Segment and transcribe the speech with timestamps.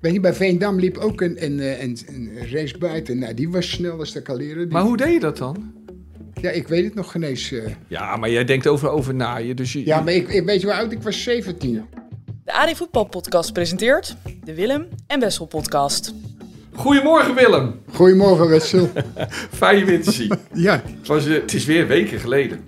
[0.00, 3.18] Weet je, bij Veendam liep ook een, een, eh, een, een race buiten.
[3.18, 4.62] Nou, die was snel als de kaleren.
[4.62, 5.72] Die- Maar hoe deed je dat dan?
[6.40, 7.52] Ja, ik weet het nog geen eens.
[7.52, 7.62] eh.
[7.88, 9.56] Ja, maar jij denkt over, over naaien.
[9.56, 11.22] Dus je, Ja, maar ik, ik weet je hoe oud ik was?
[11.22, 11.82] 17.
[12.44, 16.14] De AD Voetbal Podcast presenteert de Willem en Wessel Podcast.
[16.78, 17.74] Goedemorgen Willem.
[17.92, 18.90] Goedemorgen, Wessel.
[19.60, 20.32] Fijn je weer te zien.
[20.54, 20.82] ja.
[20.98, 22.60] Het, was, eh, het is weer weken geleden.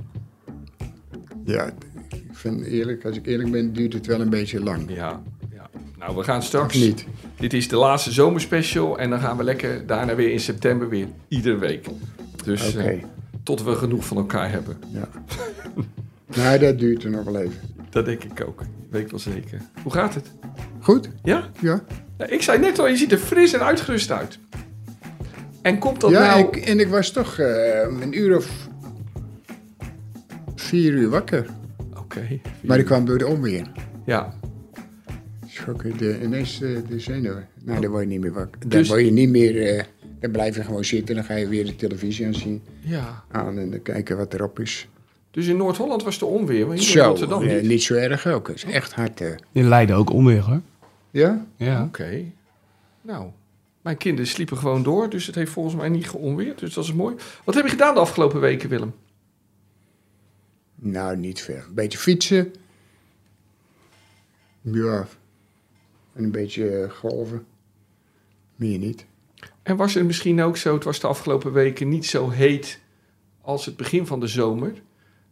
[1.45, 1.65] ja,
[2.11, 4.85] ik vind eerlijk, als ik eerlijk ben, duurt het wel een beetje lang.
[4.95, 5.23] Ja,
[5.55, 5.71] ja.
[5.99, 6.75] Nou, we gaan Of straks...
[6.75, 7.07] niet?
[7.37, 8.99] Dit is de laatste zomerspecial.
[8.99, 11.07] En dan gaan we lekker daarna weer in september weer.
[11.29, 11.87] Iedere week.
[12.45, 12.83] Dus Oké.
[12.83, 13.03] eh,
[13.43, 14.77] tot we genoeg van elkaar hebben.
[14.93, 15.09] Ja.
[16.37, 17.59] nou, dat duurt er nog wel even.
[17.91, 18.63] Dat denk ik ook.
[18.91, 19.61] Weet ik wel zeker.
[19.83, 20.31] Hoe gaat het?
[20.81, 21.09] Goed?
[21.23, 21.51] Ja?
[21.61, 21.83] Ja.
[22.27, 24.39] Ik zei net al, je ziet er fris en uitgerust uit.
[25.63, 26.47] En komt dat ja, nou...
[26.49, 28.69] ik, en ik was toch eh, een uur of
[30.55, 31.47] vier uur wakker.
[31.99, 32.41] Oké.
[32.63, 33.67] Maar ik kwam door de onweer.
[34.07, 34.35] Ja.
[35.47, 37.49] Schokken de, ineens de, de zenuwen.
[37.65, 38.61] Nou, dan word je niet meer wakker.
[38.61, 39.67] Dan Dus- word je niet meer...
[39.77, 39.85] eh,
[40.21, 41.15] dan blijf je gewoon zitten.
[41.15, 42.63] Dan ga je weer de televisie aanzien.
[42.81, 43.25] ja.
[43.31, 44.89] Aan en dan kijken wat erop is.
[45.31, 47.69] Dus in Noord-Holland was de onweer, maar hier in Zo, Rotterdam eh, niet.
[47.69, 48.47] niet zo erg ook.
[48.49, 49.21] Het is echt hard.
[49.21, 49.35] eh.
[49.53, 50.61] In Leiden ook onweer hoor.
[51.11, 51.47] Ja?
[51.57, 51.85] Ja.
[51.85, 52.25] Oké.
[53.03, 53.31] Nou,
[53.83, 56.59] mijn kinderen sliepen gewoon door, dus het heeft volgens mij niet geonweerd.
[56.59, 57.17] Dus dat is mooi.
[57.45, 58.95] Wat heb je gedaan de afgelopen weken, Willem?
[60.75, 61.57] Nou, niet veel.
[61.69, 62.53] Een beetje fietsen.
[64.61, 65.07] Ja.
[66.13, 67.47] En een beetje eh, golven.
[68.57, 69.07] Meer niet.
[69.63, 72.81] En was het misschien ook zo, het was de afgelopen weken niet zo heet
[73.41, 74.73] als het begin van de zomer.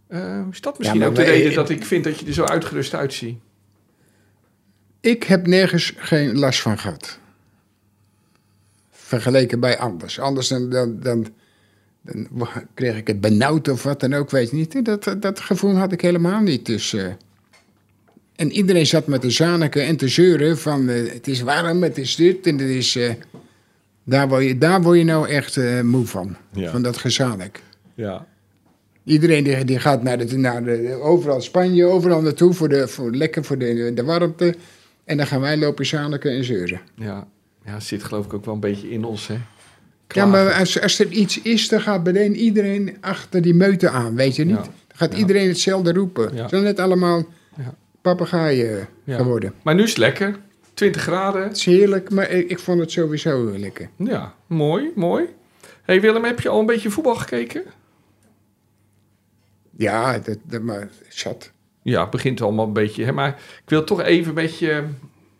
[0.09, 2.45] Eh, is dat misschien ook de wij- reden dat ik vind dat je er zo
[2.45, 3.39] uitgerust uitziet?
[5.01, 7.19] Ik heb nergens geen last van gehad.
[8.91, 10.21] Vergeleken bij anders.
[10.21, 11.27] Anders dan, dan, dan,
[12.75, 14.85] kreeg ik het benauwd of wat dan ook, weet je niet.
[14.85, 16.67] Dat, dat gevoel had ik helemaal niet.
[16.67, 17.07] Dus, eh,
[18.37, 21.99] en iedereen zat met te zaniken en te zeuren van eh, het is warm, het
[21.99, 22.97] is dit en het is...
[22.97, 23.13] eh,
[24.05, 26.71] daar, word je, daar word je nou echt eh, moe van, Ja.
[26.71, 27.63] van dat gezanik.
[27.95, 28.27] Ja.
[29.09, 33.11] Iedereen die, die gaat naar de, naar de, overal Spanje, overal naartoe, voor de, voor,
[33.15, 34.55] lekker voor de, de warmte.
[35.05, 36.81] En dan gaan wij lopen zaniken en zeuren.
[36.95, 37.27] Ja.
[37.65, 39.35] ja, zit geloof ik ook wel een beetje in ons, hè?
[40.09, 44.15] Ja, maar als, als er iets is, dan gaat meteen iedereen achter die meute aan,
[44.15, 44.57] weet je niet?
[44.57, 44.63] Ja.
[44.63, 45.19] Dan gaat Ja.
[45.19, 46.35] iedereen hetzelfde roepen.
[46.35, 46.43] Ja.
[46.43, 47.27] Ze zijn net allemaal
[47.57, 47.75] Ja.
[48.03, 49.17] papegaaien Ja.
[49.17, 49.53] geworden.
[49.63, 50.37] Maar nu is het lekker.
[50.75, 51.43] 20 graden.
[51.43, 53.89] Het is heerlijk, maar ik, ik vond het sowieso lekker.
[53.97, 55.25] Ja, mooi, mooi.
[55.83, 57.63] hey Willem, heb je al een beetje voetbal gekeken?
[59.79, 61.53] Ja, dat, dat maar zat.
[61.83, 63.05] Ja, het begint allemaal een beetje.
[63.05, 63.13] Hè?
[63.13, 63.29] Maar
[63.63, 64.85] ik wil toch even met je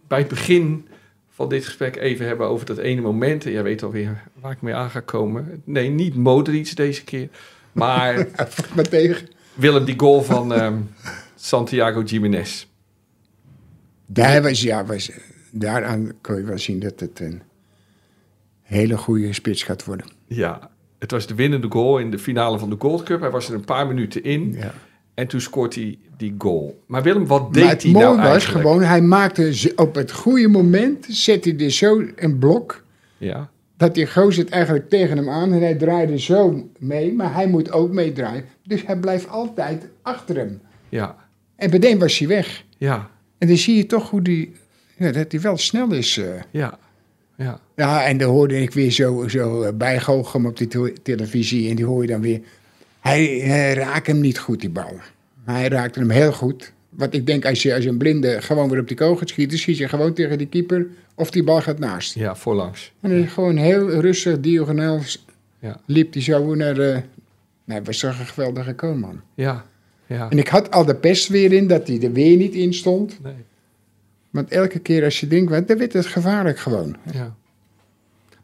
[0.07, 0.89] bij het begin
[1.29, 3.45] van dit gesprek even hebben over dat ene moment.
[3.45, 5.63] En jij weet alweer waar ik mee aan ga komen.
[5.65, 7.29] Nee, niet Modric deze keer.
[7.73, 8.27] Maar
[8.75, 9.29] Maar tegen.
[9.55, 10.81] Willem, die goal van ehm,
[11.35, 12.67] Santiago Jiménez.
[14.07, 15.11] Daar was, ja, was,
[15.51, 17.43] daaraan kon je wel zien dat het een
[18.63, 20.07] hele goede spits gaat worden.
[20.27, 23.21] Ja, het was de winnende goal in de finale van de Gold Cup.
[23.21, 24.53] Hij was er een paar minuten in.
[24.59, 24.75] Ja.
[25.15, 26.83] En toen scoort hij die goal.
[26.87, 28.67] Maar Willem, wat deed hij nou was eigenlijk?
[28.67, 32.83] gewoon, hij maakte op het goede moment, zette hij er zo een blok,
[33.19, 37.35] Ja, dat die gozer het eigenlijk tegen hem aan en hij draaide zo mee, maar
[37.35, 38.45] hij moet ook meedraaien.
[38.65, 40.61] Dus hij blijft altijd achter hem.
[40.89, 41.17] ja,
[41.57, 42.65] En meteen was hij weg.
[42.79, 44.53] ja, En dan zie je toch hoe die,
[44.97, 46.17] ja, dat hij wel snel is.
[46.19, 46.29] eh.
[46.51, 46.79] ja,
[47.39, 47.61] ja.
[47.77, 51.77] Ja, en dan hoorde ik weer zo, zo eh, bijgoochelen op die te- televisie en
[51.77, 52.41] die hoor je dan weer.
[53.01, 54.97] Hij, hij raakt hem niet goed, die bal.
[55.45, 56.73] Hij raakte hem heel goed.
[56.89, 59.29] Want ik denk, als je als je een blinde gewoon weer op die kogel gaat
[59.29, 62.15] schieten, schiet je gewoon tegen die keeper of die bal gaat naast.
[62.15, 62.93] Ja, voorlangs.
[63.01, 65.01] En dan gewoon heel rustig, diagonaal,
[65.59, 65.81] Ja.
[65.87, 67.01] liep hij zo naar de...
[67.65, 69.21] Nou, was toch een geweldige goal, man.
[69.35, 69.65] Ja,
[70.07, 70.31] ja.
[70.31, 73.19] En ik had al de pest weer in, dat hij er weer niet in stond.
[73.23, 73.33] Nee,
[74.39, 76.97] Want elke keer als je denkt, wat, dan werd het gevaarlijk gewoon.
[77.13, 77.37] ja.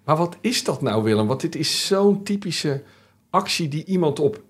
[0.05, 1.27] Maar wat is dat nou, Willem?
[1.27, 2.83] Want dit is zo'n typische
[3.31, 4.43] actie die iemand op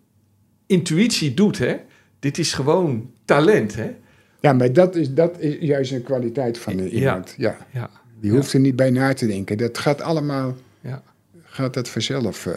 [0.66, 1.76] intuïtie doet, hè?
[2.18, 3.94] Dit is gewoon talent, hè?
[4.40, 7.34] Ja, maar dat is, dat is juist een kwaliteit van iemand.
[7.36, 7.56] Ja.
[7.72, 7.90] Ja,
[8.20, 9.58] Die hoeft er niet bij na te denken.
[9.58, 11.02] Dat gaat allemaal, ja,
[11.42, 12.46] gaat dat vanzelf.
[12.46, 12.56] eh.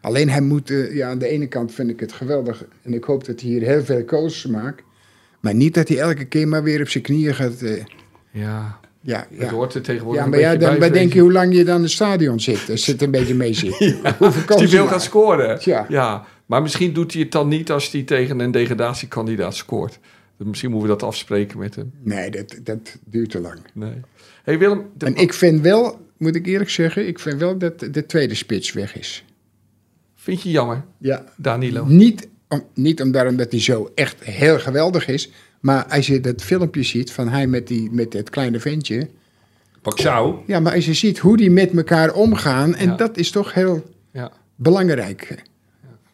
[0.00, 2.64] Alleen hij moet, eh, ja, aan de ene kant vind ik het geweldig.
[2.82, 4.82] En ik hoop dat hij hier heel veel goals maakt.
[5.40, 7.62] Maar niet dat hij elke keer maar weer op zijn knieën gaat.
[7.62, 7.84] eh,
[8.30, 8.78] ja.
[9.00, 9.48] ja, Het ja.
[9.50, 11.76] hoort er tegenwoordig ja, een maar ja, dan bedenk vrees je hoe lang je dan
[11.76, 12.70] in het stadion zit.
[12.70, 13.78] Als het een beetje mee zit.
[13.78, 15.58] Hoeveel Als die goals wil hij gaan scoren.
[15.64, 15.86] Ja.
[15.88, 16.24] ja.
[16.46, 19.98] Maar misschien doet hij het dan niet als hij tegen een degradatiekandidaat scoort.
[20.36, 21.92] Misschien moeten we dat afspreken met hem.
[22.02, 23.58] Nee, dat, dat duurt te lang.
[23.72, 23.92] Nee.
[24.42, 27.78] hey Willem, de- En ik vind wel, moet ik eerlijk zeggen, ik vind wel dat
[27.90, 29.24] de tweede spits weg is.
[30.16, 31.84] vind je jammer, Ja, Danilo?
[31.86, 35.30] niet om- niet omdat hij zo echt heel geweldig is.
[35.60, 39.08] Maar als je dat filmpje ziet van hij met, die, met het kleine ventje.
[39.82, 40.34] Paxau.
[40.46, 42.74] Ja, maar als je ziet hoe die met elkaar omgaan.
[42.74, 42.96] En Ja.
[42.96, 44.32] dat is toch heel Ja.
[44.54, 45.42] belangrijk.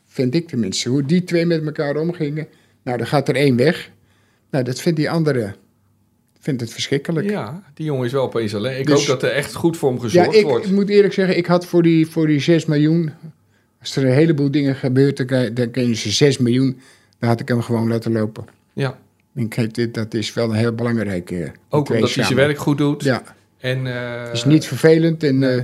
[0.07, 0.89] Vind ik tenminste.
[0.89, 2.47] Hoe die twee met elkaar omgingen.
[2.83, 3.91] Nou, dan gaat er één weg.
[4.51, 5.55] Nou, dat vindt die andere.
[6.39, 7.31] Vindt het verschrikkelijk.
[7.31, 8.79] ja, die jongen is wel opeens alleen.
[8.79, 10.71] Ik Dus- hoop dat er echt goed voor hem Ja, gezorgd ik wordt.
[10.73, 13.11] moet eerlijk zeggen, ik had voor die, voor die 6 miljoen.
[13.81, 16.79] Als er een heleboel dingen gebeurt, dan kun je ze 6 miljoen.
[17.19, 18.45] Dan had ik hem gewoon laten lopen.
[18.73, 18.99] Ja,
[19.37, 21.31] Ik denk, dit, dat is wel een heel belangrijk.
[21.31, 23.03] eh, die ook omdat hij zijn werk goed doet.
[23.05, 23.23] Ja,
[23.59, 25.63] En, eh, is niet vervelend en eh,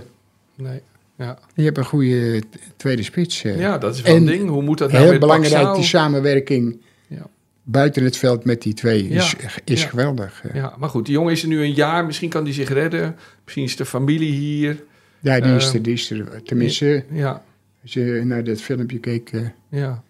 [0.57, 0.81] Nee,
[1.17, 1.39] ja.
[1.55, 2.43] je hebt een goede
[2.77, 3.43] tweede spits.
[3.43, 4.49] ja, dat is wel En een ding.
[4.49, 5.77] Hoe moet dat nou heel belangrijk, Paxau?
[5.77, 7.27] die samenwerking Ja.
[7.63, 9.35] buiten het veld met die twee is,
[9.65, 9.89] is Ja.
[9.89, 10.43] geweldig.
[10.55, 12.05] Ja, maar goed, die jongen is er nu een jaar.
[12.07, 13.17] Misschien kan hij zich redden.
[13.45, 14.83] Misschien is de familie hier.
[15.21, 16.43] Ja, die is er, die is er.
[16.43, 17.43] Tenminste, Ja,
[17.83, 19.31] als je naar dat filmpje keek.
[19.69, 20.03] ja.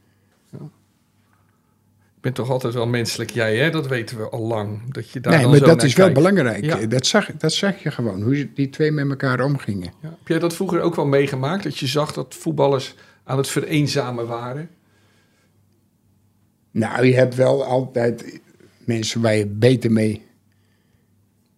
[2.22, 3.70] Ik ben toch altijd wel menselijk, jij hè?
[3.70, 4.92] Dat weten we al lang.
[4.92, 6.64] Dat je daar nee, maar zo dat is wel belangrijk.
[6.64, 6.86] Ja.
[6.86, 9.92] Dat, zag, dat zag je gewoon, hoe die twee met elkaar omgingen.
[10.02, 10.08] Ja.
[10.08, 11.62] Heb jij dat vroeger ook wel meegemaakt?
[11.62, 14.68] Dat je zag dat voetballers aan het vereenzamen waren?
[16.70, 18.40] Nou, je hebt wel altijd
[18.84, 20.26] mensen waar je beter mee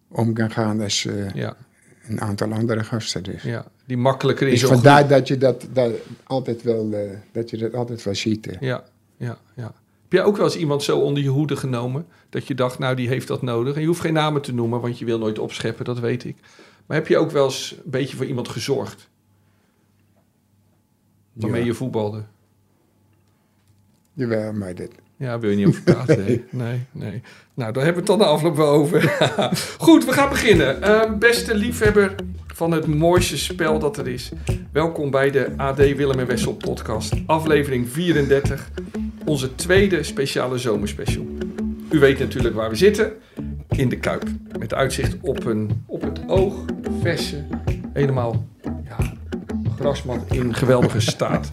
[0.07, 1.57] om kan gaan dan eh, Ja,
[2.07, 3.23] een aantal andere gasten.
[3.23, 3.65] Dus, ja.
[3.85, 5.91] die makkelijker in dus vandaar dat je dat, dat,
[6.23, 6.99] altijd wel, eh,
[7.31, 8.57] dat je dat altijd wel ziet.
[8.59, 8.83] Ja,
[9.17, 9.73] ja, ja.
[10.05, 12.95] Heb jij ook wel eens iemand zo onder je hoede genomen dat je dacht, nou
[12.95, 13.75] die heeft dat nodig?
[13.75, 16.35] En je hoeft geen namen te noemen, want je wil nooit opscheppen, dat weet ik.
[16.85, 19.09] Maar heb je ook wel eens een beetje voor iemand gezorgd
[21.33, 21.67] waarmee Ja.
[21.67, 22.23] je voetbalde?
[24.13, 24.91] Jawel, maar dit.
[25.17, 26.17] Ja, wil je niet over praten?
[26.25, 27.21] Nee, nee, nee.
[27.53, 29.01] Nou, daar hebben we het dan de afloop wel over.
[29.85, 30.81] Goed, we gaan beginnen.
[30.81, 32.15] Eh, beste liefhebber
[32.55, 34.31] van het mooiste spel dat er is.
[34.71, 37.13] Welkom bij de AD Willem en Wessel podcast.
[37.25, 38.71] Aflevering 34.
[39.25, 41.25] Onze tweede speciale zomerspecial.
[41.89, 43.11] U weet natuurlijk waar we zitten.
[43.69, 44.23] In de Kuip.
[44.59, 46.55] Met uitzicht op, een, op het oog.
[47.01, 47.43] Verse.
[47.93, 48.45] Helemaal
[48.89, 48.97] ja,
[49.77, 51.51] grasmat in geweldige staat.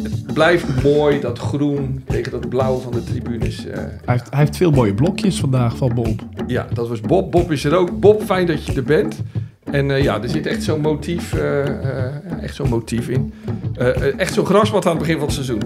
[0.00, 3.66] Het blijft mooi, dat groen tegen dat blauw van de tribunes.
[3.66, 6.20] eh, Hij heeft, hij heeft veel mooie blokjes vandaag van Bob.
[6.46, 7.30] ja, dat was Bob.
[7.30, 8.00] Bob is er ook.
[8.00, 9.22] Bob, fijn dat je er bent.
[9.70, 13.32] En eh, ja, er zit echt zo'n motief, ja, echt zo'n motief in.
[14.16, 15.62] Echt zo'n grasmat aan het begin van het seizoen.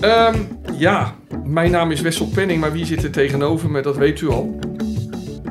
[0.00, 0.38] Ehm,
[0.76, 3.82] ja, mijn naam is Wessel Penning, maar wie zit er tegenover me?
[3.82, 4.58] Dat weet u al.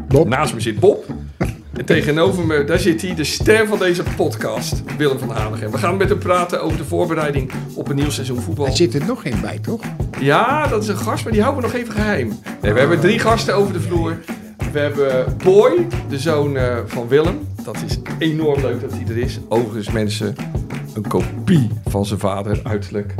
[0.07, 0.27] Bob?
[0.27, 1.05] Naast me zit Bob.
[1.77, 5.71] En tegenover me, daar zit hij, de ster van deze podcast, Willem van Hanegem.
[5.71, 8.65] We gaan met hem praten over de voorbereiding op een nieuw seizoen voetbal.
[8.65, 9.81] Er zit er nog één bij, toch?
[10.19, 12.27] Ja, dat is een gast, maar die houden we nog even geheim.
[12.61, 14.17] Nee, we hebben drie gasten over de vloer.
[14.71, 17.39] We hebben Boy, de zoon van Willem.
[17.63, 19.40] Dat is enorm leuk dat hij er is.
[19.48, 20.36] Overigens, mensen,
[20.94, 23.16] een kopie van zijn vader, uiterlijk.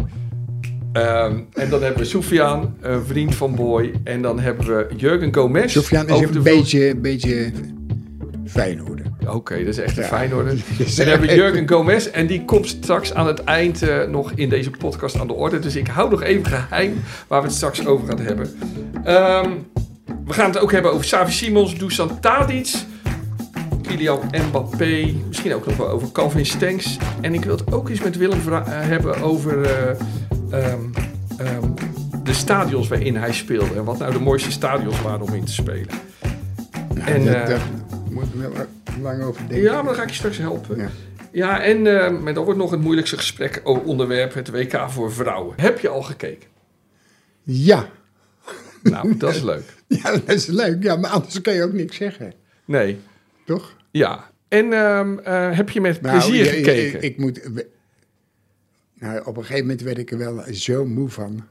[0.94, 3.92] Ehm, en dan hebben we Sofiaan, een vriend van Boy.
[4.04, 5.72] En dan hebben we Jurgen Gomez.
[5.72, 7.52] Sofian is een beetje, beetje
[8.46, 9.02] Feyenoord.
[9.28, 10.10] Oké, dat is echt een Ja.
[10.10, 10.52] Feyenoorder.
[10.80, 12.06] En dan hebben we Jurgen Gomez.
[12.06, 15.60] En die komt straks aan het eind eh, nog in deze podcast aan de orde.
[15.60, 16.94] Dus ik hou nog even geheim
[17.28, 18.50] waar we het straks over gaan hebben.
[19.04, 19.50] Ehm,
[20.26, 22.74] we gaan het ook hebben over Savi Simons, Dusan Tadic,
[23.92, 25.16] Kylian Mbappé.
[25.28, 26.98] Misschien ook nog wel over Calvin Stenks.
[27.22, 29.90] En ik wil het ook eens met Willem eh, hebben over eh,
[30.52, 30.80] ehm,
[31.38, 31.70] ehm,
[32.24, 33.76] de stadions waarin hij speelde.
[33.76, 35.88] En wat nou de mooiste stadions waren om in te spelen.
[36.94, 37.62] Nou, En, dat, eh, daar
[38.10, 38.52] moet wel
[39.02, 39.62] lang over denken.
[39.62, 40.78] Ja, maar dan ga ik je straks helpen.
[40.78, 40.90] Ja.
[41.32, 41.82] Ja, en
[42.24, 45.54] maar dat wordt nog het moeilijkste gesprek onderwerp, het WK voor vrouwen.
[45.58, 46.50] Heb je al gekeken?
[47.44, 47.86] Ja.
[48.84, 49.74] Nou, dat is leuk.
[49.88, 50.84] ja, dat is leuk.
[50.84, 52.34] Ja, maar anders kan je ook niks zeggen.
[52.66, 53.00] Nee,
[53.46, 53.80] Toch?
[53.92, 54.30] Ja.
[54.48, 56.96] En ehm, eh, heb je met Nou, plezier je- gekeken?
[56.96, 57.42] Ik, ik moet...
[58.94, 61.44] Nou, op een gegeven moment werd ik er wel zo moe van.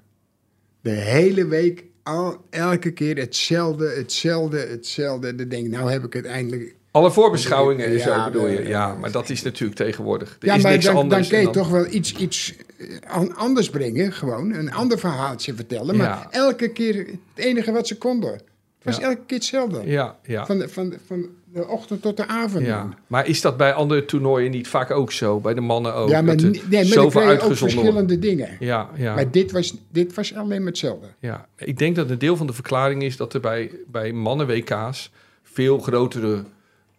[0.80, 5.35] De hele week, al, elke keer hetzelfde, hetzelfde, hetzelfde.
[5.35, 6.75] Dan denk ik, nou heb ik het eindelijk...
[6.90, 8.66] Alle voorbeschouwingen en Ja, zo bedoel je.
[8.68, 10.37] ja, maar dat is natuurlijk tegenwoordig.
[10.40, 11.28] Er ja, is maar niks dan, dan anders.
[11.28, 14.12] kun je en dan- toch wel iets, iets eh, an- anders brengen.
[14.12, 15.97] Gewoon een ander verhaaltje vertellen.
[15.97, 16.26] Maar Ja.
[16.30, 18.32] elke keer het enige wat ze konden.
[18.32, 18.42] Het
[18.82, 19.02] was Ja.
[19.02, 19.80] elke keer hetzelfde.
[19.85, 20.47] Ja, ja.
[20.47, 22.66] Van, van, van de ochtend tot de avond.
[22.66, 22.88] ja.
[23.07, 25.40] Maar is dat bij andere toernooien niet vaak ook zo?
[25.40, 26.09] Bij de mannen ook?
[26.09, 28.57] Ja, maar, dat ni- nee, maar dan zoveel ook verschillende dingen.
[28.61, 29.14] Ja, ja.
[29.14, 31.07] Maar dit was, dit was alleen maar hetzelfde.
[31.19, 35.11] Ja, ik denk dat een deel van de verklaring is dat er bij, bij mannen-WK's
[35.42, 36.45] veel grotere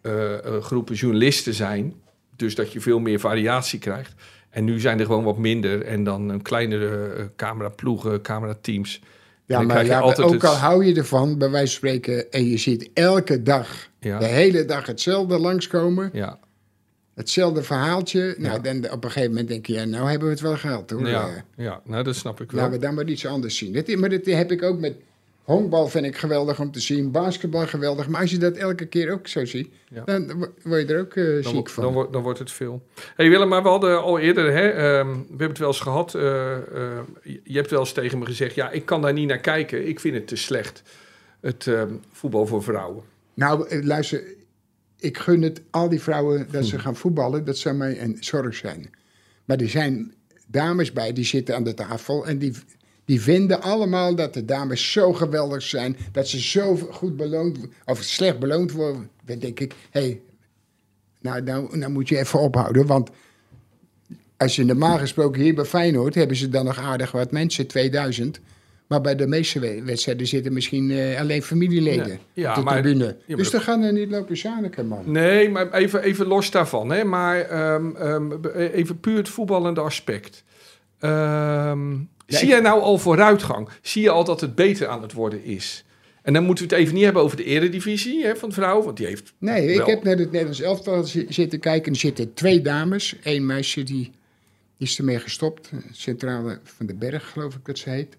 [0.00, 1.94] eh, eh, groepen journalisten zijn.
[2.36, 4.14] Dus dat je veel meer variatie krijgt.
[4.50, 9.00] En nu zijn er gewoon wat minder en dan een kleinere eh, cameraploegen, camerateams.
[9.46, 12.56] Ja, maar ja, ook het- al hou je ervan, bij wijze van spreken, en je
[12.56, 14.18] ziet elke dag, Ja.
[14.18, 16.10] de hele dag hetzelfde langskomen.
[16.12, 16.38] Ja,
[17.14, 18.34] hetzelfde verhaaltje.
[18.38, 20.90] Nou, dan op een gegeven moment denk je, ja, nou hebben we het wel gehad
[20.90, 21.08] hoor.
[21.08, 22.60] Ja, Eh, ja, nou dat snap ik wel.
[22.62, 23.72] Laten we dan maar iets anders zien.
[23.72, 24.94] Dat, maar dat heb ik ook met
[25.42, 27.10] honkbal vind ik geweldig om te zien.
[27.10, 28.08] Basketbal geweldig.
[28.08, 30.04] Maar als je dat elke keer ook zo ziet, Ja.
[30.04, 31.84] dan wo- word je er ook eh, dan, ziek van.
[31.84, 32.82] dan, wordt- dan wordt het veel.
[33.16, 36.14] hey Willem, maar we hadden al eerder, hè, ehm, we hebben het wel eens gehad.
[36.14, 36.62] eh, eh,
[37.44, 39.88] je hebt wel eens tegen me gezegd, ja, ik kan daar niet naar kijken.
[39.88, 40.82] Ik vind het te slecht,
[41.40, 43.02] het ehm, voetbal voor vrouwen.
[43.34, 44.22] Nou, luister,
[44.98, 46.66] ik gun het al die vrouwen dat Hm.
[46.68, 47.44] ze gaan voetballen.
[47.44, 48.90] Dat zou mij een zorg zijn.
[49.44, 50.14] Maar er zijn
[50.46, 52.52] dames bij die zitten aan de tafel en die,
[53.12, 55.96] die vinden allemaal dat de dames zo geweldig zijn.
[56.12, 59.08] Dat ze zo goed beloond of slecht beloond worden.
[59.24, 60.20] Dan denk ik, hé, hey,
[61.20, 62.86] nou, nou, nou moet je even ophouden.
[62.86, 63.10] Want
[64.36, 68.40] als je normaal gesproken hier bij Feyenoord hebben ze dan nog aardig wat mensen, 2000.
[68.86, 72.18] Maar bij de meeste we- wedstrijden zitten misschien eh, alleen familieleden.
[72.32, 73.16] Ja, op de maar- tribune.
[73.26, 75.10] ja, dus dan gaan er niet lopen zaniken, man.
[75.10, 76.90] Nee, maar even, even los daarvan.
[76.90, 77.04] Hè?
[77.04, 80.44] Maar ehm, ehm, even puur het voetballende aspect.
[80.98, 81.92] Ehm,
[82.26, 83.68] Ja, zie ik- jij nou al vooruitgang?
[83.82, 85.84] Zie je al dat het beter aan het worden is?
[86.22, 88.84] En dan moeten we het even niet hebben over de eredivisie hè, van vrouwen.
[88.84, 91.86] Want die heeft Nee, ik heb naar het Nederlands elftal zi- zitten kijken.
[91.86, 93.16] En er zitten twee dames.
[93.22, 94.10] Eén meisje die,
[94.76, 95.70] die is ermee gestopt.
[95.92, 98.16] Centrale van de Berg, geloof ik dat ze heet.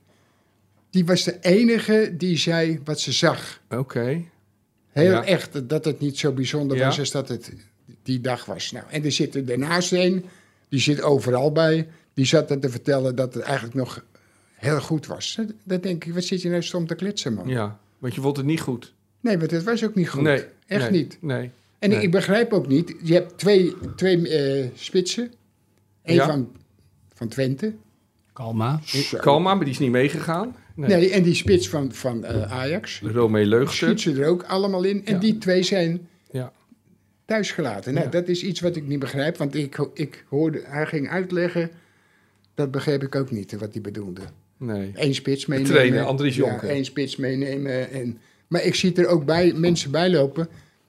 [0.89, 3.61] Die was de enige die zei wat ze zag.
[3.69, 4.21] Oké.
[4.91, 5.25] Heel Ja.
[5.25, 6.85] echt, dat het niet zo bijzonder Ja.
[6.85, 7.53] was als dat het
[8.03, 8.71] die dag was.
[8.71, 10.25] Nou, en er zit er daarnaast een,
[10.69, 11.87] die zit overal bij.
[12.13, 14.03] Die zat er te vertellen dat het eigenlijk nog
[14.53, 15.35] heel goed was.
[15.35, 17.47] Dat- Dat denk ik, wat zit je nou stom te kletsen, man?
[17.47, 18.93] Ja, want je vond het niet goed.
[19.19, 20.21] Nee, want het was ook niet goed.
[20.21, 20.43] Nee.
[20.67, 21.17] Echt nee, niet.
[21.21, 21.51] Nee.
[21.79, 22.01] En Nee.
[22.01, 25.31] ik, begrijp ook niet, je hebt twee, twee eh, spitsen.
[26.03, 26.25] Eén Ja.
[26.25, 26.51] van,
[27.13, 27.73] van Twente.
[28.33, 28.79] Kalma.
[28.85, 29.17] Zo.
[29.17, 30.55] Kalma, maar die is niet meegegaan.
[30.75, 30.89] Nee.
[30.89, 31.09] Nee.
[31.11, 33.01] en die spits van, van eh, Ajax.
[33.01, 33.87] Romee Leugster.
[33.87, 35.05] Schiet ze er ook allemaal in.
[35.05, 35.19] En Ja.
[35.19, 36.51] die twee zijn Ja.
[37.25, 37.93] thuisgelaten.
[37.93, 38.11] Nou, Ja.
[38.11, 39.37] dat is iets wat ik niet begrijp.
[39.37, 41.71] Want ik, ik hoorde, hij ging uitleggen.
[42.55, 44.21] Dat begreep ik ook niet, wat hij bedoelde.
[44.57, 44.91] Nee.
[44.95, 45.73] Eén spits meenemen.
[45.75, 46.69] trainer, Andries ja, Jonker.
[46.69, 47.91] één spits meenemen.
[47.91, 48.17] En,
[48.47, 50.47] maar ik zie er ook bij, mensen bijlopen.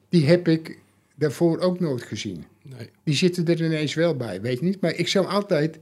[0.08, 0.78] Die heb ik
[1.14, 2.44] daarvoor ook nooit gezien.
[2.62, 2.90] nee.
[3.04, 4.80] Die zitten er ineens wel bij, weet niet.
[4.80, 5.78] Maar ik zou altijd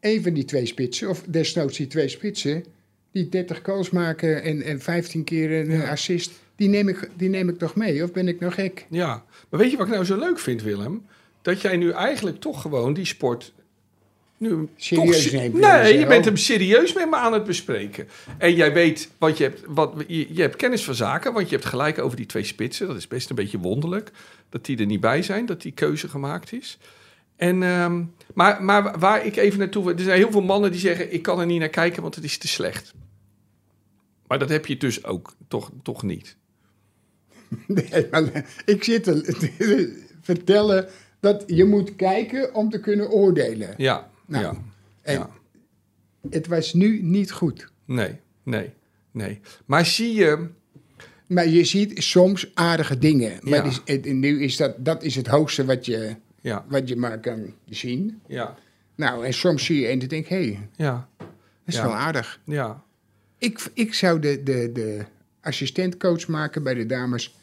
[0.00, 2.64] een van die twee spitsen, of desnoods die twee spitsen,
[3.12, 7.48] die 30 goals maken en, en 15 keer een assist, die neem, ik, die neem
[7.48, 8.02] ik toch mee?
[8.02, 8.86] Of ben ik nou gek?
[8.90, 11.06] Ja, maar weet je wat ik nou zo leuk vind, Willem?
[11.42, 13.52] Dat jij nu eigenlijk toch gewoon die sport
[14.40, 18.08] nu Serieus toch neemt, Nee, je bent hem serieus met me aan het bespreken.
[18.38, 21.54] En jij weet, wat je, hebt, wat, je, je hebt kennis van zaken, want je
[21.56, 22.86] hebt gelijk over die twee spitsen.
[22.86, 24.10] Dat is best een beetje wonderlijk
[24.48, 26.78] dat die er niet bij zijn, dat die keuze gemaakt is.
[27.36, 28.04] En, ehm,
[28.34, 31.22] maar, maar waar ik even naartoe wil, er zijn heel veel mannen die zeggen: ik
[31.22, 32.94] kan er niet naar kijken, want het is te slecht.
[34.26, 36.36] Maar dat heb je dus ook toch, toch niet.
[37.66, 40.88] Nee, maar ik zit te vertellen
[41.20, 43.74] dat je moet kijken om te kunnen oordelen.
[43.76, 44.62] Ja, Nou, ja,
[45.02, 45.30] En ja.
[46.30, 47.72] het was nu niet goed.
[47.84, 48.72] Nee, nee,
[49.10, 49.40] nee.
[49.64, 50.48] Maar zie je,
[51.26, 53.38] Maar je ziet soms aardige dingen.
[53.42, 53.62] Maar Ja.
[53.62, 56.16] dus, het- nu is dat, dat is het hoogste wat je,
[56.68, 58.20] wat je maar kan zien.
[58.26, 58.56] ja,
[58.94, 61.28] Nou, en soms zie je en dan denk hé, hey, ja, dat
[61.64, 62.40] is wel aardig.
[62.44, 62.82] ja.
[63.38, 65.04] Ik, ik zou de, de, de
[65.40, 67.36] assistentcoach maken bij de dames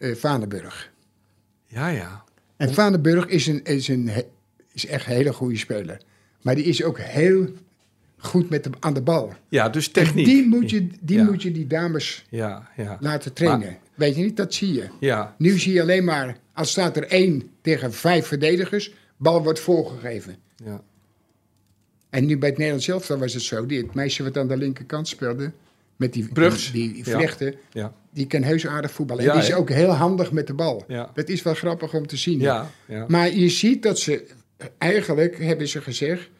[0.00, 0.92] Vaneburg.
[1.66, 2.24] Ja, ja.
[2.56, 4.10] En Vaneburg is, een, is, een,
[4.72, 6.00] is echt een hele goede speler.
[6.42, 7.46] Maar die is ook heel
[8.16, 9.32] goed met de, aan de bal.
[9.48, 10.24] Ja, dus En techniek.
[10.26, 11.24] die moet je die, Ja.
[11.24, 13.78] moet je die dames Ja, ja, laten trainen.
[13.94, 14.88] Weet je niet, dat zie je.
[15.00, 19.60] ja, Nu zie je alleen maar, als staat er één tegen vijf verdedigers, bal wordt
[19.60, 20.36] voorgegeven.
[20.64, 20.82] ja.
[22.10, 24.56] En nu bij het Nederlands zelf was het zo, die, het meisje wat aan de
[24.56, 25.52] linkerkant speelde,
[25.96, 26.72] met die, Brugs.
[26.72, 29.24] die, die vlechten, Ja, die kan heus aardig voetballen.
[29.24, 30.84] En die is ook heel handig met de bal.
[30.88, 31.10] Ja.
[31.14, 32.40] Dat is wel grappig om te zien.
[33.08, 34.26] Maar je ziet dat ze,
[34.78, 36.30] eigenlijk hebben ze gezegd,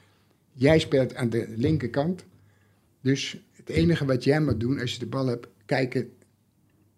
[0.53, 2.25] jij speelt aan de linkerkant.
[3.01, 6.11] Dus het enige wat jij moet doen als je de bal hebt, kijken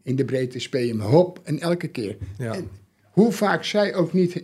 [0.02, 2.16] in de breedte, speel je hem hop en elke keer.
[2.38, 2.54] Ja.
[2.54, 2.68] En
[3.10, 4.42] hoe vaak zij ook niet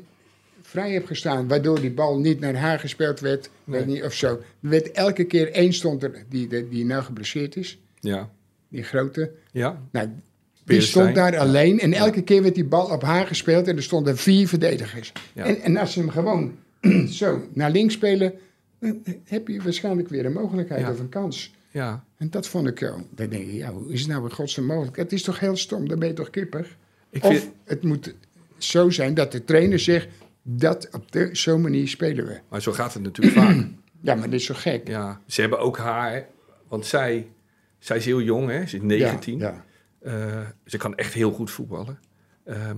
[0.63, 3.79] vrij heeft gestaan, waardoor die bal niet naar haar gespeeld werd, Nee.
[3.79, 4.29] weet niet, of zo.
[4.63, 8.31] Er werd elke keer één stond er, die, die, die nou geblesseerd is, Ja,
[8.69, 9.33] die grote.
[9.53, 10.09] ja, Nou,
[10.65, 13.83] die stond daar alleen en elke keer werd die bal op haar gespeeld en er
[13.83, 15.13] stonden vier verdedigers.
[15.33, 15.45] Ja.
[15.45, 16.57] En, en als ze hem gewoon
[17.21, 18.33] zo naar links spelen,
[18.79, 20.91] dan heb je waarschijnlijk weer een mogelijkheid Ja.
[20.91, 21.53] of een kans.
[21.71, 22.05] ja.
[22.17, 23.07] En dat vond ik zo.
[23.11, 24.97] Dan denk je, ja, hoe is het nou in godsnaam mogelijk?
[24.97, 26.77] Het is toch heel stom, dan ben je toch kippig?
[27.11, 28.15] Ik of vind, het moet
[28.59, 30.09] zo zijn dat de trainer zegt,
[30.43, 32.41] dat op de, zo'n manier spelen we.
[32.49, 33.67] maar zo gaat het natuurlijk vaak.
[34.03, 34.89] Ja, maar dit is zo gek.
[34.89, 36.27] Ja, ze hebben ook haar,
[36.69, 37.29] want zij,
[37.79, 38.67] zij is heel jong, hè?
[38.67, 39.39] Ze is 19.
[39.39, 39.65] Ja,
[40.03, 40.11] ja.
[40.13, 41.99] Eh, ze kan echt heel goed voetballen.
[42.51, 42.77] Ehm,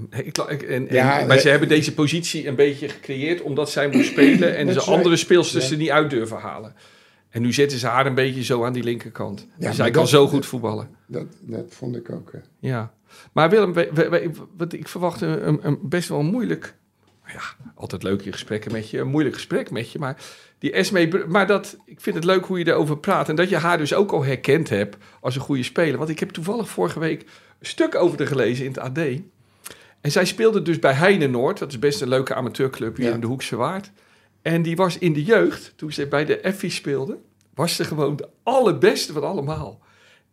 [0.49, 0.89] ik, en,
[1.27, 5.17] maar ze hebben deze positie een beetje gecreëerd omdat zij moest spelen en zei- andere
[5.17, 5.71] speelsters ja.
[5.73, 6.75] er niet uit durven halen.
[7.31, 9.47] En nu zetten ze haar een beetje zo aan die linkerkant.
[9.59, 10.89] Ja, zij kan dat- zo goed voetballen.
[11.07, 12.31] Dat, dat vond ik ook.
[12.59, 12.93] Ja.
[13.33, 16.75] Maar Willem, we, we- we- wat ik verwacht een, best wel moeilijk...
[17.27, 17.41] Ja,
[17.75, 18.99] altijd leuke gesprekken met je.
[18.99, 19.99] Een moeilijk gesprek met je.
[19.99, 20.17] Maar,
[20.59, 23.29] die Esme, maar dat, ik vind het leuk hoe je erover praat.
[23.29, 25.99] En dat je haar dus ook al herkend hebt als een goede speler.
[25.99, 28.99] Want ik heb toevallig vorige week een stuk over haar gelezen in het AD.
[30.03, 31.59] En zij speelde dus bij Heine Noord.
[31.59, 33.15] Dat is best een leuke amateurclub hier Ja.
[33.15, 33.91] in de Hoekse Waard.
[34.43, 37.19] En die was in de jeugd, toen ze bij de Effie speelde...
[37.55, 39.81] was ze gewoon de allerbeste van allemaal.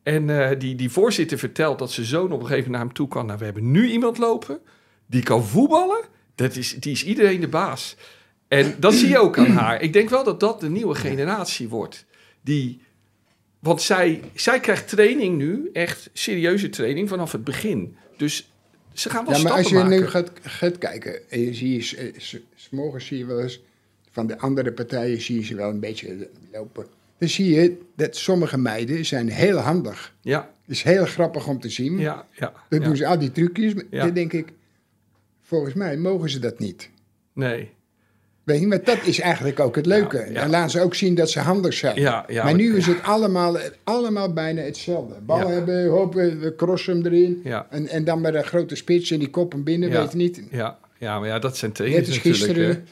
[0.04, 2.94] En eh, die, die voorzitter vertelt dat zijn zoon op een gegeven moment naar hem
[2.94, 3.26] toe kan.
[3.26, 4.60] Nou, we hebben nu iemand lopen
[5.06, 6.00] die kan voetballen.
[6.36, 7.96] Dat is, die is iedereen de baas.
[8.48, 9.82] En dat zie je ook aan haar.
[9.82, 12.06] Ik denk wel dat dat de nieuwe generatie wordt.
[12.42, 12.82] Die,
[13.60, 17.96] want zij, zij krijgt training nu, echt serieuze training vanaf het begin.
[18.18, 18.52] Dus
[19.00, 19.90] ze gaan wel Ja, maar als je maken.
[19.90, 23.62] nu gaat, gaat kijken, en je ziet, eh, s- s morgens zie je wel eens,
[24.12, 26.86] van de andere partijen zie je ze wel een beetje lopen.
[27.18, 30.16] Dan zie je dat sommige meiden zijn heel handig.
[30.22, 31.98] Ja, is heel grappig om te zien.
[32.00, 32.54] ja, ja.
[32.70, 32.86] Dan ja.
[32.86, 33.74] doen ze al die trucjes.
[33.90, 34.06] Ja.
[34.06, 34.48] Dan denk ik,
[35.42, 36.90] volgens mij mogen ze dat niet.
[37.34, 37.70] Nee.
[38.50, 40.18] Weet je, maar dat is eigenlijk ook het leuke.
[40.18, 40.40] Ja, ja.
[40.42, 42.00] Dan laten ze ook zien dat ze handig zijn.
[42.00, 45.16] Ja, maar nu is het allemaal, allemaal bijna hetzelfde.
[45.26, 47.42] Bal hebben, hopen, we crossen hem erin.
[47.70, 50.42] En, en dan met een grote spits en die kop hem binnen, weet je niet.
[50.52, 52.58] Ja, ja, maar ja, dat zijn trainers Net als natuurlijk.
[52.60, 52.86] gisteren.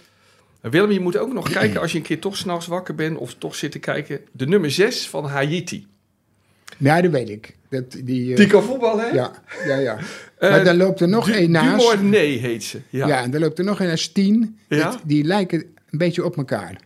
[0.61, 0.69] hè.
[0.69, 3.33] Willem, je moet ook nog kijken als je een keer toch s'nachts wakker bent of
[3.33, 4.19] toch zit te kijken.
[4.31, 5.87] De nummer 6 van Haiti.
[6.77, 7.55] Ja, dat weet ik.
[7.69, 9.11] Dat, die, eh, Die kan voetballen, hè?
[9.15, 9.31] ja,
[9.67, 9.97] ja, ja.
[10.37, 11.89] Eh, maar dan loopt er nog één naast.
[11.89, 12.79] Dumornay heet ze.
[12.89, 13.21] Ja, Ja.
[13.23, 14.57] en dan loopt er nog één naast tien.
[14.69, 14.99] Ja?
[15.05, 15.59] Die lijken
[15.89, 16.77] een beetje op elkaar.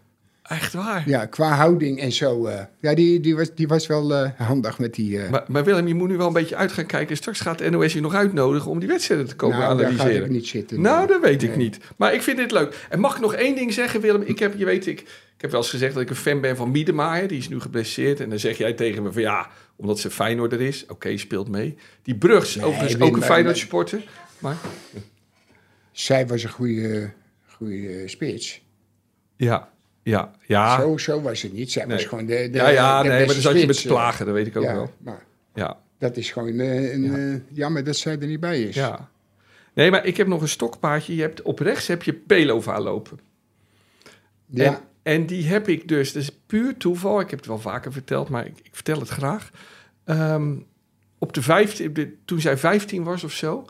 [0.51, 1.03] Echt waar.
[1.09, 2.45] Ja, qua houding en zo.
[2.45, 2.63] eh.
[2.79, 5.21] ja, die, die, was, die was wel eh, handig met die...
[5.21, 7.15] eh, Maar, maar Willem, je moet nu wel een beetje uit gaan kijken.
[7.17, 10.25] Straks gaat NOS je nog uitnodigen om die wedstrijden te komen nou, daar ga analyseren.
[10.25, 10.81] ik niet zitten.
[10.81, 11.77] Nou, dat weet ik niet.
[11.97, 12.85] Maar ik vind dit leuk.
[12.89, 14.21] En mag ik nog één ding zeggen, Willem?
[14.21, 14.99] Ik heb, je weet, ik,
[15.35, 17.27] ik heb wel eens gezegd dat ik een fan ben van Miedemaier.
[17.27, 18.19] Die is nu geblesseerd.
[18.19, 20.85] En dan zeg jij tegen me van ja, omdat ze Feyenoorder is.
[20.87, 21.77] Oké, speelt mee.
[22.03, 24.03] Die Brugs, Nee, overigens ook een Feyenoord supporter.
[24.39, 24.55] Maar
[25.91, 27.11] Zij was een goede,
[27.47, 28.61] goede spits.
[29.35, 29.70] ja,
[30.03, 30.79] ja, ja.
[30.81, 31.71] Zo, zo was het niet.
[31.71, 34.25] Zij was gewoon de, de ja, ja, de nee, maar dan zat je met plagen.
[34.25, 34.91] Dat weet ik ook ja, wel.
[34.97, 38.75] maar Ja, dat is gewoon eh, een, eh, jammer dat zij er niet bij is.
[38.75, 39.09] ja.
[39.73, 41.15] Nee, maar ik heb nog een stokpaardje.
[41.15, 43.19] Je hebt, op rechts heb je Pelova lopen.
[44.45, 44.63] Ja.
[44.65, 47.19] En, en die heb ik dus, dat is puur toeval.
[47.19, 49.51] Ik heb het wel vaker verteld, maar ik, ik vertel het graag.
[50.05, 50.55] Ehm,
[51.17, 53.65] op de 15, de- toen zij 15 was of zo,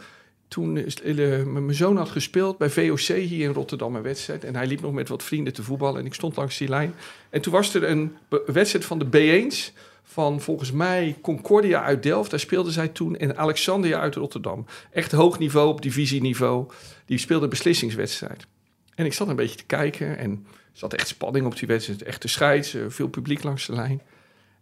[0.51, 4.43] toen eh, mijn zoon had gespeeld bij VOC hier in Rotterdam een wedstrijd.
[4.43, 6.93] En hij liep nog met wat vrienden te voetballen en ik stond langs die lijn.
[7.29, 12.29] En toen was er een wedstrijd van de B1's van volgens mij Concordia uit Delft.
[12.29, 14.65] Daar speelden zij toen en Alexandria uit Rotterdam.
[14.91, 16.71] Echt hoog niveau op divisieniveau.
[17.05, 18.47] Die speelde een beslissingswedstrijd.
[18.95, 22.01] En ik zat een beetje te kijken en er zat echt spanning op die wedstrijd.
[22.01, 24.01] Echte scheids, eh, veel publiek langs de lijn.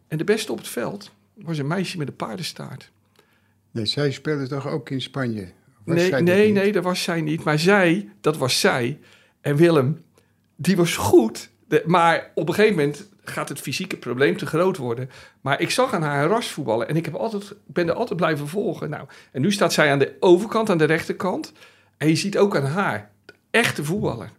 [0.08, 2.92] En de beste op het veld was een meisje met een paardenstaart.
[3.72, 5.58] Nee, zij speelde toch ook in Spanje?
[5.86, 7.44] Nee, nee, nee, dat was zij niet.
[7.44, 9.00] Maar zij, dat was zij.
[9.42, 10.02] En Willem,
[10.56, 11.50] die was goed.
[11.68, 15.10] De- maar op een gegeven moment gaat het fysieke probleem te groot worden.
[15.42, 16.88] Maar ik zag aan haar ras voetballen.
[16.88, 18.90] En ik heb altijd, ben er altijd blijven volgen.
[18.90, 21.52] Nou, en nu staat zij aan de overkant, aan de rechterkant.
[21.98, 23.12] En je ziet ook aan haar,
[23.52, 24.30] echte voetballer.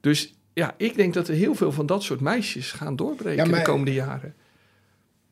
[0.00, 3.50] Dus ja, ik denk dat er heel veel van dat soort meisjes gaan doorbreken Ja,
[3.50, 4.34] maar- de komende jaren.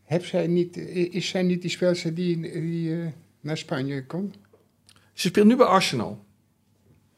[0.04, 3.06] Heb zij niet, is zij niet die speelster die, die eh,
[3.40, 4.36] naar Spanje komt?
[5.14, 6.24] Ze speelt nu bij Arsenal.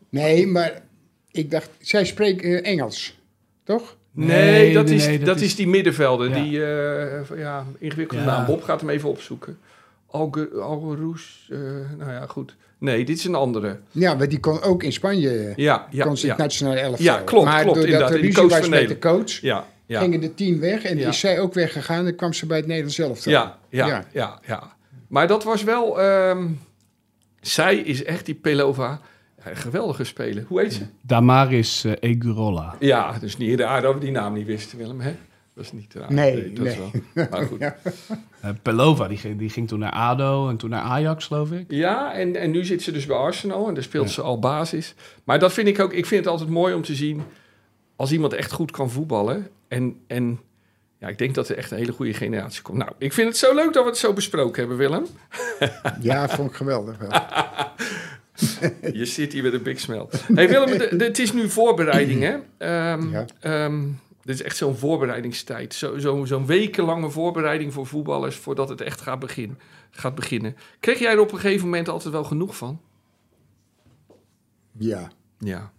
[0.09, 0.83] Nee, maar
[1.31, 3.19] ik dacht, zij spreekt eh, Engels,
[3.65, 3.97] toch?
[4.11, 6.29] Nee, Nee, dat, nee, is, nee, dat, dat is, is- die middenvelder.
[6.29, 6.35] Ja.
[6.35, 8.31] Die, eh, ja, ingewikkelde Ja.
[8.31, 8.47] naam.
[8.47, 9.59] Bob gaat hem even opzoeken.
[10.07, 11.59] Alge, Algeroes, eh,
[11.99, 12.57] nou ja, goed.
[12.79, 13.79] Nee, dit is een andere.
[13.91, 16.33] Ja, want die kon ook in Spanje, Ja, ja, kon ze ja.
[16.33, 17.05] het nationale elftal.
[17.05, 18.21] Ja, klopt, Maar klopt, doordat inderdaad.
[18.21, 19.25] Die ruzie was van met de Nederland.
[19.25, 20.01] coach, Ja, ja.
[20.01, 21.09] gingen de tien weg en Ja.
[21.09, 23.33] is zij ook weggegaan en kwam ze bij het Nederlands elftal.
[23.33, 24.05] Ja, ja, Ja.
[24.13, 24.75] ja, ja,
[25.09, 26.01] Maar dat was wel...
[26.01, 26.47] ehm,
[27.47, 29.01] zij is echt die Pelova.
[29.45, 30.45] Een geweldige speler.
[30.49, 30.83] Hoe heet ze?
[31.01, 32.77] Damaris eh, Egurola.
[32.81, 35.01] Ja, dus niet raar dat we die naam niet wisten, Willem.
[35.01, 35.15] Hè?
[35.55, 36.13] Dat is niet raar.
[36.13, 37.03] Nee, dat is nee.
[37.13, 37.27] wel.
[37.31, 37.61] Maar goed.
[37.67, 37.77] Ja.
[38.41, 41.65] Eh, Pelova, die ging, die ging toen naar ADO en toen naar Ajax, geloof ik.
[41.69, 44.95] Ja, en, en nu zit ze dus bij Arsenal en daar speelt ze al basis.
[45.25, 47.23] Maar dat vind ik ook, ik vind het altijd mooi om te zien
[47.97, 49.49] als iemand echt goed kan voetballen.
[49.69, 50.41] En, en
[50.99, 52.79] ja, ik denk dat er echt een hele goede generatie komt.
[52.79, 55.07] Nou, ik vind het zo leuk dat we het zo besproken hebben, Willem.
[56.01, 57.11] ja, vond ik geweldig wel.
[58.93, 60.07] Je zit hier met een big smell.
[60.35, 62.37] Hey Willem, de- de- het is nu voorbereiding, hè?
[62.59, 63.25] Ehm, Ja.
[63.41, 63.83] ehm,
[64.23, 65.75] dit is echt zo'n voorbereidingstijd.
[65.75, 69.59] Zo, zo, zo'n wekenlange voorbereiding voor voetballers voordat het echt gaat beginnen,
[69.91, 70.57] gaat beginnen.
[70.81, 72.81] Kreeg jij er op een gegeven moment altijd wel genoeg van?
[74.79, 75.11] Ja.
[75.39, 75.73] Ja.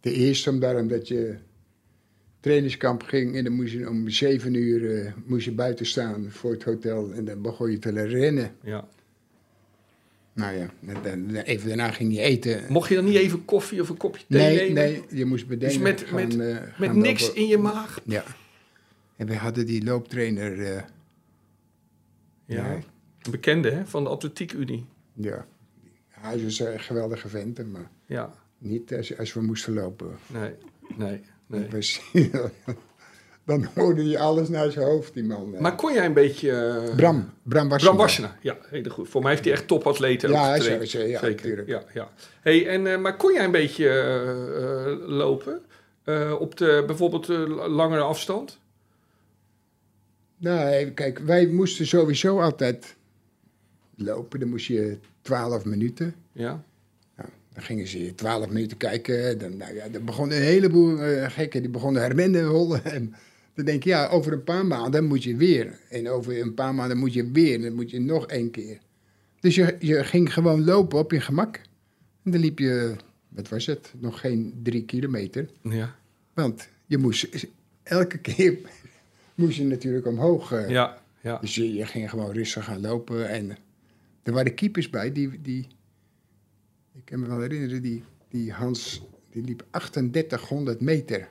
[0.00, 1.38] De eerste om daarom dat je
[2.40, 6.50] trainingskamp ging en dan moest je om zeven uur eh, moest je buiten staan voor
[6.52, 8.54] het hotel en dan begon je te rennen.
[8.62, 8.88] ja.
[10.32, 10.70] Nou ja,
[11.42, 12.62] even daarna ging je eten.
[12.68, 14.74] Mocht je dan niet even koffie of een kopje thee Nee, nemen?
[15.08, 15.82] nee, je moest Dus bedenken.
[15.82, 17.40] met, gaan, met, eh, met niks lopen.
[17.40, 18.00] in je maag?
[18.04, 18.24] Ja.
[19.16, 20.82] En we hadden die looptrainer, eh, Ja.
[22.46, 22.72] Ja.
[23.22, 24.84] Een bekende hè, van de Atletiek Unie.
[25.14, 25.46] ja.
[26.08, 30.16] Hij was een geweldige vent, maar Ja, niet als, als we moesten lopen.
[30.26, 30.50] nee,
[30.96, 31.68] nee, nee.
[31.72, 32.00] Was-
[33.44, 35.54] dan hoorde hij alles naar zijn hoofd, die man.
[35.54, 35.60] eh.
[35.60, 36.50] Maar kon jij een beetje...
[36.88, 39.08] eh, Bram, Bram was Bram Wassenaar, ja, heel goed.
[39.08, 41.68] Voor mij heeft hij echt topatleten ook Ja, is- ja, Zeker, tuurlijk.
[41.68, 42.10] ja, ja.
[42.40, 43.88] Hey, en, eh, maar kon jij een beetje
[45.06, 45.62] lopen?
[46.38, 47.28] Op de bijvoorbeeld
[47.68, 48.58] langere afstand?
[50.36, 52.96] Nou, kijk, wij moesten sowieso altijd
[53.96, 54.40] lopen.
[54.40, 56.14] Dan moest je 12 minuten.
[56.32, 56.62] Ja,
[57.60, 59.38] dan gingen ze 12 minuten kijken.
[59.38, 62.84] Dan, nou ja, dan begonnen een heleboel eh, gekken, die begonnen hermennen rollen.
[62.94, 63.14] En
[63.54, 65.78] dan denk je, ja, over een paar maanden moet je weer.
[65.88, 67.60] En over een paar maanden moet je weer.
[67.62, 68.78] Dan moet je nog één keer.
[69.40, 71.60] Dus je, je ging gewoon lopen op je gemak.
[72.22, 72.94] En dan liep je,
[73.28, 75.48] wat was het, nog geen drie kilometer.
[75.62, 75.96] ja,
[76.34, 77.48] Want je moest
[77.82, 78.58] elke keer
[79.34, 80.52] moest je natuurlijk omhoog.
[80.52, 81.38] eh, ja, ja.
[81.38, 83.28] Dus je, je ging gewoon rustig gaan lopen.
[83.28, 83.56] En
[84.22, 85.66] er waren keepers bij die, die
[87.00, 91.28] ik kan me wel herinneren, die, die Hans, die liep 3800 meter.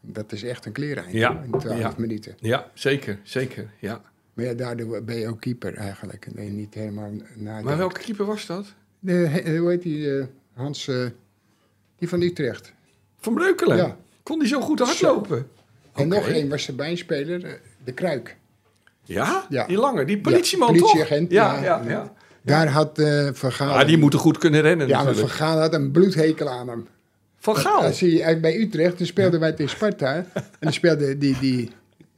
[0.00, 1.94] Dat is echt een klereneind Ja, in 12 ja.
[1.96, 2.34] minuten.
[2.40, 4.02] Ja, zeker, zeker, ja.
[4.34, 6.26] Maar ja, daardoor ben je ook keeper eigenlijk.
[6.34, 7.60] Niet helemaal na.
[7.60, 8.74] Maar welke keeper was dat?
[8.98, 11.06] De, he- hoe heet die, eh, Hans, eh,
[11.98, 12.72] die van Utrecht.
[13.18, 13.76] Van Breukelen?
[13.76, 13.96] Ja.
[14.22, 15.48] Kon die zo goed hardlopen?
[15.94, 17.52] En nog één was erbij een speler, eh,
[17.84, 18.36] de Kruik.
[19.04, 19.46] Ja?
[19.48, 19.66] Ja.
[19.66, 21.62] Die lange, die politieman Ja, politieagent, ja.
[21.62, 22.12] ja, ja.
[22.42, 23.78] Daar had eh Van Gaal...
[23.78, 25.34] Ah, die moeten goed kunnen rennen ja, maar natuurlijk.
[25.34, 26.86] Gaal had een bloedhekel aan hem.
[27.38, 27.82] Van Gaal?
[27.82, 30.14] Als hij bij Utrecht, speelden wij tegen Sparta.
[30.14, 30.26] En
[30.60, 31.70] dan speelde die, die,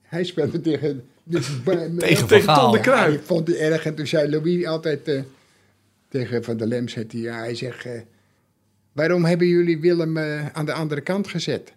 [0.02, 1.02] hij speelde tegen...
[1.24, 2.70] de- Tegen Van Gaal.
[2.70, 3.20] De Kruijf.
[3.26, 3.87] vond het erg.
[3.87, 5.20] En toen zei Louis altijd eh,
[6.08, 7.84] tegen Van der Lem, zegt hij, ja, hij zegt...
[7.84, 7.92] eh,
[8.92, 11.72] waarom hebben jullie Willem eh, aan de andere kant gezet?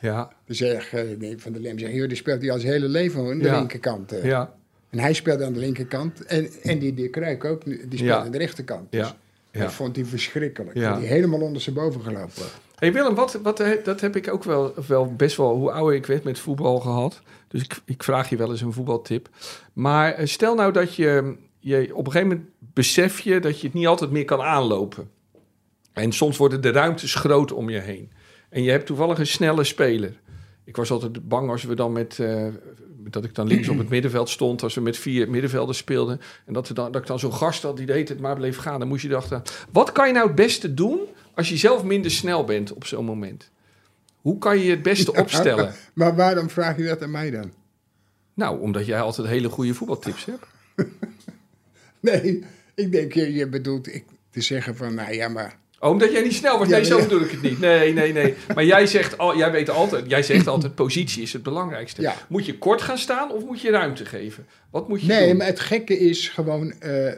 [0.00, 2.88] Ja, zeg eh, nee, Van der Lem, zegt, joh, die speelt hij al zijn hele
[2.88, 3.58] leven aan de Ja.
[3.58, 4.12] linkerkant.
[4.12, 4.24] eh.
[4.24, 4.54] ja,
[4.90, 6.24] En hij speelde aan de linkerkant.
[6.24, 8.24] En, en die, die Kruik ook, die speelde Ja.
[8.24, 8.92] aan de rechterkant.
[8.92, 9.16] Dus ja.
[9.52, 9.60] ja.
[9.60, 10.76] Dat vond hij verschrikkelijk.
[10.76, 10.90] Ja.
[10.90, 12.42] Dat hij helemaal ondersteboven gelopen.
[12.74, 16.06] hey Willem, wat, wat, dat heb ik ook wel, wel best wel, hoe ouder ik
[16.06, 17.22] werd, met voetbal gehad.
[17.48, 19.28] Dus ik, ik vraag je wel eens een voetbaltip.
[19.72, 23.66] Maar eh, stel nou dat je, je op een gegeven moment besef je dat je
[23.66, 25.10] het niet altijd meer kan aanlopen.
[25.92, 28.10] En soms worden de ruimtes groot om je heen.
[28.48, 30.20] En je hebt toevallig een snelle speler.
[30.64, 32.46] Ik was altijd bang als we dan met, eh,
[33.12, 36.20] dat ik dan links op het middenveld stond, als we met vier middenvelders speelden.
[36.46, 38.56] En dat, dan, dat ik dan zo'n gast had die de hele tijd maar bleef
[38.56, 38.78] gaan.
[38.78, 39.42] Dan moest je dachten,
[39.72, 41.00] wat kan je nou het beste doen
[41.34, 43.50] als je zelf minder snel bent op zo'n moment?
[44.20, 45.74] Hoe kan je je het beste opstellen?
[45.94, 47.52] Maar waarom vraag je dat aan mij dan?
[48.34, 50.46] Nou, omdat jij altijd hele goede voetbaltips hebt.
[52.00, 52.44] Nee,
[52.74, 55.58] ik denk, je, je bedoelt ik, te zeggen van, nou ja, maar...
[55.80, 56.68] Oh, omdat jij niet snel was.
[56.68, 57.02] Ja, Nee, zo ja.
[57.02, 57.58] bedoel ik het niet.
[57.60, 58.34] Nee, nee, nee.
[58.54, 62.02] Maar jij zegt, al, jij weet altijd, jij zegt altijd, positie is het belangrijkste.
[62.02, 62.14] Ja.
[62.28, 64.46] Moet je kort gaan staan of moet je ruimte geven?
[64.70, 65.36] Wat moet je Nee, doen?
[65.36, 67.12] maar het gekke is gewoon, eh,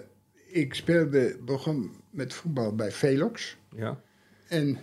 [0.47, 3.57] ik speelde, begon met voetbal bij Velox.
[3.77, 4.01] Ja,
[4.49, 4.79] En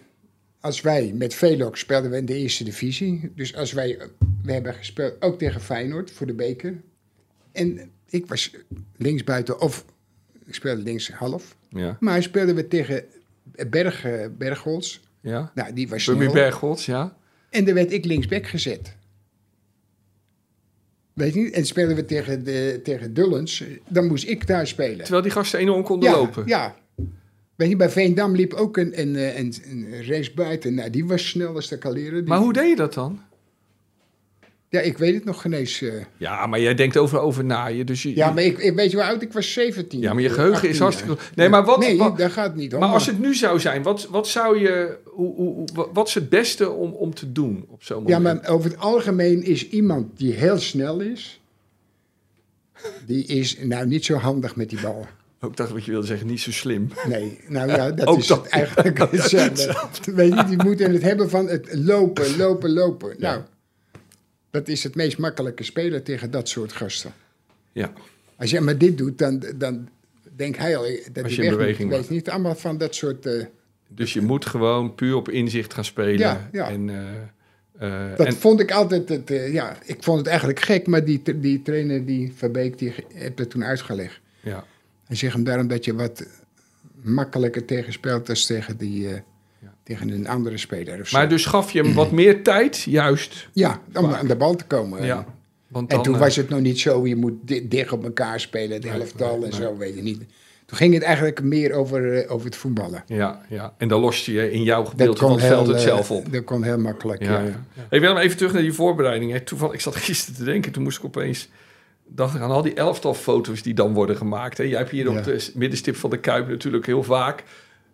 [0.59, 3.31] als wij, met Velox speelden we in de eerste divisie.
[3.35, 3.99] Dus als wij,
[4.43, 6.81] we hebben gespeeld ook tegen Feyenoord voor de beker.
[7.51, 8.51] En ik was
[8.97, 9.85] linksbuiten of
[10.45, 11.55] ik speelde links half.
[11.69, 13.03] ja, Maar speelden we tegen
[13.69, 14.05] Berg,
[14.37, 14.99] Bergholz.
[15.21, 15.51] ja.
[15.55, 16.33] Nou, die was snel.
[16.33, 17.15] Bergholz, ja.
[17.49, 18.95] En dan werd ik linksback gezet.
[21.13, 21.53] Weet je niet?
[21.53, 24.97] En speelden we tegen, de, tegen Dullens, dan moest ik daar spelen.
[24.97, 26.47] Terwijl die gasten enorm konden ja, lopen.
[26.47, 26.75] Ja.
[27.55, 30.73] Weet je, bij Veendam liep ook een, een, een, een race buiten.
[30.73, 32.19] Nou, die was snel als de kaleren.
[32.19, 33.21] Die- Maar hoe deed je dat dan?
[34.69, 35.81] Ja, ik weet het nog geen eens.
[35.81, 35.93] eh.
[36.17, 37.85] Ja, maar jij denkt over, over naaien.
[37.85, 39.53] Dus je, Ja, maar ik, ik weet je hoe oud ik was?
[39.53, 39.99] 17.
[39.99, 41.17] Ja, maar je geheugen 18 is hartstikke.
[41.35, 42.79] Nee, maar wat- Nee, wat- daar gaat het niet om.
[42.79, 44.97] maar als het nu zou zijn, wat, wat zou je...
[45.05, 48.41] Hoe, hoe, wat is het beste om, om te doen op zo'n Ja, moment?
[48.41, 51.41] maar over het algemeen is iemand die heel snel is...
[53.05, 55.07] die is nou niet zo handig met die bal.
[55.41, 56.87] Ook dacht wat je wilde zeggen, niet zo slim.
[57.07, 58.47] Nee, nou ja, dat Ook is dat.
[58.47, 59.75] eigenlijk hetzelfde.
[60.13, 63.15] Weet je, die moeten het hebben van het lopen, lopen, lopen.
[63.19, 63.41] Nou,
[64.49, 67.13] dat is het meest makkelijke spelen tegen dat soort gasten.
[67.71, 67.93] Ja,
[68.35, 69.89] Als jij maar dit doet, dan, dan
[70.35, 71.89] denkt hij al dat Als je in weg beweging.
[71.89, 73.25] Weet niet, allemaal van dat soort...
[73.25, 73.45] eh,
[73.87, 76.17] dus je moet gewoon puur op inzicht gaan spelen.
[76.19, 76.69] Ja, ja.
[76.69, 79.09] En, eh, eh, dat en, vond ik altijd...
[79.09, 82.93] Het, eh, ja, ik vond het eigenlijk gek, maar die, die trainer, die Verbeek, die
[83.13, 84.19] heeft het toen uitgelegd.
[84.41, 84.65] ja,
[85.05, 86.25] Hij zegt hem daarom dat je wat,
[87.01, 89.19] makkelijker tegenspeelt als tegen, die, eh.
[89.87, 90.99] Tegen een andere speler.
[91.01, 91.17] Of zo.
[91.17, 93.47] Maar dus gaf je hem wat meer tijd, juist.
[93.53, 95.05] ja, om aan de bal te komen.
[95.05, 95.25] Ja.
[95.67, 98.03] Want En dan, toen eh, was het nog niet zo, je moet di- dicht op
[98.03, 100.17] elkaar spelen, het elftal en zo, weet je niet.
[100.65, 103.03] Toen ging het eigenlijk meer over, eh, over het voetballen.
[103.05, 106.11] Ja, ja, en dan loste je in jouw gedeelte van het veld het eh, zelf
[106.11, 106.31] op.
[106.33, 107.45] Dat kon heel makkelijk, Ja, ja.
[107.45, 107.83] ja.
[107.89, 109.31] Hey, Willem, even terug naar die voorbereiding.
[109.31, 109.39] Hè.
[109.41, 111.49] Toevallig, ik zat gisteren te denken, toen moest ik opeens...
[112.07, 114.57] dacht ik aan al die elftalfoto's die dan worden gemaakt.
[114.57, 114.63] Hè.
[114.63, 115.17] Jij hebt hier Ja.
[115.17, 117.43] op de middenstip van de Kuip natuurlijk heel vaak...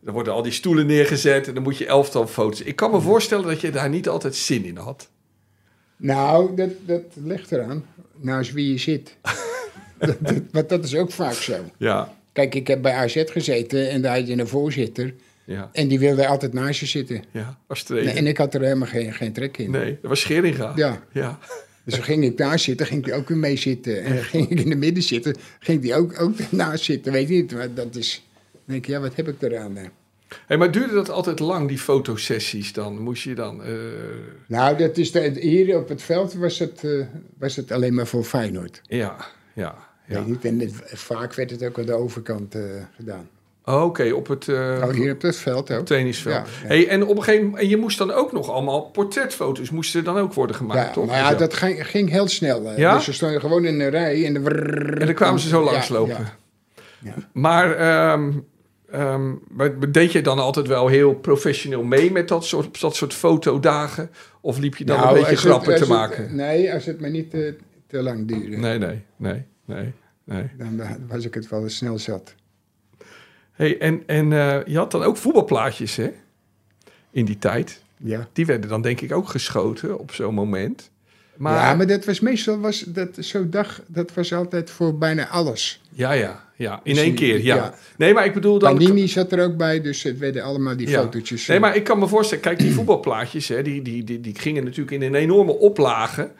[0.03, 2.61] Dan worden al die stoelen neergezet en dan moet je elftalfoto's.
[2.61, 5.09] Ik kan me voorstellen dat je daar niet altijd zin in had.
[5.97, 7.85] Nou, dat, dat ligt eraan.
[8.15, 9.17] Naast wie je zit.
[9.99, 11.55] dat, dat, want dat is ook vaak zo.
[11.77, 15.13] Ja, Kijk, ik heb bij AZ gezeten en daar had je een voorzitter.
[15.45, 17.23] ja, En die wilde altijd naast je zitten.
[17.31, 17.59] ja.
[17.67, 19.71] Als Nee, en ik had er helemaal geen, geen trek in.
[19.71, 20.73] Nee, dat was Scheringa.
[20.75, 21.39] Ja, ja.
[21.85, 24.03] dus dan ging ik daar zitten, ging hij ook weer mee zitten.
[24.03, 27.11] En dan ging ik in de midden zitten, ging hij ook, ook naast zitten.
[27.11, 28.23] Weet je niet, maar dat is...
[28.65, 29.75] Denk ik, ja, wat heb ik eraan?
[29.75, 29.83] hè?
[30.47, 32.99] Hey, maar duurde dat altijd lang, die fotosessies dan?
[32.99, 33.63] Moest je dan...
[33.63, 33.71] eh,
[34.47, 37.05] Nou, dat is de, hier op het veld was het, eh,
[37.37, 38.81] was het alleen maar voor Feyenoord.
[38.87, 39.15] ja,
[39.53, 39.75] ja,
[40.07, 40.15] ja.
[40.15, 40.45] Weet je niet?
[40.45, 42.61] En het- vaak werd het ook aan de overkant eh,
[42.95, 43.29] gedaan.
[43.65, 45.87] Oh, Oké, op het Oh, hier op het veld ook.
[45.87, 46.43] Ja, ja.
[46.47, 50.03] Hey, en op een gegeven moment, en je moest dan ook nog allemaal portretfoto's moesten
[50.03, 51.05] dan ook worden gemaakt, Ja, toch?
[51.05, 52.71] maar ja, dat ging, ging heel snel.
[52.77, 52.93] Ja?
[52.95, 56.13] Dus ze stonden gewoon in een rij en, dan En dan kwamen ze zo langslopen.
[56.13, 56.37] ja.
[56.99, 57.13] Ja.
[57.33, 58.31] Maar, ehm,
[58.93, 63.13] ehm, maar deed je dan altijd wel heel professioneel mee met dat soort, dat soort
[63.13, 64.09] fotodagen?
[64.41, 66.35] Of liep je dan Nou, een beetje het- grappen te het- maken?
[66.35, 67.55] nee, als het maar niet te,
[67.87, 68.57] te lang duurde.
[68.57, 69.93] Nee, nee, nee, nee.
[70.23, 70.49] nee.
[70.57, 72.35] Dan was ik het wel eens snel zat.
[73.51, 76.11] Hey, en en eh, je had dan ook voetbalplaatjes, hè?
[77.11, 77.81] In die tijd.
[77.97, 78.27] Ja.
[78.33, 80.91] Die werden dan denk ik ook geschoten op zo'n moment.
[81.37, 85.27] Maar, ja, maar dat was meestal, was, dat, zo'n dag, dat was altijd voor bijna
[85.27, 85.81] alles.
[85.89, 86.79] ja, ja, ja.
[86.83, 87.55] In Dus één keer, ja.
[87.55, 87.73] ja.
[87.97, 88.73] Nee, maar ik bedoel dan...
[88.77, 91.01] Panini zat er ook bij, dus het werden allemaal die Ja.
[91.01, 91.47] fotootjes.
[91.47, 94.35] Nee, eh, maar ik kan me voorstellen, kijk, die voetbalplaatjes, hè, die, die, die, die
[94.39, 96.31] gingen natuurlijk in een enorme oplage,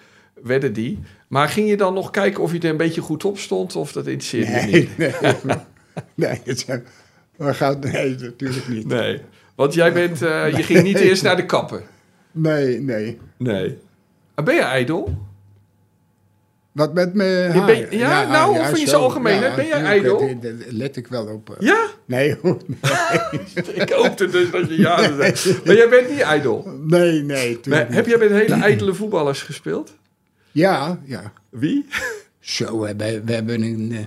[0.44, 1.00] werden die.
[1.28, 3.92] Maar ging je dan nog kijken of je er een beetje goed op stond, of
[3.92, 4.98] dat interesseerde je niet?
[4.98, 5.12] Nee,
[5.44, 5.56] nee.
[6.16, 6.86] nee, het zijn,
[7.38, 8.88] maar gaat, nee, natuurlijk niet.
[8.88, 9.22] Nee,
[9.56, 11.82] want jij bent, eh, je ging niet eerst naar de kappen.
[12.32, 13.20] Nee, nee.
[13.38, 13.78] Nee.
[14.36, 15.18] Ah, Ben je ijdel?
[16.72, 17.66] Wat met Je haar?
[17.66, 19.00] ben- ja, nou, of in zijn zo.
[19.00, 20.38] algemeenheid, ben jij ijdel?
[20.70, 21.50] let ik wel op.
[21.50, 21.56] eh.
[21.68, 21.88] Ja?
[22.06, 22.58] Nee, hoor.
[23.74, 25.60] Ik hoopte dus dat je ja zeggen.
[25.66, 26.80] Maar jij bent niet ijdel.
[26.88, 27.60] nee, nee.
[27.70, 29.94] Maar heb jij met hele ijdele voetballers gespeeld?
[30.52, 31.32] Ja, ja.
[31.50, 31.86] Wie?
[32.40, 34.00] Zo, we hebben, we hebben een, eh,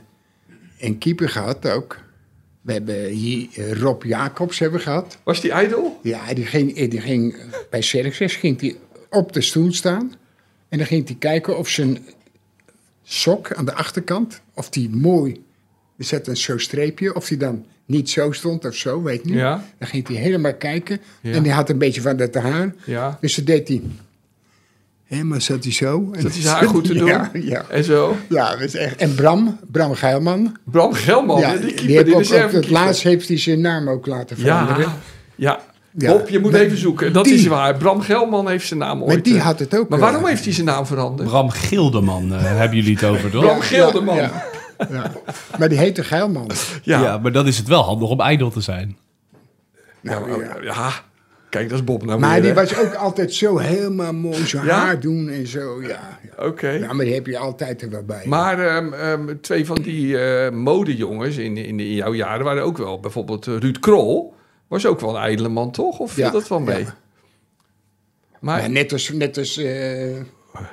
[0.89, 1.99] een keeper gehad ook.
[2.63, 5.19] We hebben hier eh, Rob Jacobs hebben gehad.
[5.25, 5.99] Was die ijdel?
[6.03, 7.37] Ja, die ging, die ging
[7.71, 8.79] bij Xerxes ging die
[9.17, 10.13] op de stoel staan.
[10.69, 11.99] En dan ging hij kijken of zijn
[13.03, 15.45] sok aan de achterkant, of die mooi,
[15.99, 19.35] er zat een zo'n streepje, of die dan niet zo stond of zo, weet niet.
[19.35, 19.65] Ja.
[19.79, 21.01] Dan ging hij helemaal kijken.
[21.21, 21.33] Ja.
[21.33, 22.75] En hij had een beetje van dat haar.
[22.85, 23.19] Ja.
[23.21, 23.83] Dus dat deed hij.
[25.05, 26.11] Helemaal zat hij zo.
[26.13, 27.07] En Zat hij zijn haar goed te doen?
[27.17, 27.65] Ja, ja.
[27.69, 28.17] En zo.
[28.29, 28.97] Ja, is echt.
[28.97, 30.57] En Bram, Bram Geilman.
[30.65, 34.07] Bram Gelman, ja, die die, keeper, die ook, het laatst heeft hij zijn naam ook
[34.07, 34.83] laten veranderen.
[34.83, 34.97] Ja,
[35.35, 35.61] ja.
[35.99, 36.13] Ja.
[36.13, 37.13] Bob, je moet Maar even zoeken.
[37.13, 37.77] Dat die- is waar.
[37.77, 39.09] Bram Gelman heeft zijn naam ooit.
[39.09, 39.89] Maar die eh, had het ook.
[39.89, 41.29] Maar eh, waarom heeft hij zijn naam veranderd?
[41.29, 43.43] Bram Gildeman eh, hebben jullie het over, toch?
[43.45, 44.17] Bram Gildeman.
[44.17, 44.45] Ja,
[44.91, 45.13] ja.
[45.59, 46.51] Maar die heette Geilman.
[46.83, 47.01] Ja.
[47.03, 47.19] Ja.
[47.19, 48.97] maar dan is het wel handig om ijdel te zijn.
[50.01, 50.73] Ja, Nou, maar- ja.
[50.75, 50.91] ja.
[51.51, 52.57] Kijk, dat is Bob nou Maar weer, die hè?
[52.57, 54.79] was ook altijd zo helemaal mooi, zo Ja?
[54.79, 55.83] haar doen en zo.
[55.83, 55.89] Ja,
[56.39, 56.47] ja.
[56.47, 56.69] Oké.
[56.69, 58.23] ja, maar die heb je altijd er wel bij.
[58.27, 62.79] Maar ehm, ehm, twee van die eh, modejongens in, in, in jouw jaren waren ook
[62.79, 63.01] wel.
[63.01, 64.35] Bijvoorbeeld eh, Ruud Krol
[64.69, 65.99] was ook wel een ijdele man, toch?
[65.99, 66.83] Of viel Ja, dat wel mee?
[66.85, 66.97] ja.
[68.41, 69.65] Maar Ja, net als, net als eh,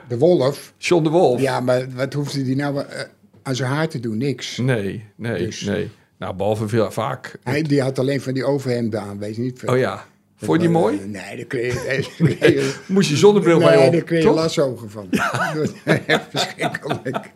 [0.08, 0.74] de wolf.
[0.78, 1.42] John de Wolf?
[1.42, 3.02] Ja, maar wat hoefde die nou eh,
[3.44, 4.18] aan zijn haar te doen?
[4.18, 4.58] Niks.
[4.58, 5.90] Nee, nee, Dus- nee.
[6.18, 7.36] Nou, behalve veel, vaak.
[7.44, 9.70] Hij die had alleen van die overhemden aan, weet je niet veel.
[9.74, 10.06] Oh ja.
[10.36, 10.98] Vond je die mooi?
[11.00, 11.74] Eh, Nee, daar kreeg
[12.18, 15.08] je, Moest je zonnebril nee, mee op, daar kreeg je lasogen van.
[16.08, 17.32] Echt verschrikkelijk.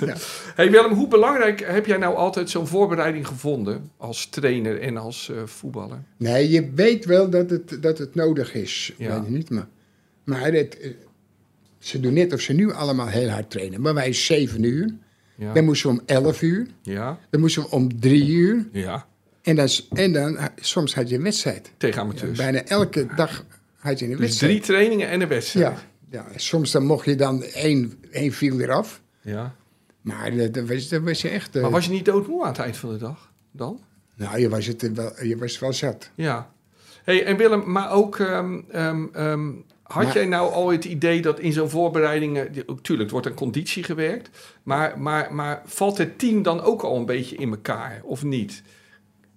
[0.00, 0.14] Ja.
[0.60, 5.30] Hey Willem, hoe belangrijk heb jij nou altijd zo'n voorbereiding gevonden als trainer en als
[5.30, 6.02] eh, voetballer?
[6.16, 8.92] Nee, je weet wel dat het, dat het nodig is.
[8.96, 9.14] Ja.
[9.16, 9.68] Weet je niet, maar,
[10.24, 10.90] maar het, eh,
[11.78, 13.80] ze doen net of ze nu allemaal heel hard trainen.
[13.80, 14.94] Maar wij zeven uur.
[15.36, 16.66] Ja, Dan moesten we om elf uur.
[16.82, 18.68] ja, Dan moesten we om drie uur.
[18.72, 19.06] ja.
[19.42, 21.72] En dan, en dan eh, soms had je een wedstrijd.
[21.76, 22.38] tegen amateurs.
[22.38, 23.44] Bijna elke dag
[23.76, 24.52] had je een dus wedstrijd.
[24.52, 25.76] drie trainingen en een wedstrijd.
[26.10, 29.02] Ja, ja, soms dan mocht je dan één, één viel eraf.
[29.20, 29.58] Ja.
[30.00, 31.56] Maar dat, dat was, dat was echt...
[31.56, 33.80] eh, Maar was je niet doodmoe aan het eind van de dag dan?
[34.14, 36.10] Nou, je was, het wel, je was wel zat.
[36.14, 36.52] Ja.
[37.04, 39.50] Hey, en Willem, maar ook, ehm, ehm, ehm,
[39.82, 43.34] had Maar- jij nou al het idee dat in zo'n voorbereidingen, tuurlijk, er wordt aan
[43.34, 44.30] conditie gewerkt,
[44.62, 48.62] maar, maar, maar valt het team dan ook al een beetje in elkaar, of niet?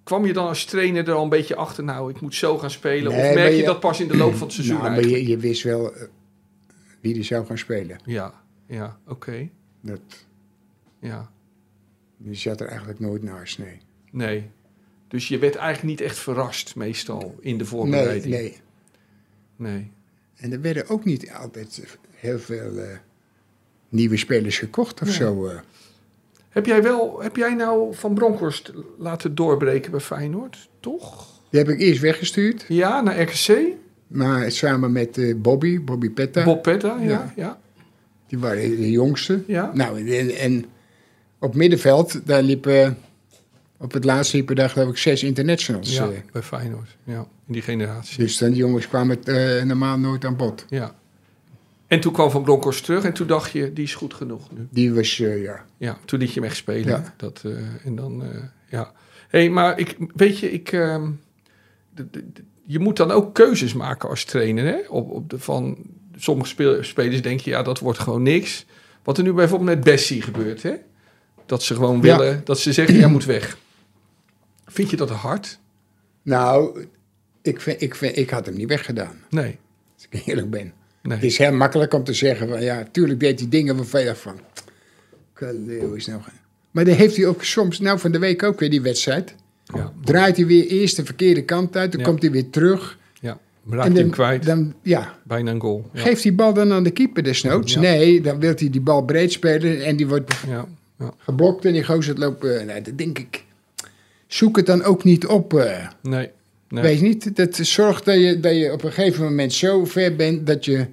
[0.02, 2.70] kwam je dan als trainer er al een beetje achter, nou, ik moet zo gaan
[2.70, 3.12] spelen?
[3.12, 5.06] Nee, of merk je, je- dat pas in de loop van het seizoen Nou, maar
[5.06, 6.02] je, je wist wel eh,
[7.00, 7.98] wie er zou gaan spelen.
[8.04, 8.32] Ja,
[8.66, 9.48] ja, oké.
[9.80, 10.00] Dat,
[11.08, 11.30] Ja,
[12.16, 13.78] die zat er eigenlijk nooit naast, nee.
[14.10, 14.50] nee.
[15.08, 18.34] Dus je werd eigenlijk niet echt verrast meestal in de Nee, voorbereiding.
[18.34, 18.56] nee.
[19.56, 19.90] nee.
[20.36, 22.96] En er werden ook niet altijd heel veel eh,
[23.88, 25.16] nieuwe spelers gekocht of Nee.
[25.16, 25.46] zo.
[25.46, 25.58] eh.
[26.48, 30.68] Heb jij wel, heb jij nou Van Bronckhorst laten doorbreken bij Feyenoord?
[30.80, 31.32] Toch?
[31.50, 33.58] Die heb ik eerst weggestuurd, Ja, naar RKC?
[34.06, 36.44] maar samen met eh, Bobby, Bobby Petta.
[36.44, 37.32] Bob Petta, ja, Ja.
[37.36, 37.60] ja.
[38.26, 39.42] Die waren de jongste.
[39.46, 39.70] Ja.
[39.74, 40.64] Nou, en, en
[41.44, 42.98] op middenveld, daar liepen,
[43.76, 45.94] op het laatste liepen daar geloof ik zes internationals.
[45.94, 46.18] Ja, eh.
[46.32, 46.96] bij Feyenoord.
[47.04, 48.18] Ja, in die generatie.
[48.18, 50.64] dus dan die jongens kwamen eh, normaal nooit aan bod.
[50.68, 50.94] Ja.
[51.86, 54.66] En toen kwam Van Bronckhorst terug en toen dacht je, die is goed genoeg nu.
[54.70, 55.64] Die was, eh, ja.
[55.76, 56.88] Ja, toen liet je hem echt spelen.
[56.88, 57.14] Ja.
[57.16, 57.44] Dat,
[57.84, 58.22] en dan,
[58.68, 58.92] ja.
[59.28, 61.10] hey, maar ik, weet je, ik, ehm,
[62.66, 64.64] je moet dan ook keuzes maken als trainer.
[64.64, 64.78] Hè?
[64.88, 65.76] Op, op de, van
[66.16, 68.66] sommige spelers denk je, ja, dat wordt gewoon niks.
[69.02, 70.74] Wat er nu bijvoorbeeld met Bessie gebeurt, hè?
[71.46, 72.16] Dat ze gewoon Ja.
[72.18, 73.58] willen, dat ze zeggen, jij moet weg.
[74.66, 75.58] Vind je dat hard?
[76.22, 76.84] Nou,
[77.42, 79.58] ik, vind, ik, vind, ik had hem niet weggedaan, Nee,
[79.94, 80.72] als ik eerlijk ben.
[81.02, 81.14] nee.
[81.16, 84.14] Het is heel makkelijk om te zeggen van ja, tuurlijk deed hij dingen waarvan je
[84.14, 84.38] van.
[85.32, 86.20] Kaleo is nou.
[86.70, 89.34] Maar dan heeft hij ook soms, nou van de week ook weer die wedstrijd.
[89.74, 92.06] Ja, Draait hij weer eerst de verkeerde kant uit, dan Ja.
[92.06, 92.98] komt hij weer terug.
[93.20, 93.38] ja.
[93.70, 95.90] Raakt dan, hem kwijt, Dan, ja, bijna een goal.
[95.92, 96.00] Ja.
[96.00, 97.76] geeft die bal dan aan de keeper desnoods?
[97.76, 100.34] Nee, dan wil hij die bal breed spelen en die wordt
[100.98, 102.66] Ja, geblokt en die gozer lopen.
[102.66, 103.44] Nou, dan denk ik,
[104.26, 105.54] zoek het dan ook niet op.
[105.54, 105.88] eh.
[106.02, 106.30] Nee,
[106.68, 106.82] nee.
[106.82, 110.46] Weet niet, dat zorgt dat je, dat je op een gegeven moment zo ver bent
[110.46, 110.86] dat je,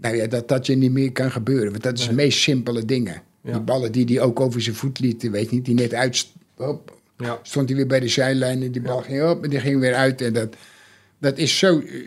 [0.00, 1.70] nou ja, dat dat je niet meer kan gebeuren.
[1.70, 2.08] Want dat is Nee.
[2.08, 3.22] de meest simpele dingen.
[3.42, 3.52] Ja.
[3.52, 6.28] Die ballen die hij ook over zijn voet liet, weet je niet, die net uit,
[7.16, 9.80] Ja, stond hij weer bij de zijlijn en die bal ging op en die ging
[9.80, 10.20] weer uit.
[10.20, 10.56] En dat,
[11.18, 12.06] dat is zo, eh,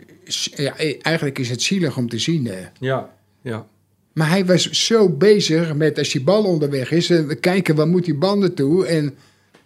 [0.56, 2.46] ja, eh, eigenlijk is het zielig om te zien.
[2.46, 2.56] eh.
[2.80, 3.66] ja, ja.
[4.14, 7.86] Maar hij was zo bezig met als die bal onderweg is, en we kijken waar
[7.88, 8.86] moet die bal naartoe.
[8.86, 9.14] En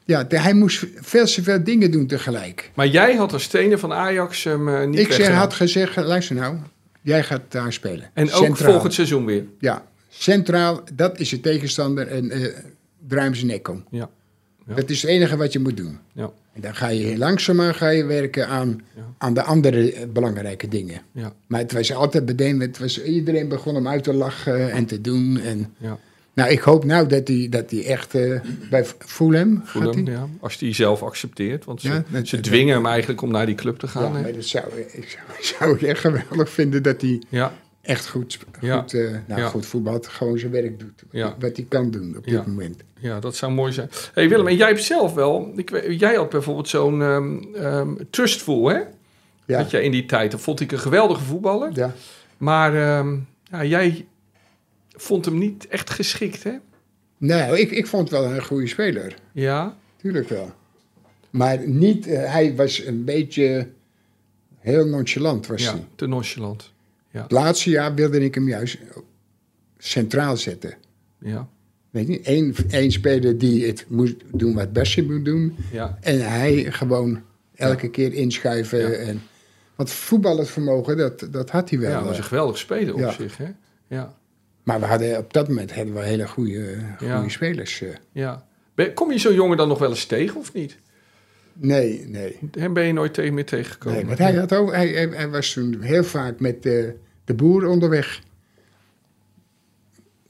[0.05, 2.71] ja, de- hij moest veel te veel dingen doen tegelijk.
[2.75, 6.37] Maar jij had als trainer van Ajax hem eh, niet Ik zeg, had gezegd, luister
[6.37, 6.57] nou,
[7.03, 8.11] jij gaat daar spelen.
[8.15, 8.71] En ook Centraal.
[8.73, 9.45] volgend seizoen weer.
[9.59, 12.53] Ja, centraal, dat is je tegenstander en eh
[13.09, 13.85] draai hem zijn nek om.
[13.91, 14.09] Ja,
[14.67, 14.75] Ja.
[14.75, 15.99] Dat is het enige wat je moet doen.
[16.13, 19.03] ja, En dan ga je langzaamaan ga je werken aan, Ja.
[19.19, 21.01] aan de andere eh, belangrijke dingen.
[21.13, 24.87] ja, Maar het was altijd bedeemd, het was, iedereen begon hem uit te lachen en
[24.87, 25.41] te doen.
[25.41, 25.99] En, ja.
[26.33, 28.41] nou, ik hoop nou dat hij, dat echt eh,
[28.71, 30.15] bij Fulham gaat Fulham, hij?
[30.15, 30.29] ja.
[30.41, 31.65] Als hij zelf accepteert.
[31.65, 34.27] Want ze, Ja, dwingen hem eigenlijk om naar die club te gaan.
[34.27, 37.53] Ja, dat zou, ik zou, zou ik echt geweldig vinden dat hij ja,
[37.89, 38.81] echt goed, sp- Ja.
[38.81, 39.49] goed, eh, nou, Ja.
[39.49, 41.03] goed voetbalt, gewoon zijn werk doet.
[41.11, 41.37] Ja.
[41.39, 42.83] Wat hij kan doen op dit moment.
[43.01, 43.89] ja, dat zou mooi zijn.
[44.15, 45.53] hey Willem, en jij hebt zelf wel...
[45.57, 48.79] Ik, jij had bijvoorbeeld zo'n ehm ehm, trustful, hè?
[49.47, 49.59] Ja.
[49.59, 50.31] Dat jij in die tijd...
[50.31, 51.71] Dat vond ik een geweldige voetballer.
[51.75, 51.95] Ja.
[52.37, 53.17] Maar ehm,
[53.51, 54.07] ja, jij
[54.91, 56.53] vond hem niet echt geschikt, hè?
[57.19, 59.15] Nou, ik, ik vond wel een goede speler.
[59.33, 60.53] Ja, Tuurlijk wel.
[61.31, 63.69] Maar niet, eh, hij was een beetje
[64.59, 65.85] heel nonchalant was ja hij.
[65.95, 66.73] te nonchalant.
[67.09, 68.79] Het laatste jaar wilde ik hem juist
[69.79, 70.75] centraal zetten.
[71.21, 71.49] Ja,
[71.91, 75.57] Weet je, één, één speler die het moest doen wat Bessie moet doen.
[75.73, 77.23] ja, En hij gewoon
[77.55, 78.79] elke keer inschuiven.
[78.79, 78.89] Ja.
[78.91, 79.23] En,
[79.77, 81.91] want voetballervermogen, dat, dat had hij wel.
[81.91, 83.13] ja, dat was een geweldig speler op Ja.
[83.13, 83.47] zich, hè?
[83.89, 84.15] Ja,
[84.63, 87.29] Maar we hadden, op dat moment hadden we hele goede, goede Ja.
[87.29, 87.81] spelers.
[87.83, 87.89] eh.
[88.13, 88.47] ja.
[88.95, 90.77] Kom je zo'n jongen dan nog wel eens tegen of niet?
[91.61, 92.39] Nee, nee.
[92.59, 93.99] Hem ben je nooit tegen meer tegengekomen?
[93.99, 96.85] nee want hij, had ook, hij, was toen heel vaak met eh,
[97.25, 98.21] de boer onderweg.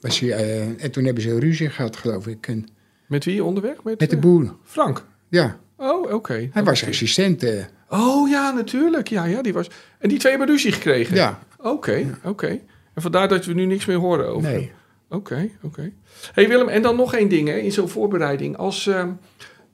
[0.01, 2.47] Was hij, eh, en toen hebben ze ruzie gehad, geloof ik.
[2.47, 2.69] En,
[3.07, 3.83] Met wie onderweg?
[3.83, 5.05] Met, met de eh, boer, Frank.
[5.29, 5.59] ja.
[5.77, 6.49] Oh, oké.
[6.53, 6.91] Hij was Oké.
[6.91, 7.43] assistent.
[7.43, 9.09] eh, Oh ja, natuurlijk.
[9.09, 9.71] Ja, ja, die was...
[9.99, 11.17] En die twee hebben ruzie gekregen?
[11.17, 12.61] ja, Oké, oké.
[12.95, 14.73] En vandaar dat we nu niks meer horen over nee.
[15.09, 15.93] Oké, oké.
[16.33, 18.57] hey Willem, en dan nog één ding hè, in zo'n voorbereiding.
[18.57, 19.11] Als ehm,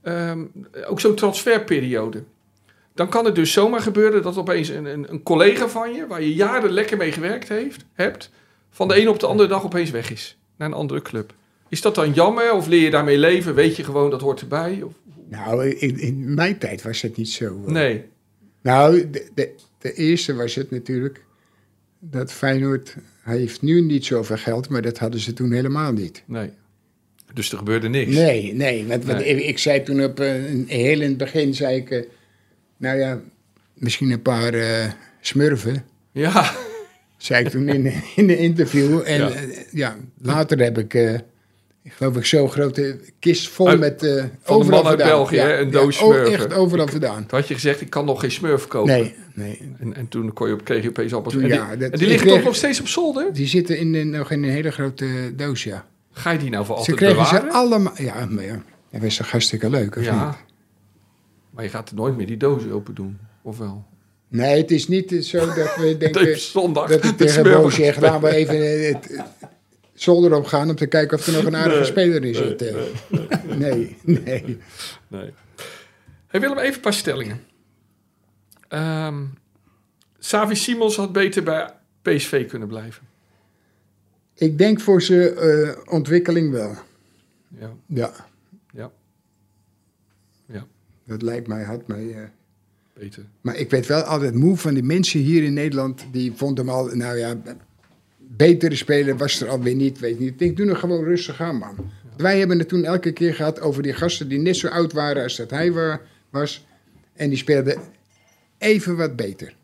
[0.04, 0.44] ehm,
[0.86, 2.22] ook zo'n transferperiode.
[2.94, 6.22] Dan kan het dus zomaar gebeuren dat opeens een, een, een collega van je, waar
[6.22, 8.30] je jaren lekker mee gewerkt heeft, hebt,
[8.70, 10.38] van de ene op de andere dag opeens weg is.
[10.56, 11.34] Naar een andere club.
[11.68, 13.54] Is dat dan jammer of leer je daarmee leven?
[13.54, 14.82] Weet je gewoon dat hoort erbij?
[14.82, 14.92] Of,
[15.28, 17.62] Nou, in, in mijn tijd was het niet zo.
[17.66, 18.04] nee.
[18.62, 21.24] Nou, de, de, de eerste was het natuurlijk
[21.98, 26.22] dat Feyenoord heeft nu niet zoveel geld, maar dat hadden ze toen helemaal niet.
[26.26, 26.50] Nee.
[27.34, 28.14] Dus er gebeurde niks.
[28.14, 28.86] Nee, nee.
[28.86, 29.28] Want, want Nee.
[29.36, 32.02] Ik, ik zei toen op eh, een, heel in het begin, zei ik, eh,
[32.76, 33.20] nou ja,
[33.74, 36.54] misschien een paar eh, smurfen, Ja,
[37.16, 39.00] zei ik toen in, in de interview.
[39.04, 39.28] En Ja.
[39.28, 39.36] ja,
[39.70, 40.94] ja later heb ik,
[41.82, 44.02] ik geloof ik zo'n grote kist vol Uit- met...
[44.02, 45.08] eh man overal uit vandaan.
[45.08, 46.32] België, hè, een doos oh, smurfen.
[46.34, 47.26] echt overal vandaan.
[47.26, 48.92] Toen had je gezegd, ik kan nog geen smurf kopen.
[48.92, 49.60] Nee, nee.
[49.78, 51.34] En, en toen kon je op, kreeg je opeens appels.
[51.34, 53.32] Toen, en die, ja, dat- en die liggen kreeg- toch nog steeds op zolder?
[53.32, 55.06] Die zitten in, nog in een hele grote
[55.36, 55.86] doos, ja.
[56.16, 57.50] Ga je die nou voor Ze altijd kregen bewaren?
[57.50, 57.92] ze allemaal...
[57.96, 58.62] Ja, maar ja.
[58.90, 60.04] Dat was toch hartstikke leuk, of niet?
[60.04, 60.36] Ja.
[61.50, 63.84] Maar je gaat er nooit meer die doos open doen, of wel?
[64.28, 66.40] Nee, het is niet zo dat we De denken...
[66.40, 66.88] zondag.
[66.88, 69.26] dat ik tegen Bo zeg, laten we even eh, het, het
[69.94, 70.68] zolder op gaan...
[70.68, 72.62] om te kijken of er nog een aardige speler in zit.
[72.62, 72.74] eh.
[73.56, 74.58] Nee, nee.
[75.08, 75.32] Nee.
[76.26, 77.40] Hey Willem, even een paar stellingen.
[78.68, 79.22] Ehm
[80.18, 81.70] Savi Simons had beter bij
[82.02, 83.02] PSV kunnen blijven.
[84.34, 86.74] Ik denk voor zijn eh, ontwikkeling wel.
[87.58, 88.12] Ja, Ja,
[88.72, 88.90] ja.
[90.46, 90.66] Ja,
[91.04, 92.14] dat lijkt mij, had mij...
[92.14, 92.22] eh,
[92.92, 93.24] beter.
[93.40, 96.06] Maar ik werd wel altijd moe van die mensen hier in Nederland.
[96.10, 97.36] Die vonden hem al, nou ja,
[98.18, 100.28] betere speler was er alweer niet, weet niet.
[100.30, 101.76] Ik denk, doe nog gewoon rustig aan, man.
[102.16, 105.22] Wij hebben het toen elke keer gehad over die gasten die net zo oud waren
[105.22, 106.66] als dat hij wa- was.
[107.12, 107.78] En die speelden
[108.58, 109.56] even wat beter,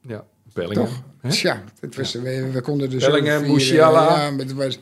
[0.00, 0.88] Ja, Bellingham.
[1.28, 3.46] Tja, het was, we, we konden zo Bellingham.
[3.52, 4.78] Musiala, Ja, het was...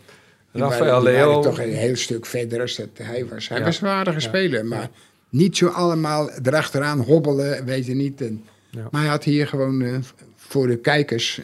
[0.53, 1.43] Rafael Leo.
[1.43, 3.49] toch een heel stuk verder als dat hij was.
[3.49, 3.65] Hij Ja.
[3.65, 4.91] was een aardige speler, maar
[5.29, 8.21] niet zo allemaal erachteraan hobbelen, weet je niet.
[8.21, 8.89] En, Ja.
[8.91, 9.99] Maar hij had hier gewoon eh,
[10.37, 11.41] voor de kijkers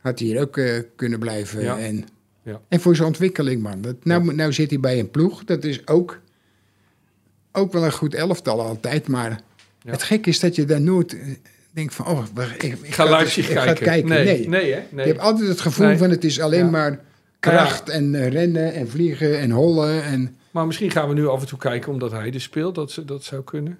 [0.00, 1.62] had hij hier ook eh, kunnen blijven.
[1.62, 1.78] Ja.
[1.78, 2.04] En,
[2.42, 2.60] Ja.
[2.68, 3.80] en voor zijn ontwikkeling, man.
[3.80, 5.44] Dat, nou, nou zit hij bij een ploeg.
[5.44, 6.20] Dat is ook,
[7.52, 9.08] ook wel een goed elftal altijd.
[9.08, 9.30] Maar
[9.82, 9.90] Ja.
[9.90, 11.16] het gek is dat je daar nooit
[11.78, 12.06] denkt van...
[12.06, 12.24] Oh,
[12.54, 13.84] ik, ik Ik ga ga eens- ik ga kijken.
[13.84, 14.08] kijken.
[14.08, 14.48] Nee, Nee.
[14.48, 14.80] nee, hè?
[14.90, 15.06] Nee.
[15.06, 16.70] Je hebt altijd het gevoel van het is alleen Ja.
[16.70, 17.00] maar
[17.40, 20.02] kracht en eh, rennen en vliegen en hollen.
[20.02, 22.74] En, Maar misschien gaan we nu af en toe kijken omdat hij er speelt.
[22.74, 23.78] Dat, ze, dat zou kunnen.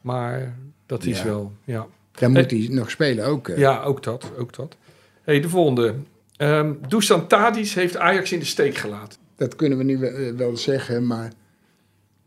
[0.00, 0.54] Maar
[0.86, 1.86] dat is wel, ja.
[2.12, 3.48] dan moet hij nog spelen ook.
[3.48, 3.58] eh.
[3.58, 4.30] Ja, ook dat.
[4.38, 4.76] Ook dat.
[5.22, 5.94] hey, de volgende.
[6.36, 9.18] Ehm Dusan Tadic heeft Ajax in de steek gelaten.
[9.36, 11.32] Dat kunnen we nu eh, wel zeggen, maar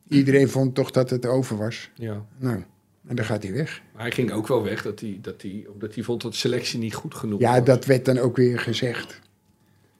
[0.10, 1.90] iedereen vond toch dat het over was.
[1.96, 2.26] Ja.
[2.38, 2.64] Nou,
[3.08, 3.82] en dan gaat hij weg.
[3.94, 6.80] Maar hij ging ook wel weg dat hij, dat hij, omdat hij vond dat selectie
[6.80, 7.66] niet goed genoeg Ja, was.
[7.66, 9.20] dat werd dan ook weer gezegd.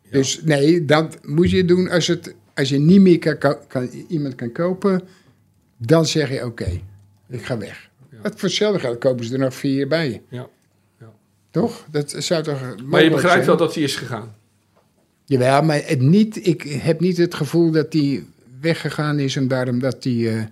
[0.02, 0.10] Ja.
[0.12, 3.38] Dus nee, dat moet je doen als, het, als je niet meer
[3.68, 5.02] kan, iemand kan kopen.
[5.78, 6.82] Dan zeg je oké,
[7.30, 7.90] ik ga weg.
[8.12, 8.18] Ja.
[8.22, 10.22] Wat voor hetzelfde geld kopen ze er nog vier bij.
[10.30, 10.48] Ja.
[11.52, 11.86] Toch?
[11.92, 13.46] Dat zou toch Maar je begrijpt zijn?
[13.46, 14.36] wel dat hij is gegaan.
[15.26, 18.24] Jawel, maar het niet, ik heb niet het gevoel dat hij
[18.62, 20.44] weggegaan is en daarom dat hij, eh,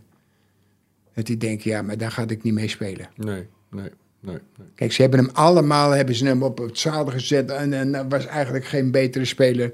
[1.15, 3.09] dat hij denkt, ja, maar daar ga ik niet mee spelen.
[3.15, 3.89] Nee, nee,
[4.19, 4.37] nee.
[4.57, 4.67] nee.
[4.75, 8.25] Kijk, ze hebben hem allemaal hebben ze hem op het zadel gezet en, en was
[8.25, 9.73] eigenlijk geen betere speler.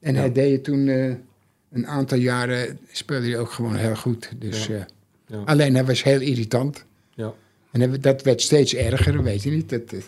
[0.00, 0.20] En Ja.
[0.20, 1.14] hij deed het toen eh,
[1.72, 4.30] een aantal jaren, speelde hij ook gewoon heel goed.
[4.38, 4.74] Dus, Ja.
[4.74, 4.82] eh,
[5.26, 5.42] Ja.
[5.44, 6.84] Alleen hij was heel irritant.
[7.14, 7.34] Ja.
[7.72, 9.68] En dat werd steeds erger, weet je niet.
[9.70, 9.98] Dat, eh,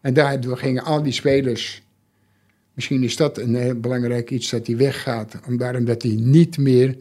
[0.00, 1.82] en daardoor gingen al die spelers.
[2.74, 5.34] Misschien is dat een heel belangrijk iets dat hij weggaat.
[5.46, 6.96] Om daarom dat hij niet meer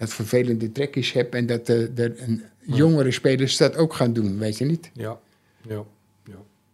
[0.00, 1.34] dat vervelende trekjes hebt.
[1.34, 4.90] En dat de, de, een jongere spelers dat ook gaan doen, weet je niet.
[4.92, 5.20] Ja.
[5.62, 5.84] Ja.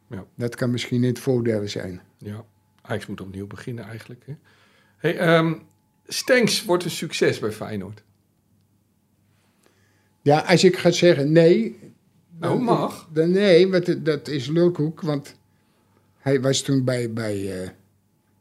[0.08, 0.24] Ja.
[0.34, 2.00] Dat kan misschien het voordeel zijn.
[2.18, 2.44] Ja.
[2.82, 4.22] Ajax moet opnieuw beginnen eigenlijk.
[4.26, 4.34] Hè?
[4.96, 5.54] Hey, ehm,
[6.06, 8.02] Stenks wordt een succes bij Feyenoord.
[10.22, 11.78] Ja, als ik ga zeggen nee.
[12.38, 13.08] Nou, mag.
[13.12, 15.00] Dan, nee, want dat is lulkoek.
[15.00, 15.34] Want
[16.18, 17.68] hij was toen bij, bij eh,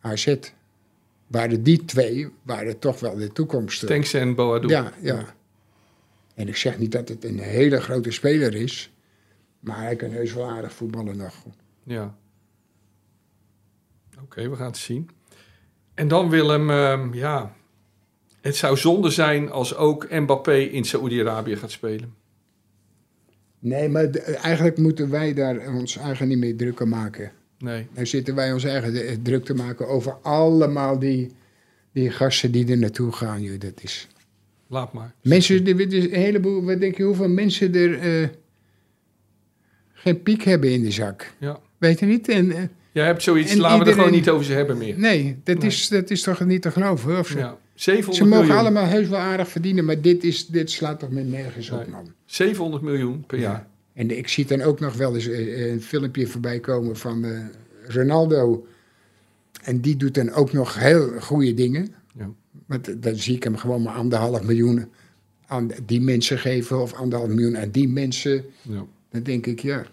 [0.02, 0.36] AZ.
[1.28, 3.82] Waren die twee, waren toch wel de toekomst.
[3.82, 3.88] eh.
[3.88, 4.68] Stenks en Boadu.
[4.68, 5.36] Ja, ja.
[6.36, 8.92] En ik zeg niet dat het een hele grote speler is.
[9.60, 11.34] Maar hij kan heus wel aardig voetballen nog.
[11.84, 12.16] Ja.
[14.22, 15.10] Oké, we gaan het zien.
[15.94, 17.56] En dan Willem, ehm, ja.
[18.42, 22.14] Het zou zonde zijn als ook Mbappé in Saoedi-Arabië gaat spelen.
[23.60, 24.10] Nee, maar
[24.42, 27.32] eigenlijk moeten wij daar ons eigen niet meer druk aan maken.
[27.60, 27.88] Nee.
[27.94, 31.32] Dan zitten wij ons eigen druk te maken over allemaal die,
[31.92, 33.42] die gasten die er naartoe gaan.
[33.42, 34.08] Joh, dat is...
[34.68, 35.14] Laat maar.
[35.22, 38.28] Mensen, er is een heleboel, wat denk je, hoeveel mensen er eh,
[39.94, 41.34] geen piek hebben in de zak?
[41.40, 41.60] Ja.
[41.78, 42.28] Weet je niet?
[42.30, 44.78] En, eh, Jij hebt zoiets, En laten we er iedereen- gewoon niet over ze hebben
[44.78, 45.00] meer.
[45.00, 45.68] nee, dat, Nee.
[45.68, 47.38] Is, dat is toch niet te geloven?
[47.38, 47.58] Ja.
[47.74, 48.58] 700 ze mogen miljoen.
[48.62, 52.14] allemaal heus wel aardig verdienen, maar dit, is, dit slaat toch met nergens op, man.
[52.26, 53.68] 700 miljoen per jaar.
[53.96, 57.46] En ik zie dan ook nog wel eens eh, een filmpje voorbij komen van eh,
[57.88, 58.68] Ronaldo.
[59.64, 61.96] En die doet dan ook nog heel goede dingen.
[62.18, 62.34] Ja.
[62.66, 64.86] Want dan zie ik hem gewoon maar anderhalf miljoen
[65.46, 66.82] aan die mensen geven.
[66.82, 68.46] Of anderhalf miljoen aan die mensen.
[68.62, 68.86] Ja.
[69.10, 69.86] Dan denk ik, ja.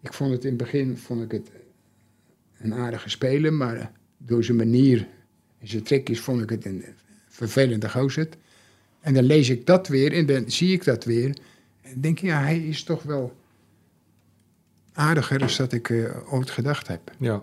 [0.00, 1.50] Ik vond het in het begin vond ik het
[2.58, 3.52] een aardige speler.
[3.52, 5.08] Maar door zijn manier
[5.58, 6.84] en zijn trekjes vond ik het een
[7.28, 8.28] vervelende gozer.
[9.00, 11.36] En dan lees ik dat weer en dan zie ik dat weer.
[11.92, 13.36] En denk ik, ja, hij is toch wel
[14.92, 17.12] aardiger dan dat ik eh, ooit gedacht heb.
[17.18, 17.42] Ja.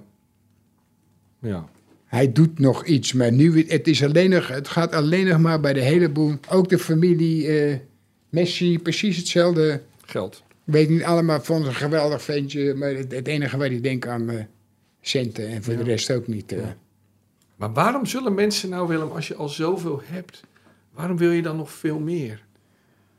[1.39, 1.69] Ja.
[2.05, 5.59] Hij doet nog iets, maar nu, het, is alleen nog, het gaat alleen nog maar
[5.59, 6.35] bij de heleboel.
[6.49, 7.77] Ook de familie eh,
[8.29, 9.81] Messi, precies hetzelfde.
[10.05, 10.43] Geld.
[10.65, 12.73] Ik weet niet allemaal, vond een geweldig ventje.
[12.73, 14.43] Maar het, het enige waar ik denk aan eh,
[15.01, 16.49] centen en voor de rest ook niet.
[16.49, 16.77] Ja.
[17.55, 20.43] Maar waarom zullen mensen nou, Willem, als je al zoveel hebt,
[20.91, 22.43] waarom wil je dan nog veel meer?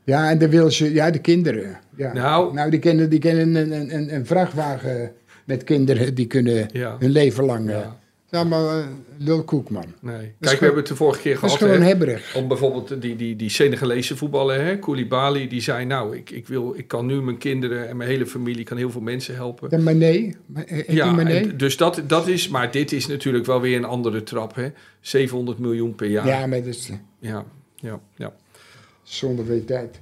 [0.05, 1.77] Ja, en dan wil ze, ja, de kinderen.
[1.95, 2.13] Ja.
[2.13, 5.11] Nou- nou die kennen, die kennen een, een, een, een vrachtwagen
[5.45, 6.95] met kinderen, die kunnen Ja.
[6.99, 7.69] hun leven lang.
[7.69, 7.99] eh, Ja.
[8.25, 8.85] Het is allemaal uh,
[9.17, 9.85] lulkoek, man.
[10.01, 10.33] Nee.
[10.39, 11.69] Kijk, we hebben het de vorige keer Dat is gehad.
[11.71, 12.35] gewoon hebberig.
[12.35, 16.73] Om bijvoorbeeld die, die, die Senegalese voetballer, hè, Koulibaly, die zei: Nou, ik, ik, wil,
[16.77, 19.69] ik kan nu mijn kinderen en mijn hele familie, kan heel veel mensen helpen.
[19.69, 23.61] De Mané, Ma- eh, Ja, en dus dat, dat is, maar dit is natuurlijk wel
[23.61, 24.67] weer een andere trap, hè?
[24.99, 26.27] 700 miljoen per jaar.
[26.27, 27.45] Ja, maar dat is eh, ja,
[27.75, 27.99] ja.
[28.15, 28.33] ja.
[29.05, 29.99] Zonder weet tijd.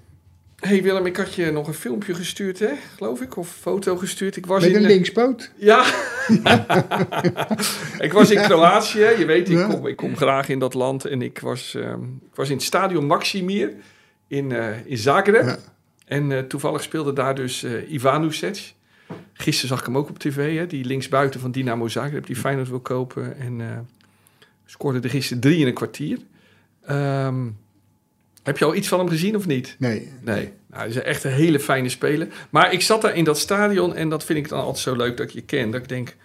[0.59, 2.73] hey Willem, ik had je nog een filmpje gestuurd, hè?
[2.95, 4.35] Geloof ik, of foto gestuurd.
[4.35, 5.51] Ik was Met in, een linkspoot?
[5.55, 5.85] Ja.
[8.07, 8.99] ik was in Kroatië.
[8.99, 11.05] Je weet, ik kom, ik kom graag in dat land.
[11.05, 13.73] En ik was, ehm, ik was in het stadion Maximir
[14.27, 15.45] in, eh, in Zagreb.
[15.45, 15.57] Ja.
[16.05, 18.73] En eh, toevallig speelde daar dus eh Ivanovic.
[19.33, 20.57] Gisteren zag ik hem ook op tv.
[20.57, 22.25] Hè, die linksbuiten van Dynamo Zagreb.
[22.25, 23.37] Die Feyenoord wil kopen.
[23.37, 23.87] En
[24.65, 26.19] scoorde er gisteren drie in een kwartier.
[26.85, 27.47] Ehm,
[28.43, 29.75] heb je al iets van hem gezien of niet?
[29.79, 30.11] Nee.
[30.21, 32.27] Nee, nou, hij is echt een hele fijne speler.
[32.49, 35.17] Maar ik zat daar in dat stadion en dat vind ik dan altijd zo leuk
[35.17, 35.71] dat ik je ken.
[35.71, 36.15] Dat ik denk,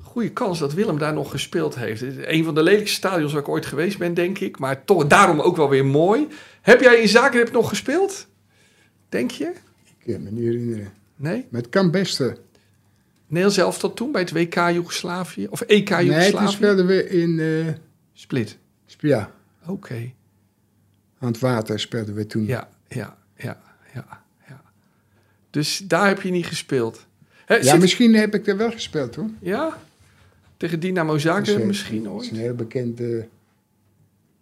[0.00, 2.00] goede kans dat Willem daar nog gespeeld heeft.
[2.00, 4.58] Het is een van de lelijkste stadions waar ik ooit geweest ben, denk ik.
[4.58, 6.26] Maar toch daarom ook wel weer mooi.
[6.62, 8.26] Heb jij in Zagreb nog gespeeld?
[9.08, 9.52] Denk je?
[10.04, 10.92] Ik kan me niet herinneren.
[11.16, 11.46] Nee?
[11.52, 12.36] Het kan beste.
[13.46, 15.46] Zelf tot toen bij het WK Joegoslavië?
[15.50, 16.44] Of EK Nee, Joegoslavië?
[16.44, 17.38] toen speelden we in...
[17.38, 17.72] eh,
[18.12, 18.58] Split.
[18.98, 19.30] ja,
[19.66, 20.12] Oké.
[21.20, 22.46] Aan het water speelden we toen.
[22.46, 23.60] Ja, ja, ja,
[23.94, 24.60] ja, ja.
[25.50, 27.06] Dus daar heb je niet gespeeld.
[27.46, 29.28] Ja, zit- misschien heb ik er wel gespeeld hoor.
[29.40, 29.78] Ja?
[30.56, 32.30] Tegen Dynamo eh, misschien Dat is ooit?
[32.30, 33.28] een heel bekende...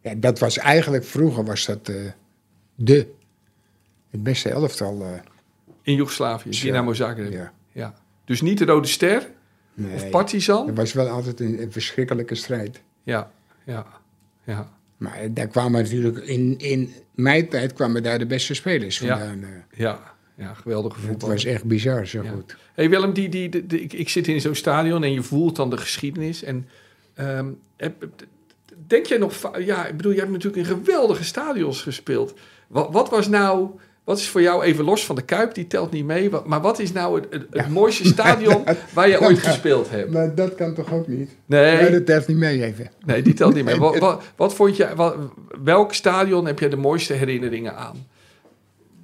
[0.01, 1.05] Ja, dat was eigenlijk...
[1.05, 1.97] Vroeger was dat eh,
[2.75, 3.13] de...
[4.11, 5.03] Het beste elftal.
[5.03, 5.09] eh,
[5.83, 7.33] In Joegoslavië, Dynamo Zagreb.
[7.33, 7.53] Ja.
[7.73, 7.95] ja.
[8.25, 9.31] Dus niet de Rode Ster
[9.75, 10.67] Nee, of Partizan?
[10.67, 12.83] Het was wel altijd een, een verschrikkelijke strijd.
[13.03, 13.31] Ja,
[13.65, 13.87] ja,
[14.45, 16.17] ja, Maar daar kwamen natuurlijk...
[16.19, 19.19] In, in mijn tijd kwamen daar de beste spelers Ja.
[19.19, 19.43] vandaan.
[19.43, 19.79] eh.
[19.79, 20.17] ja.
[20.37, 21.29] Ja, geweldige het voetbal.
[21.29, 22.31] was echt bizar zo Ja.
[22.31, 22.57] goed.
[22.75, 25.57] hey Willem, die, die, die- die- ik, ik zit in zo'n stadion en je voelt
[25.57, 26.43] dan de geschiedenis.
[26.43, 26.69] En
[27.15, 27.47] ehm,
[28.87, 29.51] denk jij nog...
[29.59, 32.35] Ja, ik bedoel, je hebt natuurlijk in geweldige stadions gespeeld.
[32.67, 33.71] Wat, wat was nou...
[34.09, 36.31] Wat is voor jou, even los van de Kuip, die telt niet mee.
[36.47, 40.13] Maar wat is nou het, het, het mooiste stadion waar je ooit gespeeld hebt?
[40.13, 41.31] Maar dat kan toch ook niet?
[41.47, 41.77] Nee.
[41.77, 42.91] Nee, dat telt niet mee even.
[43.07, 43.79] Nee, die telt niet meer.
[43.89, 45.17] Wat, wat, wat vond je, wat,
[45.65, 48.07] welk stadion heb je de mooiste herinneringen aan?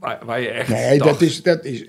[0.01, 1.85] Waar, waar je echt Nee, dacht, dat is, dat is...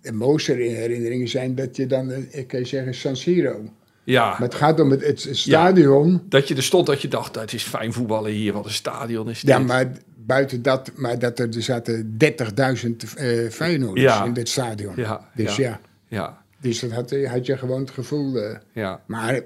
[0.00, 2.10] De mooiste herinneringen zijn dat je dan...
[2.10, 3.60] eh, Ik kan je zeggen San Siro.
[4.04, 6.22] Ja, Maar het gaat om het, het stadion.
[6.28, 9.30] dat je er stond dat je dacht, het is fijn voetballen hier, wat een stadion
[9.30, 9.48] is dit.
[9.50, 9.92] Ja, maar
[10.26, 14.24] buiten dat, maar dat er, er zaten 30.000 eh Feyenoorders Ja.
[14.24, 14.92] in dit stadion.
[14.96, 15.68] Ja, Dus ja.
[15.68, 18.36] ja, Ja, dus dat had, had je gewoon het gevoel.
[18.36, 19.00] eh, ja.
[19.06, 19.40] maar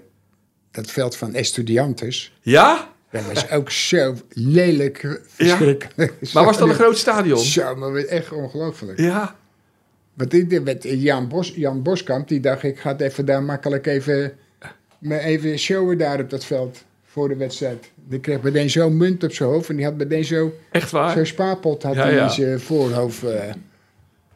[0.70, 2.95] dat veld van Estudiantes, Ja?
[3.11, 6.12] dat was ook zo lelijk, eh, verschrikkelijk.
[6.35, 7.39] Maar was dat een groot stadion?
[7.59, 8.99] Zo, maar echt ongelooflijk.
[9.01, 9.37] Ja.
[10.14, 14.33] Want dit, met Jan, Bos, Jan Boskamp, die dacht, ik ga even daar makkelijk even,
[14.99, 16.85] me even showen daar op dat veld
[17.16, 17.90] voor de wedstrijd.
[18.08, 20.52] Die kreeg meteen zo'n munt op zijn hoofd en die had meteen zo...
[20.70, 21.12] Echt waar?
[21.16, 22.24] Zo'n spaarpot had Ja, hij ja.
[22.24, 23.22] in zijn voorhoofd.
[23.24, 23.52] eh.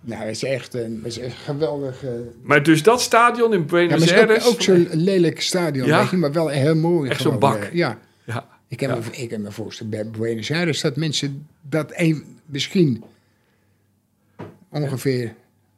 [0.01, 2.03] nou, dat is echt een, is echt geweldig.
[2.43, 4.47] Maar dus dat stadion in Ja, Buenos het is Aires...
[4.47, 6.01] ook, ook zo'n lelijk stadion, Ja?
[6.01, 7.11] weet je, maar wel heel mooi.
[7.11, 7.69] Echt zo'n bak.
[7.73, 8.95] ja, Ja, ik kan, Ja.
[8.95, 13.05] me, ik kan me voorstellen, bij Buenos Aires dat mensen dat een, misschien
[14.71, 15.35] ongeveer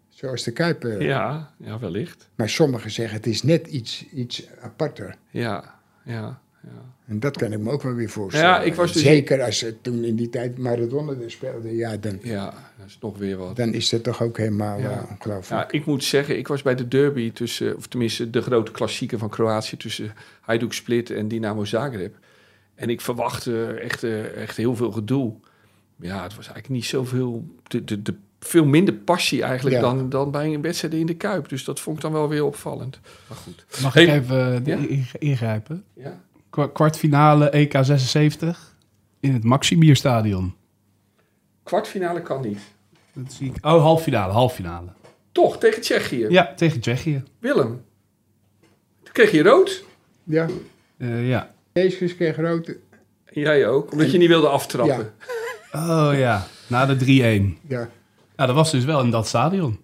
[0.08, 0.84] zoals de Kuip.
[0.84, 2.28] eh, ja, ja, wellicht.
[2.34, 5.14] Maar sommigen zeggen het is net iets, iets aparter.
[5.30, 5.74] Ja,
[6.04, 6.91] ja, ja.
[7.06, 8.48] En dat kan ik me ook wel weer voorstellen.
[8.48, 11.96] Ja, ik was dus- Zeker als ze toen in die tijd Maradona er speelde, ja,
[11.96, 12.44] dan, Ja,
[12.78, 13.56] dat is nog weer wat.
[13.56, 14.90] dan is dat toch ook helemaal Ja.
[14.90, 15.62] eh, ongelooflijk.
[15.62, 19.18] Ja, ik moet zeggen, ik was bij de derby tussen, of tenminste de grote klassieker
[19.18, 22.14] van Kroatië tussen Hajduk Split en Dynamo Zagreb.
[22.74, 25.34] En ik verwachtte echt, eh, echt heel veel gedoe.
[25.96, 29.82] Ja, het was eigenlijk niet zoveel, de, de, de, veel minder passie eigenlijk Ja.
[29.82, 31.48] dan, dan bij een wedstrijd in de Kuip.
[31.48, 33.00] Dus dat vond ik dan wel weer opvallend.
[33.28, 33.64] Maar goed.
[33.82, 34.02] Mag Hey.
[34.04, 34.76] ik even Ja?
[34.76, 35.84] in- ingrijpen?
[35.94, 36.20] Ja.
[36.52, 38.76] Kwa- Kwartfinale EK 76
[39.20, 40.54] in het Maximierstadion.
[41.62, 42.58] Kwartfinale kan niet.
[43.12, 43.64] Dat zie ik.
[43.66, 44.88] Oh, halffinale, halffinale.
[45.32, 46.26] Toch, tegen Tsjechië.
[46.28, 47.22] Ja, tegen Tsjechië.
[47.38, 47.84] Willem.
[49.02, 49.84] Toen kreeg je rood.
[50.24, 50.46] Ja,
[50.96, 51.54] Eh, ja.
[51.72, 52.66] Jezus kreeg rood.
[53.24, 55.12] En jij ook, omdat je niet wilde aftrappen.
[55.72, 56.08] Ja.
[56.08, 57.58] Oh ja, na de 3-1.
[57.68, 57.88] Ja.
[58.36, 59.80] Ja, dat was dus wel in dat stadion.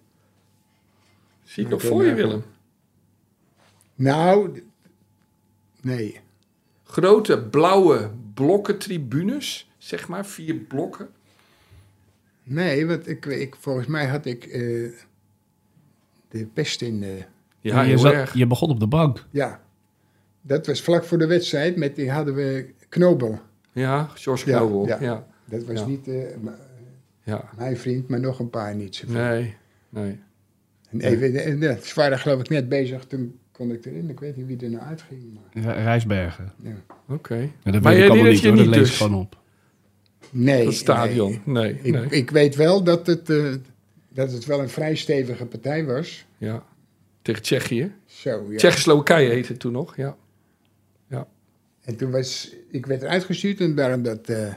[1.43, 2.43] Zie ik nog voor je, Willem.
[3.95, 4.63] Nou,
[5.81, 6.19] Nee.
[6.91, 11.09] Grote blauwe blokken tribunes, zeg maar, vier blokken.
[12.43, 14.91] Nee, want ik, ik, volgens mij had ik eh,
[16.29, 17.03] de pest in...
[17.03, 17.09] eh,
[17.59, 19.25] Ja, je, zat- begon op de bank.
[19.31, 19.61] ja,
[20.41, 21.75] dat was vlak voor de wedstrijd.
[21.75, 23.39] Met die hadden we Knobel.
[23.71, 24.87] Ja, George Knobel.
[24.87, 24.97] ja.
[25.01, 25.85] Ja, Dat was Ja.
[25.85, 26.49] niet eh, m-
[27.23, 27.49] ja.
[27.57, 28.95] mijn vriend, maar nog een paar niet.
[28.95, 29.15] zoveel.
[29.15, 29.55] Nee,
[29.89, 30.19] nee.
[30.89, 34.09] En even, en, ze waren geloof ik net bezig, toen kon ik erin.
[34.09, 35.21] Ik weet niet wie er nou uitging.
[35.33, 36.51] Maar, Re- Rijsbergen.
[36.63, 36.75] ja.
[37.07, 37.35] Oké.
[37.35, 38.97] Ja, dat Maar weet jij ik allemaal niet hoor, dat lees dus?
[38.97, 39.37] gewoon op.
[40.31, 40.63] Nee.
[40.65, 41.41] Dat stadion.
[41.45, 42.05] Nee, Ik, nee.
[42.09, 43.53] ik weet wel dat het, eh,
[44.09, 46.25] dat het wel een vrij stevige partij was.
[46.37, 46.63] Ja.
[47.21, 47.91] Tegen Tsjechië.
[48.05, 48.57] Zo, ja.
[48.57, 50.17] Tsjechoslowakije heette het toen nog, ja.
[51.81, 54.53] En toen was, ik werd uitgestuurd en daarom dat eh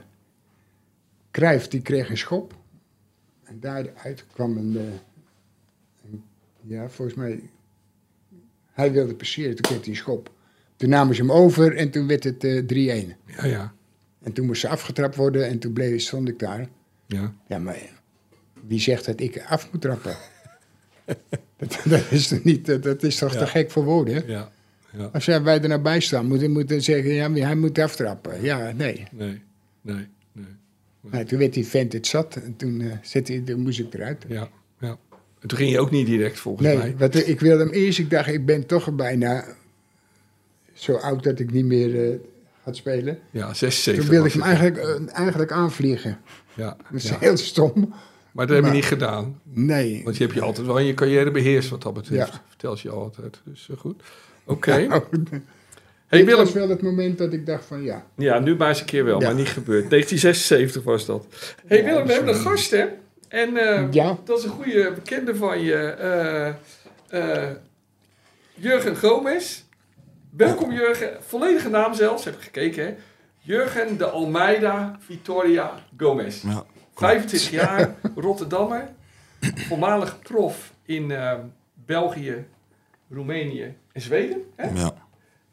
[1.30, 2.54] Cruijff, die kreeg een schop.
[3.44, 4.82] En daaruit kwam een, eh,
[6.10, 6.22] een-
[6.60, 7.42] ja, volgens mij,
[8.72, 10.32] hij wilde passeren, toen kreeg hij een schop.
[10.76, 13.08] Toen namen ze hem over en toen werd het eh 3-1.
[13.26, 13.74] Ja, ja.
[14.22, 16.68] En toen moest ze afgetrapt worden en toen bleef, stond ik daar.
[17.06, 17.34] ja.
[17.48, 17.78] Ja, maar
[18.66, 20.16] wie zegt dat ik af moet trappen?
[21.56, 23.38] dat, dat is toch, niet, dat- is toch Ja.
[23.38, 24.26] te gek voor woorden?
[24.26, 24.50] Ja.
[24.92, 25.04] ja.
[25.12, 28.42] Als wij er nou bij staan, moeten we zeggen, ja, hij moet aftrappen.
[28.42, 29.06] Ja, nee.
[29.12, 29.42] Nee,
[29.80, 30.06] nee,
[31.10, 31.24] nee.
[31.24, 34.24] Toen werd die vent het zat en toen, zette hij, toen moest ik eruit.
[34.28, 34.48] Ja,
[35.46, 36.94] toen ging je ook niet direct, volgens Nee, mij.
[36.98, 39.44] want ik wilde hem eerst, ik dacht, ik ben toch bijna
[40.72, 42.16] zo oud dat ik niet meer eh
[42.64, 43.18] ga spelen.
[43.30, 46.18] Ja, 76 Toen wilde ik hem eigenlijk, eh, eigenlijk aanvliegen.
[46.54, 47.16] Ja, Dat is ja.
[47.20, 47.94] heel stom.
[48.32, 49.40] Maar dat heb je niet gedaan.
[49.42, 50.00] Nee.
[50.04, 52.32] Want je hebt je altijd wel in je carrière beheerst wat dat betreft.
[52.32, 52.42] Ja.
[52.48, 53.40] Vertel je altijd.
[53.44, 54.02] Dus eh, goed.
[54.44, 54.86] Oké.
[54.86, 55.02] Nou,
[56.06, 56.44] Hey dit Willem.
[56.44, 58.06] was wel het moment dat ik dacht van ja.
[58.16, 59.26] Ja, nu maar eens een keer wel, Ja.
[59.26, 59.90] maar niet gebeurd.
[59.90, 61.26] 1976 was dat.
[61.66, 62.84] hey Willem, we hebben een gast, hè?
[63.32, 65.74] En eh, Ja, dat is een goede bekende van je.
[65.76, 66.48] eh,
[67.44, 67.50] eh,
[68.54, 69.62] Jurgen Gomez.
[70.30, 71.16] Welkom Jurgen.
[71.20, 72.94] Volledige naam zelfs, heb ik gekeken, hè?
[73.38, 76.42] Jurgen de Almeida Vitoria Gomez.
[76.42, 76.64] Ja,
[76.94, 78.88] 25 jaar, Rotterdammer.
[79.54, 81.38] Voormalig prof in eh,
[81.74, 82.44] België,
[83.10, 84.42] Roemenië en Zweden.
[84.56, 84.80] Hè?
[84.80, 84.94] ja.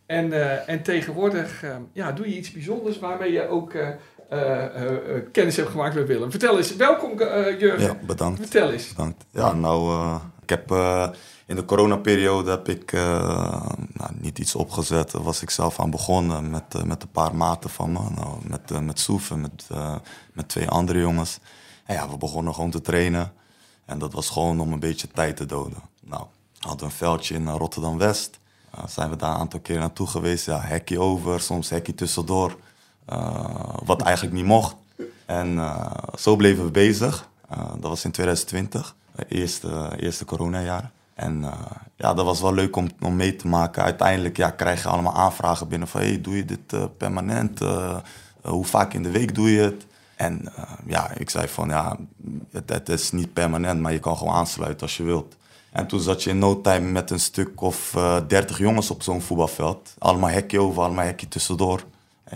[0.05, 3.73] En, eh, en tegenwoordig eh, ja, doe je iets bijzonders waarmee je ook
[5.31, 6.31] kennis hebt gemaakt met Willem.
[6.31, 7.81] Vertel eens, welkom eh, Jurgen.
[7.81, 8.39] ja, bedankt.
[8.39, 8.87] Vertel eens.
[8.87, 9.25] bedankt.
[9.31, 11.09] Ja, nou, eh, ik heb eh,
[11.45, 13.01] in de coronaperiode heb ik eh,
[13.93, 15.11] nou, niet iets opgezet.
[15.11, 17.99] Daar was ik zelf aan begonnen met, eh, met een paar maten van me.
[18.15, 19.95] Nou, met, eh, met Soef en met, eh,
[20.33, 21.39] met twee andere jongens.
[21.85, 23.31] En ja, we begonnen gewoon te trainen.
[23.85, 25.79] En dat was gewoon om een beetje tijd te doden.
[26.01, 26.23] Nou,
[26.59, 28.39] we hadden een veldje in eh, Rotterdam-West.
[28.71, 30.45] Eh, zijn we daar een aantal keer naartoe geweest.
[30.45, 32.55] Ja, hekje over, soms hekje tussendoor.
[33.09, 34.75] Eh, wat eigenlijk niet mocht.
[35.25, 37.29] En eh, zo bleven we bezig.
[37.49, 40.91] Eh, dat was in 2020, het eerste, eerste coronajaar.
[41.13, 41.45] En
[41.95, 43.83] ja, dat was wel leuk om, om mee te maken.
[43.83, 46.01] Uiteindelijk ja, krijg je allemaal aanvragen binnen van...
[46.01, 47.59] Hey, doe je dit permanent?
[48.41, 49.85] Hoe vaak in de week doe je het?
[50.15, 50.51] En
[50.85, 51.97] ja, ik zei van ja,
[52.51, 55.35] het, het is niet permanent, maar je kan gewoon aansluiten als je wilt.
[55.71, 57.97] En toen zat je in no time met een stuk of
[58.27, 59.93] dertig jongens op zo'n voetbalveld.
[59.97, 61.83] Allemaal hekje over, allemaal hekje tussendoor.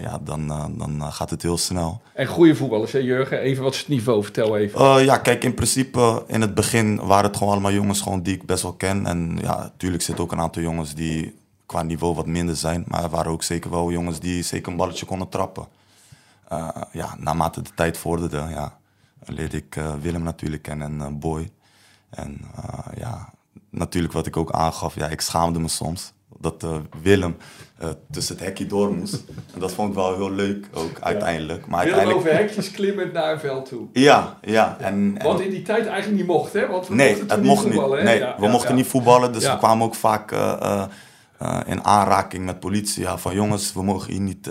[0.02, 2.02] Ja, dan, eh, dan eh, gaat het heel snel.
[2.14, 3.40] En goede voetballers, hè Jurgen?
[3.40, 4.80] Even wat is het niveau, vertel even.
[4.80, 8.36] Eh, ja, kijk, in principe in het begin waren het gewoon allemaal jongens gewoon die
[8.36, 9.06] ik best wel ken.
[9.06, 11.36] En ja, natuurlijk zitten ook een aantal jongens die
[11.66, 12.84] qua niveau wat minder zijn.
[12.88, 15.68] Maar er waren ook zeker wel jongens die zeker een balletje konden trappen.
[16.92, 18.78] Ja, naarmate de tijd vorderde, ja,
[19.26, 21.52] leerde ik Willem natuurlijk kennen en Boy.
[22.10, 22.42] En
[22.96, 23.34] ja,
[23.70, 26.14] natuurlijk wat ik ook aangaf, ja, ik schaamde me soms
[26.44, 27.38] dat eh, Willem
[27.78, 29.24] eh, tussen het hekje door moest.
[29.54, 31.68] En dat vond ik wel heel leuk ook uiteindelijk.
[31.68, 32.18] Maar Willem uiteindelijk...
[32.36, 33.88] over hekjes klimmend naar een veld toe.
[33.94, 34.78] Ja, ja.
[34.80, 36.68] En, en- Wat in die tijd eigenlijk niet mocht, hè?
[36.68, 37.74] Want we Nee, mochten het mocht niet.
[37.74, 38.04] voetballen?
[38.04, 38.76] Nee, Ja, we ja, mochten ja.
[38.76, 40.84] niet voetballen, dus we kwamen ook vaak eh,
[41.66, 43.04] in aanraking met politie.
[43.04, 44.50] Ja, van jongens, we mogen hier niet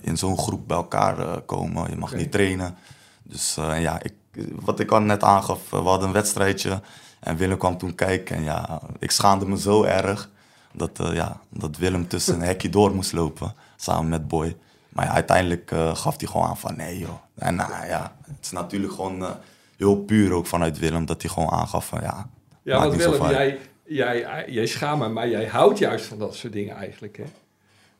[0.00, 1.90] in zo'n groep bij elkaar komen.
[1.90, 2.76] Je mag niet trainen.
[3.22, 4.12] Dus ja, ik,
[4.60, 6.80] wat ik al net aangaf, we hadden een wedstrijdje.
[7.20, 8.36] En Willem kwam toen kijken.
[8.36, 10.30] En ja, ik schaamde me zo erg
[10.72, 13.54] dat, eh, ja, dat Willem tussen een hekje door moest lopen.
[13.76, 14.56] Samen met Boy.
[14.88, 17.18] Maar ja, uiteindelijk eh, gaf hij gewoon aan van nee joh.
[17.34, 19.30] En nou ja, het is natuurlijk gewoon eh,
[19.76, 22.30] heel puur ook vanuit Willem dat hij gewoon aangaf van ja.
[22.62, 26.34] Ja, maakt want Willem, jij, jij, jij schaamt me, maar jij houdt juist van dat
[26.34, 27.24] soort dingen eigenlijk, hè?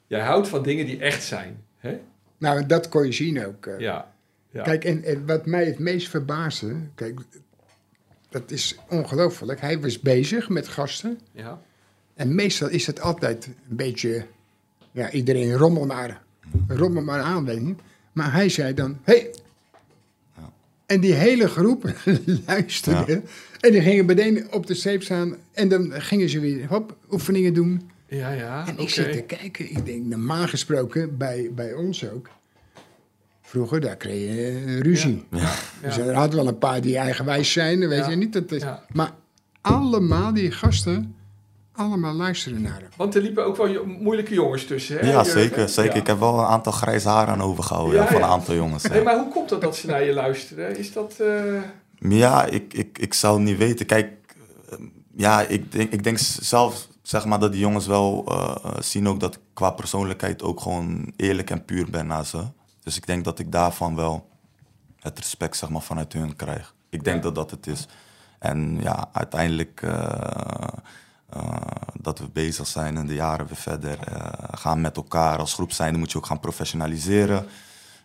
[0.07, 2.01] Jij houdt van dingen die echt zijn, hè?
[2.39, 3.67] nou dat kon je zien ook.
[3.67, 3.79] eh.
[3.79, 4.13] Ja.
[4.51, 4.63] ja.
[4.63, 7.21] Kijk, en, en wat mij het meest verbaasde, kijk,
[8.29, 9.61] dat is ongelooflijk.
[9.61, 11.21] Hij was bezig met gasten.
[11.33, 11.61] Ja.
[12.15, 14.27] En meestal is het altijd een beetje,
[14.93, 16.23] ja, iedereen rommel maar,
[16.69, 17.75] rommel maar aan, weet je.
[18.13, 19.15] Maar hij zei dan, hé.
[19.15, 19.35] Hey.
[20.87, 21.93] En die hele groep
[22.47, 23.23] luisterde.
[23.61, 25.37] En die gingen meteen op de streep staan.
[25.53, 27.91] En dan gingen ze weer, hop, oefeningen doen.
[28.09, 28.67] Ja, ja.
[28.69, 29.71] En ik zit te kijken.
[29.71, 32.29] Ik denk, normaal gesproken, bij, bij ons ook.
[33.43, 35.25] Vroeger, daar kreeg je eh, ruzie.
[35.31, 35.55] Ja.
[35.83, 36.05] Dus Ja.
[36.05, 38.11] er hadden wel een paar die eigenwijs zijn, weet Ja.
[38.11, 38.33] je niet.
[38.33, 38.85] Dat is, Ja.
[38.93, 39.15] Maar
[39.61, 41.15] allemaal die gasten,
[41.73, 42.89] allemaal luisteren naar hem.
[42.97, 45.07] Want er liepen ook wel moeilijke jongens tussen, hè?
[45.07, 45.33] Ja, Jurgen?
[45.33, 45.69] zeker.
[45.69, 45.95] zeker.
[45.95, 46.01] Ja.
[46.01, 48.25] Ik heb wel een aantal grijze haren aan overgehouden Ja, ja, van ja.
[48.25, 48.83] een aantal jongens.
[48.83, 50.77] Hey, maar hoe komt het dat ze naar je luisteren?
[50.79, 51.15] Is dat...
[51.21, 51.63] eh,
[52.09, 53.87] ja ik, ik, ik zou het niet weten.
[53.87, 54.13] Kijk,
[54.71, 54.79] eh,
[55.17, 59.21] ja, ik denk, ik denk zelf zeg maar, dat die jongens wel eh, zien ook
[59.21, 62.43] dat ik qua persoonlijkheid ook gewoon eerlijk en puur ben naar ze.
[62.83, 64.29] Dus ik denk dat ik daarvan wel
[65.01, 66.75] het respect zeg maar, vanuit hun krijg.
[66.91, 67.23] Ik denk Ja.
[67.23, 67.89] dat dat het is.
[68.39, 70.67] En ja, uiteindelijk eh,
[71.33, 71.57] eh,
[72.01, 75.73] dat we bezig zijn en de jaren weer verder eh, gaan met elkaar als groep
[75.73, 77.47] zijn, dan moet je ook gaan professionaliseren.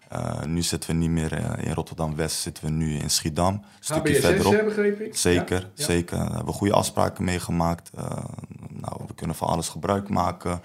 [0.07, 3.53] Eh, nu zitten we niet meer in Rotterdam-West, zitten we nu in Schiedam.
[3.53, 4.53] Een stukje verderop.
[4.53, 5.17] hè, begreep ik?
[5.17, 5.67] Zeker, Ja?
[5.73, 5.85] Ja.
[5.85, 6.25] zeker.
[6.29, 7.91] We hebben goede afspraken meegemaakt.
[8.69, 10.61] Nou, we kunnen van alles gebruik maken.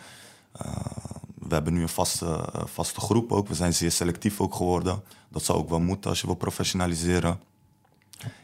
[1.39, 3.49] We hebben nu een vaste, vaste groep ook.
[3.49, 5.03] We zijn zeer selectief ook geworden.
[5.29, 7.41] Dat zou ook wel moeten als je wil professionaliseren.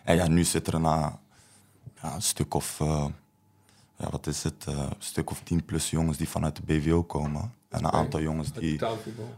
[0.05, 1.19] En ja, nu zit er na
[2.03, 2.81] ja, een stuk of,
[3.99, 4.64] ja, wat is het?
[4.68, 7.53] Eh, een stuk of tien plus jongens die vanuit de BVO komen.
[7.68, 8.84] En een aantal jongens die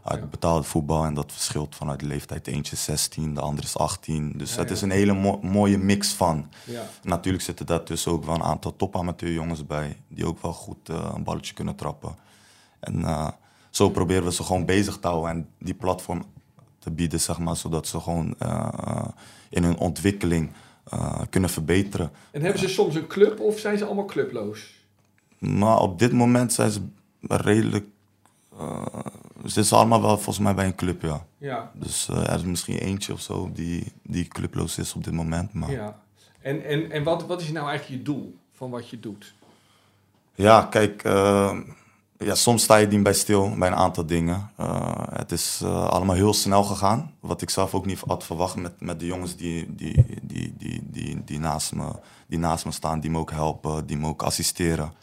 [0.03, 0.25] uit Ja.
[0.25, 1.05] betaalde voetbal.
[1.05, 2.47] En dat verschilt vanuit de leeftijd.
[2.47, 4.33] Eentje is 16, de andere is 18.
[4.37, 6.49] Dus het is een hele mo- mooie mix van.
[6.65, 6.83] Ja.
[7.03, 11.23] Natuurlijk zitten daartussen ook wel een aantal topamateurjongens bij, die ook wel goed eh, een
[11.23, 12.15] balletje kunnen trappen.
[12.79, 13.27] En eh,
[13.69, 16.23] zo proberen we ze gewoon bezig te houden en die platform
[16.79, 18.35] te bieden, zeg maar, zodat ze gewoon
[19.49, 20.51] in hun ontwikkeling
[20.91, 22.11] eh, kunnen verbeteren.
[22.31, 24.79] En hebben ze soms een club of zijn ze allemaal clubloos?
[25.39, 26.81] Maar op dit moment zijn ze
[27.27, 27.85] redelijk.
[28.57, 28.85] eh
[29.43, 31.25] ze zitten allemaal wel volgens mij bij een club, ja.
[31.37, 31.71] Ja.
[31.73, 35.53] Dus eh, er is misschien eentje of zo die, die clubloos is op dit moment.
[35.53, 35.99] Maar ja.
[36.41, 39.33] En, en, en wat, wat is nou eigenlijk je doel van wat je doet?
[40.35, 41.03] Ja, kijk,
[42.23, 44.49] ja, soms sta je niet bij stil bij een aantal dingen.
[44.55, 47.11] Eh, het is eh, allemaal heel snel gegaan.
[47.19, 50.81] Wat ik zelf ook niet had verwacht met, met de jongens die, die, die, die,
[50.91, 51.91] die, die, naast me,
[52.27, 54.93] die naast me staan, die me ook helpen, die me ook assisteren.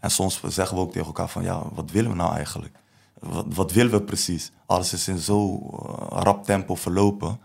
[0.00, 2.78] En soms zeggen we ook tegen elkaar van, ja, wat willen we nou eigenlijk?
[3.18, 4.52] Wat, wat willen we precies?
[4.66, 7.40] Alles is in zo eh, rap tempo verlopen.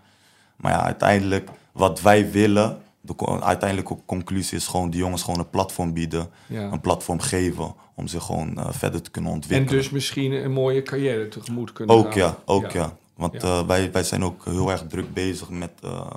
[0.56, 5.50] Maar ja, uiteindelijk, wat wij willen, de uiteindelijke conclusie is gewoon die jongens gewoon een
[5.50, 6.72] platform bieden, Ja.
[6.72, 9.82] een platform geven om zich gewoon eh, verder te kunnen En ontwikkelen.
[9.82, 12.18] dus misschien een mooie carrière tegemoet kunnen ook gaan.
[12.18, 12.98] ja, ook ja.
[13.16, 13.40] Want Ja.
[13.42, 16.08] eh, wij, wij zijn ook heel erg druk bezig met eh,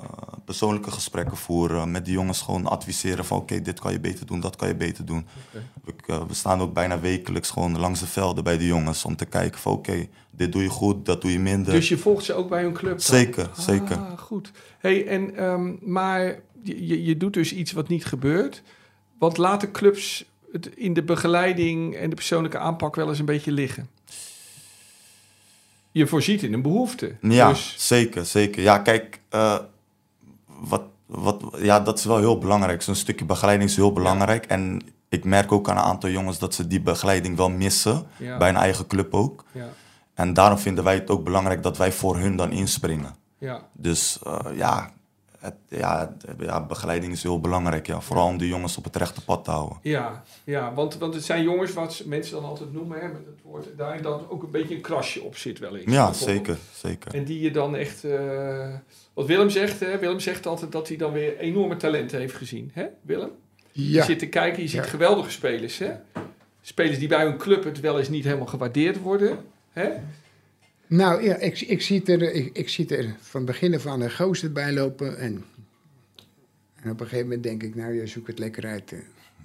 [0.45, 1.91] persoonlijke gesprekken voeren.
[1.91, 4.75] Met die jongens gewoon adviseren van oké, dit kan je beter doen, dat kan je
[4.75, 5.25] beter doen.
[5.83, 5.93] We,
[6.27, 9.59] we staan ook bijna wekelijks gewoon langs de velden bij de jongens om te kijken
[9.59, 11.73] van oké, dit doe je goed, dat doe je minder.
[11.73, 12.91] Dus je volgt ze ook bij hun club?
[12.91, 12.99] dan?
[13.01, 13.95] Zeker, zeker.
[13.97, 14.51] Ah, goed.
[14.79, 18.61] Hey, en, ehm, maar je, je- doet dus iets wat niet gebeurt.
[19.19, 23.51] Want laten clubs het in de begeleiding en de persoonlijke aanpak wel eens een beetje
[23.51, 23.89] liggen?
[25.91, 27.15] Je voorziet in een behoefte.
[27.21, 28.61] Ja, Dus, zeker, zeker.
[28.61, 29.57] Ja, kijk, eh,
[30.45, 32.81] wat, wat, ja, dat is wel heel belangrijk.
[32.81, 34.45] Zo'n stukje begeleiding is heel belangrijk.
[34.45, 38.07] En ik merk ook aan een aantal jongens dat ze die begeleiding wel missen.
[38.17, 38.37] Ja.
[38.37, 39.43] Bij een eigen club ook.
[39.51, 39.69] ja,
[40.13, 43.15] En daarom vinden wij het ook belangrijk dat wij voor hun dan inspringen.
[43.37, 44.91] ja, Dus eh, ja,
[45.39, 47.87] het, ja, ja, begeleiding is heel belangrijk.
[47.87, 48.01] Ja.
[48.01, 49.77] Vooral om de jongens op het rechte pad te houden.
[49.81, 53.39] ja, ja want, want het zijn jongens wat mensen dan altijd noemen, hè, met het
[53.43, 55.91] woord, daar dan ook een beetje een krasje op zit wel eens.
[55.93, 57.13] Ja, zeker, zeker.
[57.13, 58.03] En die je dan echt.
[58.03, 58.73] eh,
[59.13, 59.97] wat Willem zegt, hè?
[59.99, 62.71] Willem zegt altijd dat hij dan weer enorme talenten heeft gezien.
[62.73, 63.31] Hè, Willem?
[63.71, 64.89] Je Ja, zit te kijken, je ziet Ja.
[64.89, 65.77] geweldige spelers.
[65.77, 65.91] Hè?
[66.61, 69.37] Spelers die bij hun club het wel eens niet helemaal gewaardeerd worden.
[69.69, 69.89] Hè?
[70.89, 74.11] Nou ja, ik, ik, zie er, ik, ik zie er van begin af aan een
[74.11, 75.17] gozer bij lopen.
[75.17, 75.45] En,
[76.75, 78.91] en op een gegeven moment denk ik, nou, je zoekt het lekker uit.
[78.91, 78.99] eh.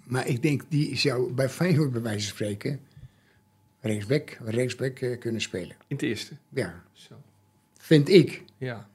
[0.05, 2.81] Maar ik denk, die zou bij Feyenoord bij wijze van spreken
[3.81, 5.77] rechtsback, rechtsback eh, kunnen spelen.
[5.87, 6.33] In het eerste.
[6.49, 7.15] Ja, Zo.
[7.79, 8.43] vind ik.
[8.59, 8.89] Ja.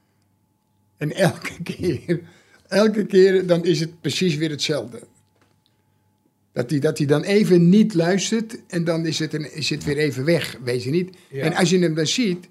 [0.96, 2.20] En elke keer,
[2.68, 5.02] elke keer dan is het precies weer hetzelfde.
[6.52, 9.84] Dat hij, dat hij dan even niet luistert en dan is het, een, is het
[9.84, 11.16] weer even weg, weet je niet.
[11.28, 11.44] Ja.
[11.44, 12.48] En als je hem dan ziet,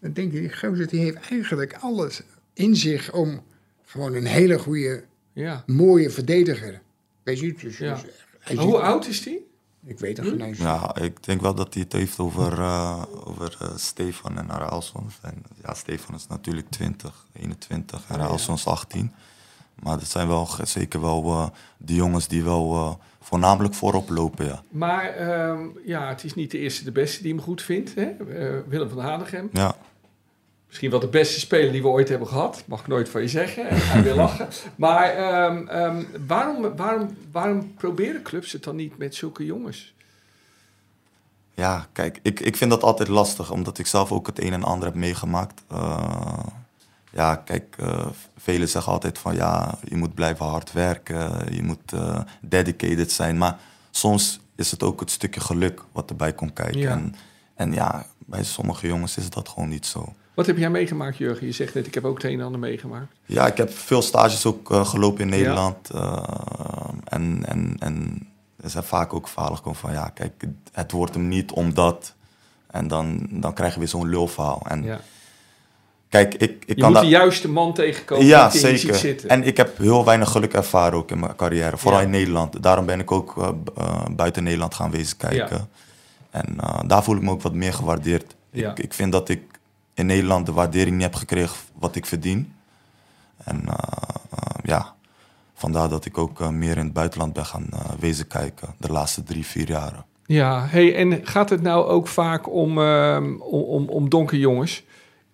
[0.00, 2.22] dan denk je, die gozer die heeft eigenlijk alles
[2.52, 3.42] in zich om
[3.84, 5.62] gewoon een hele goede, ja.
[5.66, 6.80] mooie verdediger.
[7.22, 7.60] Weet je niet?
[7.60, 7.94] Dus, Ja.
[7.94, 8.02] dus
[8.38, 9.46] hij hoe oud is die?
[9.86, 10.58] Ik weet het geen eens.
[10.58, 15.10] Ja, ik denk wel dat hij het heeft over, eh, over eh, Stefan en Raalson.
[15.22, 19.12] En, ja, Stefan is natuurlijk 20, 21 en is 18.
[19.82, 22.94] Maar dat zijn wel zeker wel eh de jongens die wel eh,
[23.24, 24.62] voornamelijk voorop lopen, ja.
[24.68, 27.94] Maar ehm, ja, het is niet de eerste de beste die hem goed vindt.
[27.94, 28.02] Hè?
[28.04, 29.48] Eh, Willem van Hanegem.
[29.52, 29.76] Ja,
[30.74, 32.62] Misschien wel de beste speler die we ooit hebben gehad.
[32.66, 33.68] Mag ik nooit van je zeggen.
[33.68, 34.48] En hij wil lachen.
[34.76, 39.94] Maar ehm, ehm, waarom, waarom, waarom proberen clubs het dan niet met zulke jongens?
[41.54, 44.64] Ja, kijk, ik, ik vind dat altijd lastig, omdat ik zelf ook het een en
[44.64, 45.62] ander heb meegemaakt.
[45.70, 46.38] Eh,
[47.14, 48.06] ja, kijk, eh,
[48.36, 53.38] velen zeggen altijd van ja, je moet blijven hard werken, je moet eh, dedicated zijn.
[53.38, 53.58] Maar
[53.90, 56.80] soms is het ook het stukje geluk wat erbij komt kijken.
[56.80, 56.90] Ja.
[56.90, 57.14] En,
[57.54, 60.12] en ja, bij sommige jongens is dat gewoon niet zo.
[60.34, 61.46] Wat heb jij meegemaakt, Jurgen?
[61.46, 63.12] Je zegt net, ik heb ook het een en ander meegemaakt.
[63.24, 65.90] Ja, ik heb veel stages ook eh, gelopen in Nederland.
[65.90, 66.22] eh,
[67.04, 68.26] en, en, en
[68.60, 69.92] er zijn vaak ook verhalen gekomen van...
[69.92, 72.14] ja, kijk, het wordt hem niet omdat...
[72.66, 74.62] en dan, dan krijg je weer zo'n lulverhaal.
[74.66, 75.00] En Ja.
[76.14, 78.94] Kijk, ik, ik Je kan moet de juiste man tegenkomen Ja, die je zeker.
[78.98, 79.28] zitten.
[79.28, 81.76] En ik heb heel weinig geluk ervaren ook in mijn carrière.
[81.76, 82.04] Vooral Ja.
[82.04, 82.62] in Nederland.
[82.62, 85.68] Daarom ben ik ook eh, eh, buiten Nederland gaan wezen kijken.
[86.30, 88.34] En eh, daar voel ik me ook wat meer gewaardeerd.
[88.50, 88.70] Ja.
[88.70, 89.42] Ik, ik vind dat ik
[89.94, 92.52] in Nederland de waardering niet heb gekregen wat ik verdien.
[93.44, 93.64] En
[94.62, 94.94] ja,
[95.54, 98.74] vandaar dat ik ook meer in het buitenland ben gaan wezen kijken.
[98.78, 100.04] De laatste drie, vier jaren.
[100.26, 104.82] Ja, hey, en gaat het nou ook vaak om, ehm om, om, om donkere jongens,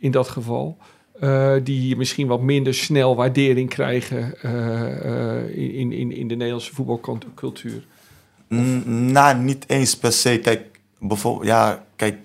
[0.01, 0.77] in dat geval,
[1.21, 6.75] eh, die misschien wat minder snel waardering krijgen eh, eh, in, in, in de Nederlandse
[6.75, 7.87] voetbalcultuur?
[8.49, 10.39] Mm, Nou, niet eens per se.
[10.39, 12.17] Kijk, bijvoorbeeld, ja, kijk,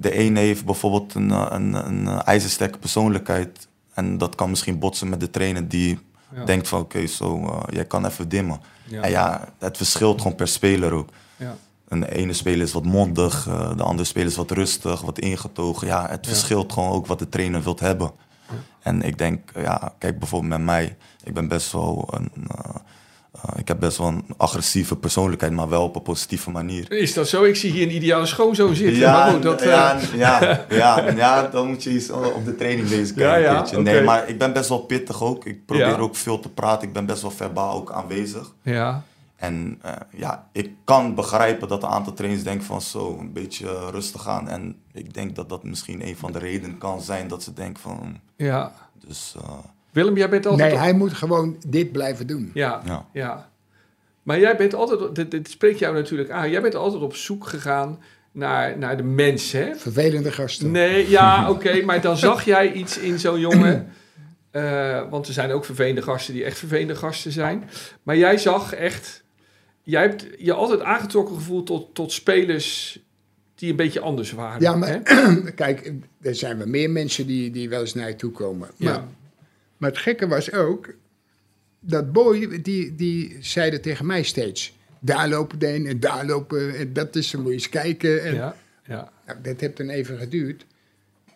[0.00, 3.68] de ene heeft bijvoorbeeld een, een, een ijzersterke persoonlijkheid.
[3.94, 5.98] En dat kan misschien botsen met de trainer die
[6.34, 6.44] Ja.
[6.44, 8.60] denkt van oké, zo, jij kan even dimmen.
[8.84, 9.02] Ja.
[9.02, 11.08] En ja, het verschilt gewoon per speler ook.
[11.36, 11.56] Ja.
[11.90, 15.18] Een de ene speler is wat mondig, eh, de andere speler is wat rustig, wat
[15.18, 15.86] ingetogen.
[15.86, 16.30] Ja, het Ja.
[16.32, 18.10] verschilt gewoon ook wat de trainer wilt hebben.
[18.82, 22.74] En ik denk, ja, kijk bijvoorbeeld met mij, ik ben best wel een, eh,
[23.32, 26.92] eh, ik heb best wel een agressieve persoonlijkheid, maar wel op een positieve manier.
[26.92, 27.44] Is dat zo?
[27.44, 29.02] Ik zie hier een ideale schoonzoon zitten.
[29.10, 32.88] maar goed, dat, eh, ja, ja, ja, ja, dan moet je eens op de training
[32.88, 33.66] deze Ja, ja.
[33.78, 35.44] Nee, maar ik ben best wel pittig ook.
[35.44, 35.96] Ik probeer Ja.
[35.96, 36.86] ook veel te praten.
[36.88, 38.52] Ik ben best wel verbaal ook aanwezig.
[38.62, 39.02] ja.
[39.40, 43.90] En eh, ja, ik kan begrijpen dat een aantal trainers denken van zo, een beetje
[43.90, 44.48] rustig aan.
[44.48, 47.82] En ik denk dat dat misschien een van de redenen kan zijn dat ze denken
[47.82, 48.72] van, ja.
[49.06, 49.58] dus eh,
[49.90, 50.68] Willem, jij bent altijd...
[50.68, 52.50] Nee, op- hij moet gewoon dit blijven doen.
[52.54, 53.06] Ja, ja.
[53.12, 53.48] ja.
[54.22, 55.14] Maar jij bent altijd...
[55.14, 56.50] Dit, dit spreekt jou natuurlijk aan.
[56.50, 57.98] Jij bent altijd op zoek gegaan
[58.32, 59.74] naar, naar de mens, hè?
[59.76, 60.70] Vervelende gasten.
[60.70, 63.92] Nee, ja, oké, maar dan zag jij iets in zo'n jongen.
[64.50, 67.68] eh, want er zijn ook vervelende gasten die echt vervelende gasten zijn.
[68.02, 69.24] Maar jij zag echt.
[69.82, 72.98] Jij hebt je altijd aangetrokken gevoeld tot, tot spelers
[73.54, 74.60] die een beetje anders waren.
[74.60, 75.00] Ja, maar hè?
[75.54, 78.68] kijk, er zijn wel meer mensen die, die wel eens naar je toe komen.
[78.76, 78.90] Ja.
[78.90, 79.04] Maar,
[79.76, 80.94] maar het gekke was ook,
[81.80, 84.78] dat boy, die, die zeiden tegen mij steeds...
[85.02, 88.22] Daar lopen de een en daar lopen, en dat is, dan moet je eens kijken.
[88.22, 88.56] En, Ja,
[88.86, 90.66] ja, nou, dat heeft dan even geduurd.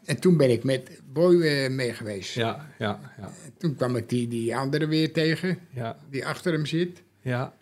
[0.05, 2.35] En toen ben ik met Boy eh, mee geweest.
[2.35, 6.67] ja, ja, ja, Toen kwam ik die, die andere weer tegen, ja, die achter hem
[6.67, 7.03] zit.
[7.23, 7.55] ja.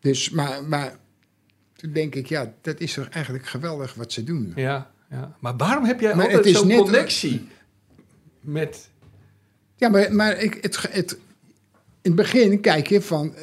[0.00, 0.98] Dus, maar, maar
[1.72, 4.52] toen denk ik, ja, dat is toch eigenlijk geweldig wat ze doen.
[4.56, 5.36] ja, ja.
[5.40, 7.48] Maar waarom heb jij Maar altijd zo'n connectie
[8.40, 8.88] met...
[9.76, 11.18] Ja, maar, maar ik, het, het, in
[12.02, 13.34] het begin kijk je van...
[13.34, 13.42] eh,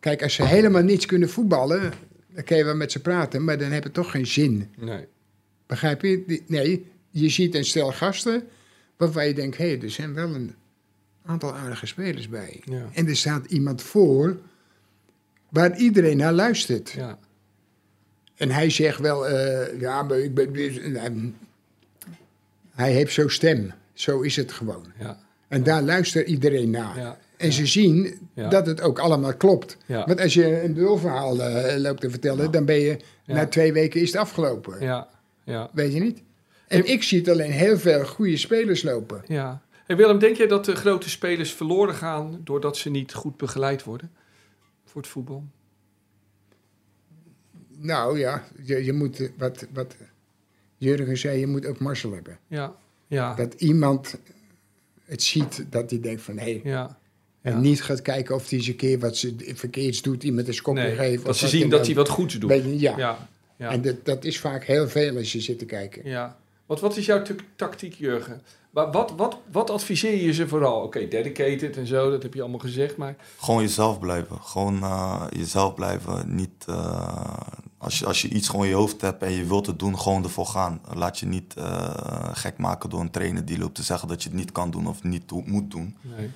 [0.00, 1.92] kijk, als ze helemaal niets kunnen voetballen...
[2.34, 4.70] dan kun je wel met ze praten, maar dan heeft het toch geen zin.
[4.78, 5.06] Nee.
[5.66, 6.42] Begrijp je?
[6.46, 8.42] Nee, je ziet een stel gasten...
[8.96, 10.54] waarvan je denkt, hé, hey, er zijn wel een
[11.24, 12.62] aantal aardige spelers bij.
[12.64, 12.88] Ja.
[12.92, 14.38] En er staat iemand voor...
[15.54, 16.90] waar iedereen naar luistert.
[16.90, 17.18] Ja,
[18.36, 20.52] En hij zegt wel, eh, ja, maar ik ben...
[20.92, 21.32] nou,
[22.74, 23.72] hij heeft zo'n stem.
[23.92, 24.84] Zo is het gewoon.
[24.98, 26.98] ja, En daar luistert iedereen naar.
[26.98, 27.18] ja.
[27.36, 29.76] En ze zien dat het ook allemaal klopt.
[29.86, 32.96] Want als je een dulverhaal eh, loopt te vertellen, dan ben je
[33.26, 34.80] na twee weken is het afgelopen.
[34.80, 35.08] Ja,
[35.44, 36.22] ja, Weet je niet?
[36.68, 39.22] En ik zie het alleen heel veel goede spelers lopen.
[39.26, 39.62] ja.
[39.86, 43.84] Hey Willem, denk jij dat de grote spelers verloren gaan doordat ze niet goed begeleid
[43.84, 44.10] worden
[44.94, 45.44] voor het voetbal?
[47.68, 49.96] Nou ja, je, je moet, eh, wat, wat
[50.76, 52.38] Jurgen zei, je moet ook Marcel hebben.
[52.48, 52.74] Ja,
[53.06, 54.18] ja, Dat iemand
[55.04, 56.98] het ziet, dat hij denkt van, hé, ja.
[57.40, 57.58] en Ja.
[57.58, 60.82] niet gaat kijken of hij eens een keer wat ze verkeerds doet, iemand een schopje
[60.82, 61.24] Nee, geeft.
[61.24, 62.50] dat ze wat zien dat hij wat goeds doet.
[62.50, 62.96] Je, ja.
[62.98, 66.08] Ja, ja, En dat, dat is vaak heel veel als je zit te kijken.
[66.08, 66.38] ja.
[66.66, 67.22] Want wat is jouw
[67.56, 68.42] tactiek, Jurgen?
[68.74, 70.82] Wat, wat, wat, wat adviseer je ze vooral?
[70.82, 73.16] Oké, dedicated en zo, dat heb je allemaal gezegd, maar...
[73.38, 74.40] Gewoon jezelf blijven.
[74.40, 76.34] Gewoon eh, jezelf blijven.
[76.34, 77.36] Niet, eh,
[77.78, 79.98] als, je, als je iets gewoon in je hoofd hebt en je wilt het doen,
[79.98, 80.80] gewoon ervoor gaan.
[80.92, 84.28] Laat je niet eh, gek maken door een trainer die loopt te zeggen dat je
[84.28, 85.96] het niet kan doen of niet moet doen.
[86.00, 86.30] Nee.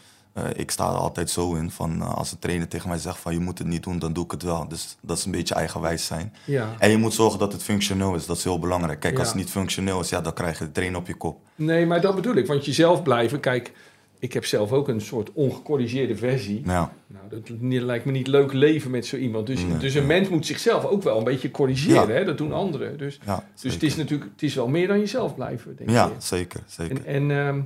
[0.44, 3.18] Eh, ik sta er altijd zo in van eh, als een trainer tegen mij zegt
[3.18, 4.68] van je moet het niet doen, dan doe ik het wel.
[4.68, 6.32] Dus dat is een beetje eigenwijs zijn.
[6.44, 6.74] Ja.
[6.78, 8.26] En je moet zorgen dat het functioneel is.
[8.26, 9.00] Dat is heel belangrijk.
[9.00, 9.32] Kijk, als Ja.
[9.32, 11.40] het niet functioneel is, ja, dan krijg je de trainer op je kop.
[11.54, 12.46] Nee, maar dat bedoel ik.
[12.46, 13.72] Want jezelf blijven, kijk,
[14.18, 16.62] ik heb zelf ook een soort ongecorrigeerde versie.
[16.64, 17.50] Ja, Nou, dat
[17.84, 19.46] lijkt me niet leuk leven met zo iemand.
[19.46, 20.06] Dus, Nee, dus een ja.
[20.06, 22.08] mens moet zichzelf ook wel een beetje corrigeren.
[22.08, 22.14] Ja.
[22.14, 22.24] Hè?
[22.24, 22.98] Dat doen anderen.
[22.98, 23.76] Dus, ja, dus zeker.
[23.78, 26.12] het is natuurlijk het is wel meer dan jezelf blijven, denk Ja, ik.
[26.18, 27.04] zeker, zeker.
[27.06, 27.60] En, en, ehm,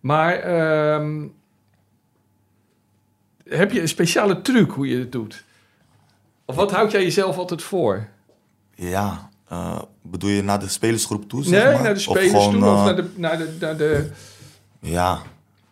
[0.00, 1.26] maar ehm,
[3.48, 5.44] heb je een speciale truc hoe je het doet?
[6.44, 8.08] Of wat houd jij jezelf altijd voor?
[8.74, 11.82] Ja, eh, bedoel je naar de spelersgroep toe, zeg Nee, maar?
[11.82, 14.10] naar de spelers gewoon, toe of eh, naar de, naar de, naar de...
[14.80, 15.18] Ja,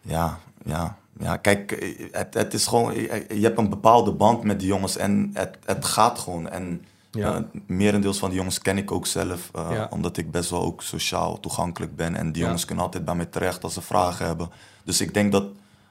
[0.01, 0.97] ja, ja.
[1.19, 2.95] Ja, kijk, het, het is gewoon...
[2.95, 6.49] Je hebt een bepaalde band met die jongens en het, het gaat gewoon.
[6.49, 7.35] En Ja.
[7.35, 9.51] eh, merendeels van die jongens ken ik ook zelf.
[9.55, 9.87] Ja.
[9.91, 12.17] Omdat ik best wel ook sociaal toegankelijk ben.
[12.17, 12.47] En die Ja.
[12.47, 14.51] jongens kunnen altijd bij mij terecht als ze vragen hebben.
[14.85, 15.45] Dus ik denk dat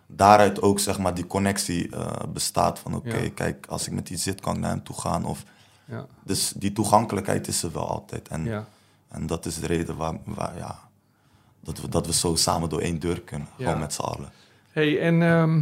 [0.08, 2.80] daaruit ook, zeg maar, die connectie eh, bestaat.
[2.80, 3.30] Van oké, Ja.
[3.34, 5.26] kijk, als ik met die zit, kan ik naar hem toe gaan.
[5.26, 5.44] Of,
[5.86, 8.28] Ja, dus die toegankelijkheid is er wel altijd.
[8.28, 8.66] En, ja,
[9.08, 10.80] en dat is de reden waar, waar ja,
[11.60, 13.48] dat, we, dat we zo samen door één deur kunnen.
[13.58, 14.30] Gewoon met z'n allen.
[14.72, 15.62] Hey, en ehm,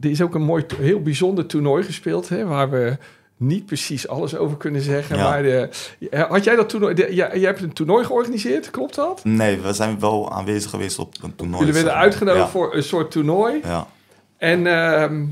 [0.00, 2.98] er is ook een mooi, heel bijzonder toernooi gespeeld, hè, waar we
[3.36, 5.16] niet precies alles over kunnen zeggen.
[5.16, 5.30] Ja.
[5.30, 5.68] Maar de,
[6.28, 6.94] had jij dat toernooi?
[6.94, 9.24] De, jij, jij hebt een toernooi georganiseerd, klopt dat?
[9.24, 11.58] Nee, we zijn wel aanwezig geweest op een toernooi.
[11.58, 13.60] Jullie werden uitgenodigd Ja, voor een soort toernooi.
[13.64, 13.86] Ja,
[14.36, 15.24] En ehm,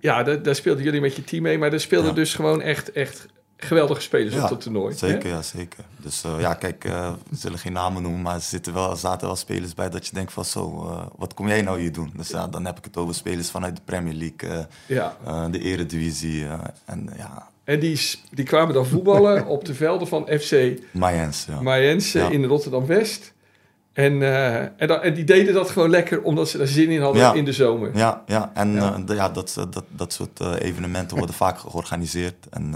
[0.00, 2.92] ja, daar, daar speelden jullie met je team mee, maar daar speelden dus gewoon echt,
[2.92, 3.26] echt
[3.56, 4.92] geweldige spelers Ja, op dat toernooi.
[4.92, 4.98] hè?
[4.98, 5.84] zeker, ja, zeker.
[5.96, 9.26] Dus eh, ja, kijk, eh, we zullen geen namen noemen, maar er zitten wel, zaten
[9.26, 12.12] wel spelers bij dat je denkt van zo, eh, wat kom jij nou hier doen?
[12.16, 15.16] Dus ja, dan heb ik het over spelers vanuit de Premier League, Ja.
[15.50, 16.46] de Eredivisie
[16.84, 18.00] en ja, En die,
[18.30, 21.44] die kwamen dan voetballen op de velden van FC Mayens.
[21.48, 21.60] Ja.
[21.60, 22.28] Mayense Ja.
[22.28, 23.32] in Rotterdam-West.
[23.92, 24.22] En,
[24.78, 27.44] en, dan, en die deden dat gewoon lekker omdat ze daar zin in hadden in
[27.44, 27.96] de zomer.
[27.96, 28.96] Ja, ja en Ja.
[29.06, 32.46] ja, dat, dat, dat soort evenementen worden vaak georganiseerd.
[32.50, 32.74] En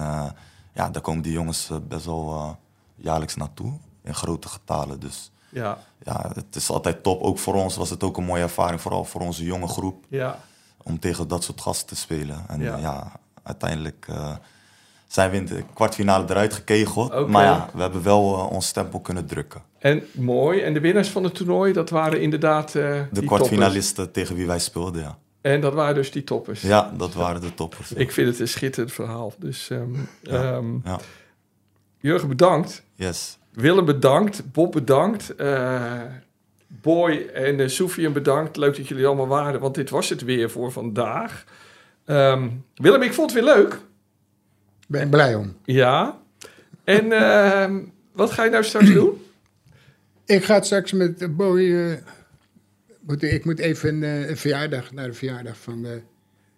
[0.79, 2.51] ja, daar komen die jongens eh, best wel eh,
[2.97, 3.73] jaarlijks naartoe,
[4.05, 5.01] in grote getalen.
[5.01, 7.23] Dus Ja, ja, het is altijd top.
[7.23, 10.39] Ook voor ons was het ook een mooie ervaring, vooral voor onze jonge groep, ja,
[10.83, 12.45] om tegen dat soort gasten te spelen.
[12.49, 12.77] En Ja.
[12.77, 13.13] ja,
[13.43, 14.37] uiteindelijk eh,
[15.07, 17.29] zijn we in de kwartfinale eruit gekegeld.
[17.29, 19.63] Maar ja, we hebben wel eh, ons stempel kunnen drukken.
[19.79, 20.61] en mooi.
[20.61, 24.59] En de winnaars van het toernooi, dat waren inderdaad eh De kwartfinalisten tegen wie wij
[24.59, 25.19] speelden, ja.
[25.53, 26.61] En dat waren dus die toppers.
[26.61, 27.89] Ja, dat waren de toppers.
[27.89, 27.97] ja.
[27.97, 29.33] Ik vind het een schitterend verhaal.
[29.39, 29.93] Dus ehm,
[30.23, 30.53] Ja.
[30.57, 30.99] ehm, Ja,
[32.01, 32.83] Jurgen, bedankt.
[32.95, 33.39] yes.
[33.53, 34.53] Willem bedankt.
[34.53, 35.35] Bob bedankt.
[35.35, 36.01] eh,
[36.83, 38.57] Boy en uh, Sofian bedankt.
[38.57, 41.45] Leuk dat jullie allemaal waren, want dit was het weer voor vandaag.
[42.05, 43.79] Ehm, Willem, ik vond het weer leuk.
[44.89, 45.57] Ben blij om.
[45.65, 46.19] Ja.
[46.85, 47.79] En ehm,
[48.13, 49.23] wat ga je nou straks doen?
[50.27, 51.63] Ik ga straks met boy.
[53.09, 55.85] Moet, ik moet even eh, een verjaardag naar de verjaardag van.
[55.87, 55.93] eh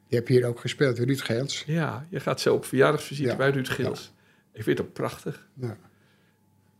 [0.07, 1.63] je hebt hier ook gespeeld, Ruud Geels.
[1.67, 3.37] Ja, je gaat zo op verjaardagsvisite Ja.
[3.37, 4.13] bij Ruud Gils.
[4.53, 5.47] Ik vind dat prachtig.
[5.55, 5.77] Ja.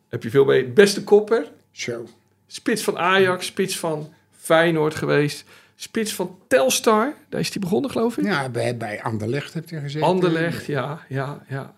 [0.09, 0.67] Heb je veel mee?
[0.69, 2.07] Beste kopper, Zo.
[2.47, 5.45] spits van Ajax, spits van Feyenoord geweest,
[5.75, 7.15] spits van Telstar.
[7.29, 8.25] Daar is hij begonnen, geloof ik.
[8.25, 10.07] Ja, bij, bij Anderlecht heb je gezeten.
[10.07, 11.75] Anderlecht, ja, ja, ja.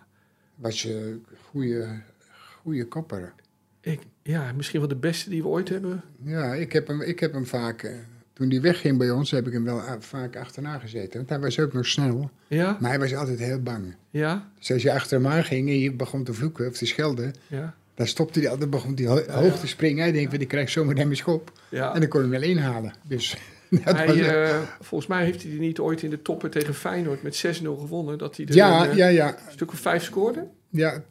[0.55, 1.21] Was je
[1.51, 2.01] goede,
[2.63, 3.33] goede kopper.
[4.23, 6.03] Ja, misschien wel de beste die we ooit hebben.
[6.23, 7.83] Ja, ik heb hem, ik heb hem vaak.
[7.83, 7.93] eh,
[8.33, 11.17] toen hij wegging bij ons, heb ik hem wel a- vaak achterna gezeten.
[11.17, 12.31] Want hij was ook nog snel.
[12.49, 13.95] Ja, Maar hij was altijd heel bang.
[14.11, 16.87] ja, Dus als je achter hem aan ging en je begon te vloeken of te
[16.87, 20.03] schelden, ja, dan stopte hij altijd, begon hij ho- hoog te springen.
[20.03, 21.53] Hij denkt, van, die krijgt zomaar een schop.
[21.69, 21.95] ja.
[21.95, 22.93] En dan kon hij hem wel inhalen.
[23.09, 23.37] Dus
[23.85, 26.75] dat Hij, was, eh, volgens mij heeft hij die niet ooit in de toppen tegen
[26.75, 28.19] Feyenoord met 6-0 gewonnen.
[28.19, 30.47] Dat hij er ja, een eh, ja, ja, stuk of vijf scoorde.
[30.71, 31.03] ja.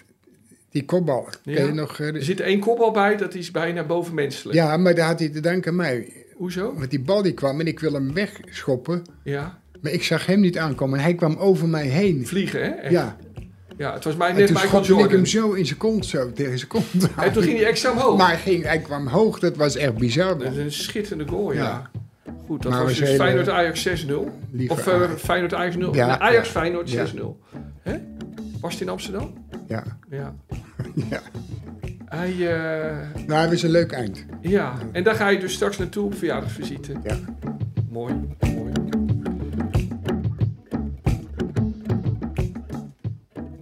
[0.71, 1.27] Die kopbal.
[1.43, 1.55] Ja.
[1.55, 1.99] Ken je nog?
[1.99, 4.55] eh, Er zit één kopbal bij, dat is bijna bovenmenselijk.
[4.57, 6.13] ja, maar daar had hij te danken aan mij.
[6.35, 6.73] Hoezo?
[6.77, 9.03] Want die bal die kwam en ik wil hem wegschoppen.
[9.23, 10.97] Ja, Maar ik zag hem niet aankomen.
[10.97, 12.27] En hij kwam over mij heen.
[12.27, 12.69] vliegen hè?
[12.69, 12.91] Echt.
[12.91, 13.17] Ja,
[13.77, 15.15] ja, het was mij net toen Michael schopte ik Jordan.
[15.17, 17.23] hem zo in zijn kont, zo tegen zijn kont aan.
[17.23, 18.17] En toen ging hij extra omhoog.
[18.17, 20.37] Maar hij, ging, hij kwam hoog, dat was echt bizar.
[20.37, 21.63] Dat is een schitterende goal, ja.
[21.63, 21.89] Ja.
[22.45, 24.13] Goed, dat Maar was dus hele- Feyenoord Ajax 6-0.
[24.51, 25.21] Lieve Of uh, Ajax.
[25.21, 25.95] Feyenoord Ajax 0.
[25.95, 26.59] Ja, Nee, Ajax ja.
[26.59, 27.05] Feyenoord Ja.
[27.05, 27.09] 6-0.
[27.81, 27.97] Hè?
[28.61, 29.33] Was het in Amsterdam?
[29.71, 30.33] Ja, Ja.
[31.09, 31.21] ja.
[32.05, 32.97] Hij, eh,
[33.27, 34.25] Nou, hij was een leuk eind.
[34.41, 34.73] ja.
[34.91, 36.93] En daar ga je dus straks naartoe op verjaardagsvisite.
[37.03, 37.15] Ja.
[37.89, 38.13] Mooi,
[38.53, 38.71] mooi.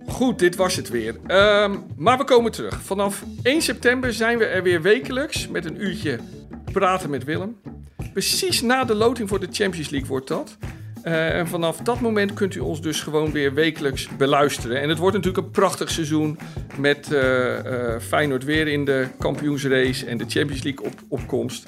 [0.08, 1.16] Goed, dit was het weer.
[1.28, 2.82] Ehm, maar we komen terug.
[2.82, 6.20] Vanaf 1 september zijn we er weer wekelijks met een uurtje
[6.72, 7.56] praten met Willem.
[8.14, 10.58] Precies na de loting voor de Champions League wordt dat.
[11.10, 14.82] Eh, en vanaf dat moment kunt u ons dus gewoon weer wekelijks beluisteren.
[14.82, 16.38] En het wordt natuurlijk een prachtig seizoen
[16.78, 21.68] met eh, eh, Feyenoord weer in de kampioensrace en de Champions League op, opkomst.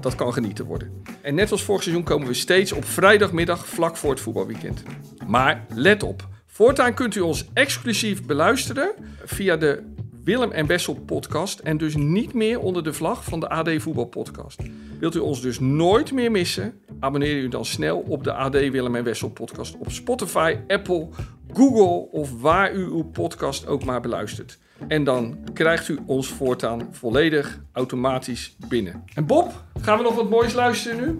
[0.00, 1.02] Dat kan genieten worden.
[1.20, 4.82] En net als vorig seizoen komen we steeds op vrijdagmiddag vlak voor het voetbalweekend.
[5.26, 8.90] Maar let op, voortaan kunt u ons exclusief beluisteren
[9.24, 9.82] via de
[10.24, 14.04] Willem en Wessel podcast en dus niet meer onder de vlag van de AD Voetbal
[14.04, 14.62] podcast.
[15.00, 16.72] Wilt u ons dus nooit meer missen?
[17.00, 21.08] Abonneer u dan snel op de AD Willem en Wessel podcast op Spotify, Apple,
[21.52, 24.58] Google of waar u uw podcast ook maar beluistert.
[24.88, 29.02] En dan krijgt u ons voortaan volledig automatisch binnen.
[29.14, 31.18] En Bob, gaan we nog wat moois luisteren nu?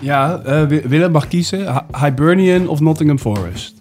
[0.00, 1.72] Ja, eh, Wi- Willem mag kiezen.
[1.72, 3.80] Hi- Hibernian of Nottingham Forest?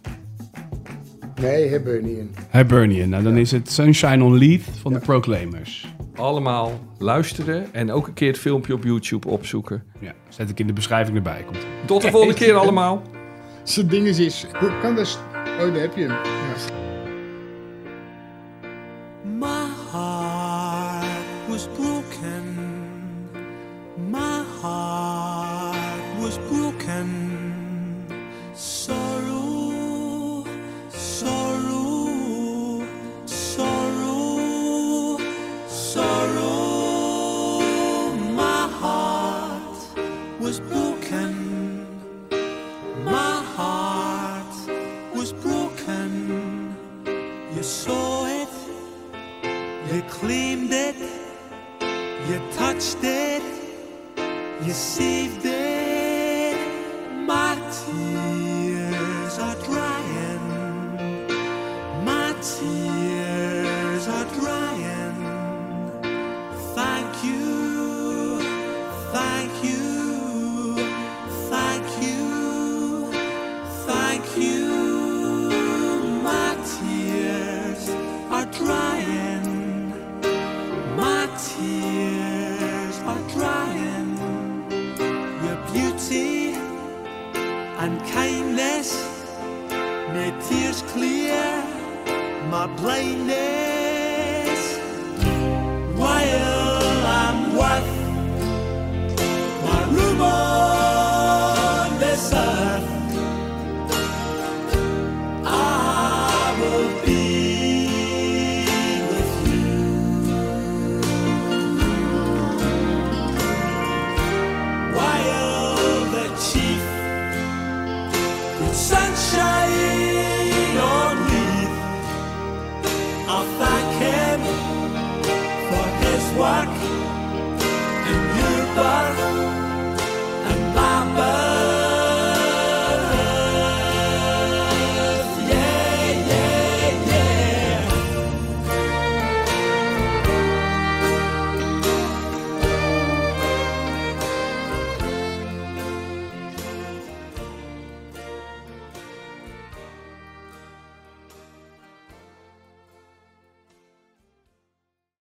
[1.42, 2.36] Nee, hebben we niet in.
[2.52, 3.10] Hibernian.
[3.10, 5.88] Nou, dan is het Sunshine on Leith van de Proclaimers.
[6.16, 9.84] Allemaal luisteren en ook een keer het filmpje op YouTube opzoeken.
[10.00, 11.44] Ja, zet ik in de beschrijving erbij.
[11.46, 11.58] Komt.
[11.86, 13.02] Tot de volgende keer allemaal.
[13.64, 15.20] Zo'n ding is, is, hoe kan dat?
[15.60, 16.12] Oh, daar heb je hem.
[16.12, 16.85] Ja.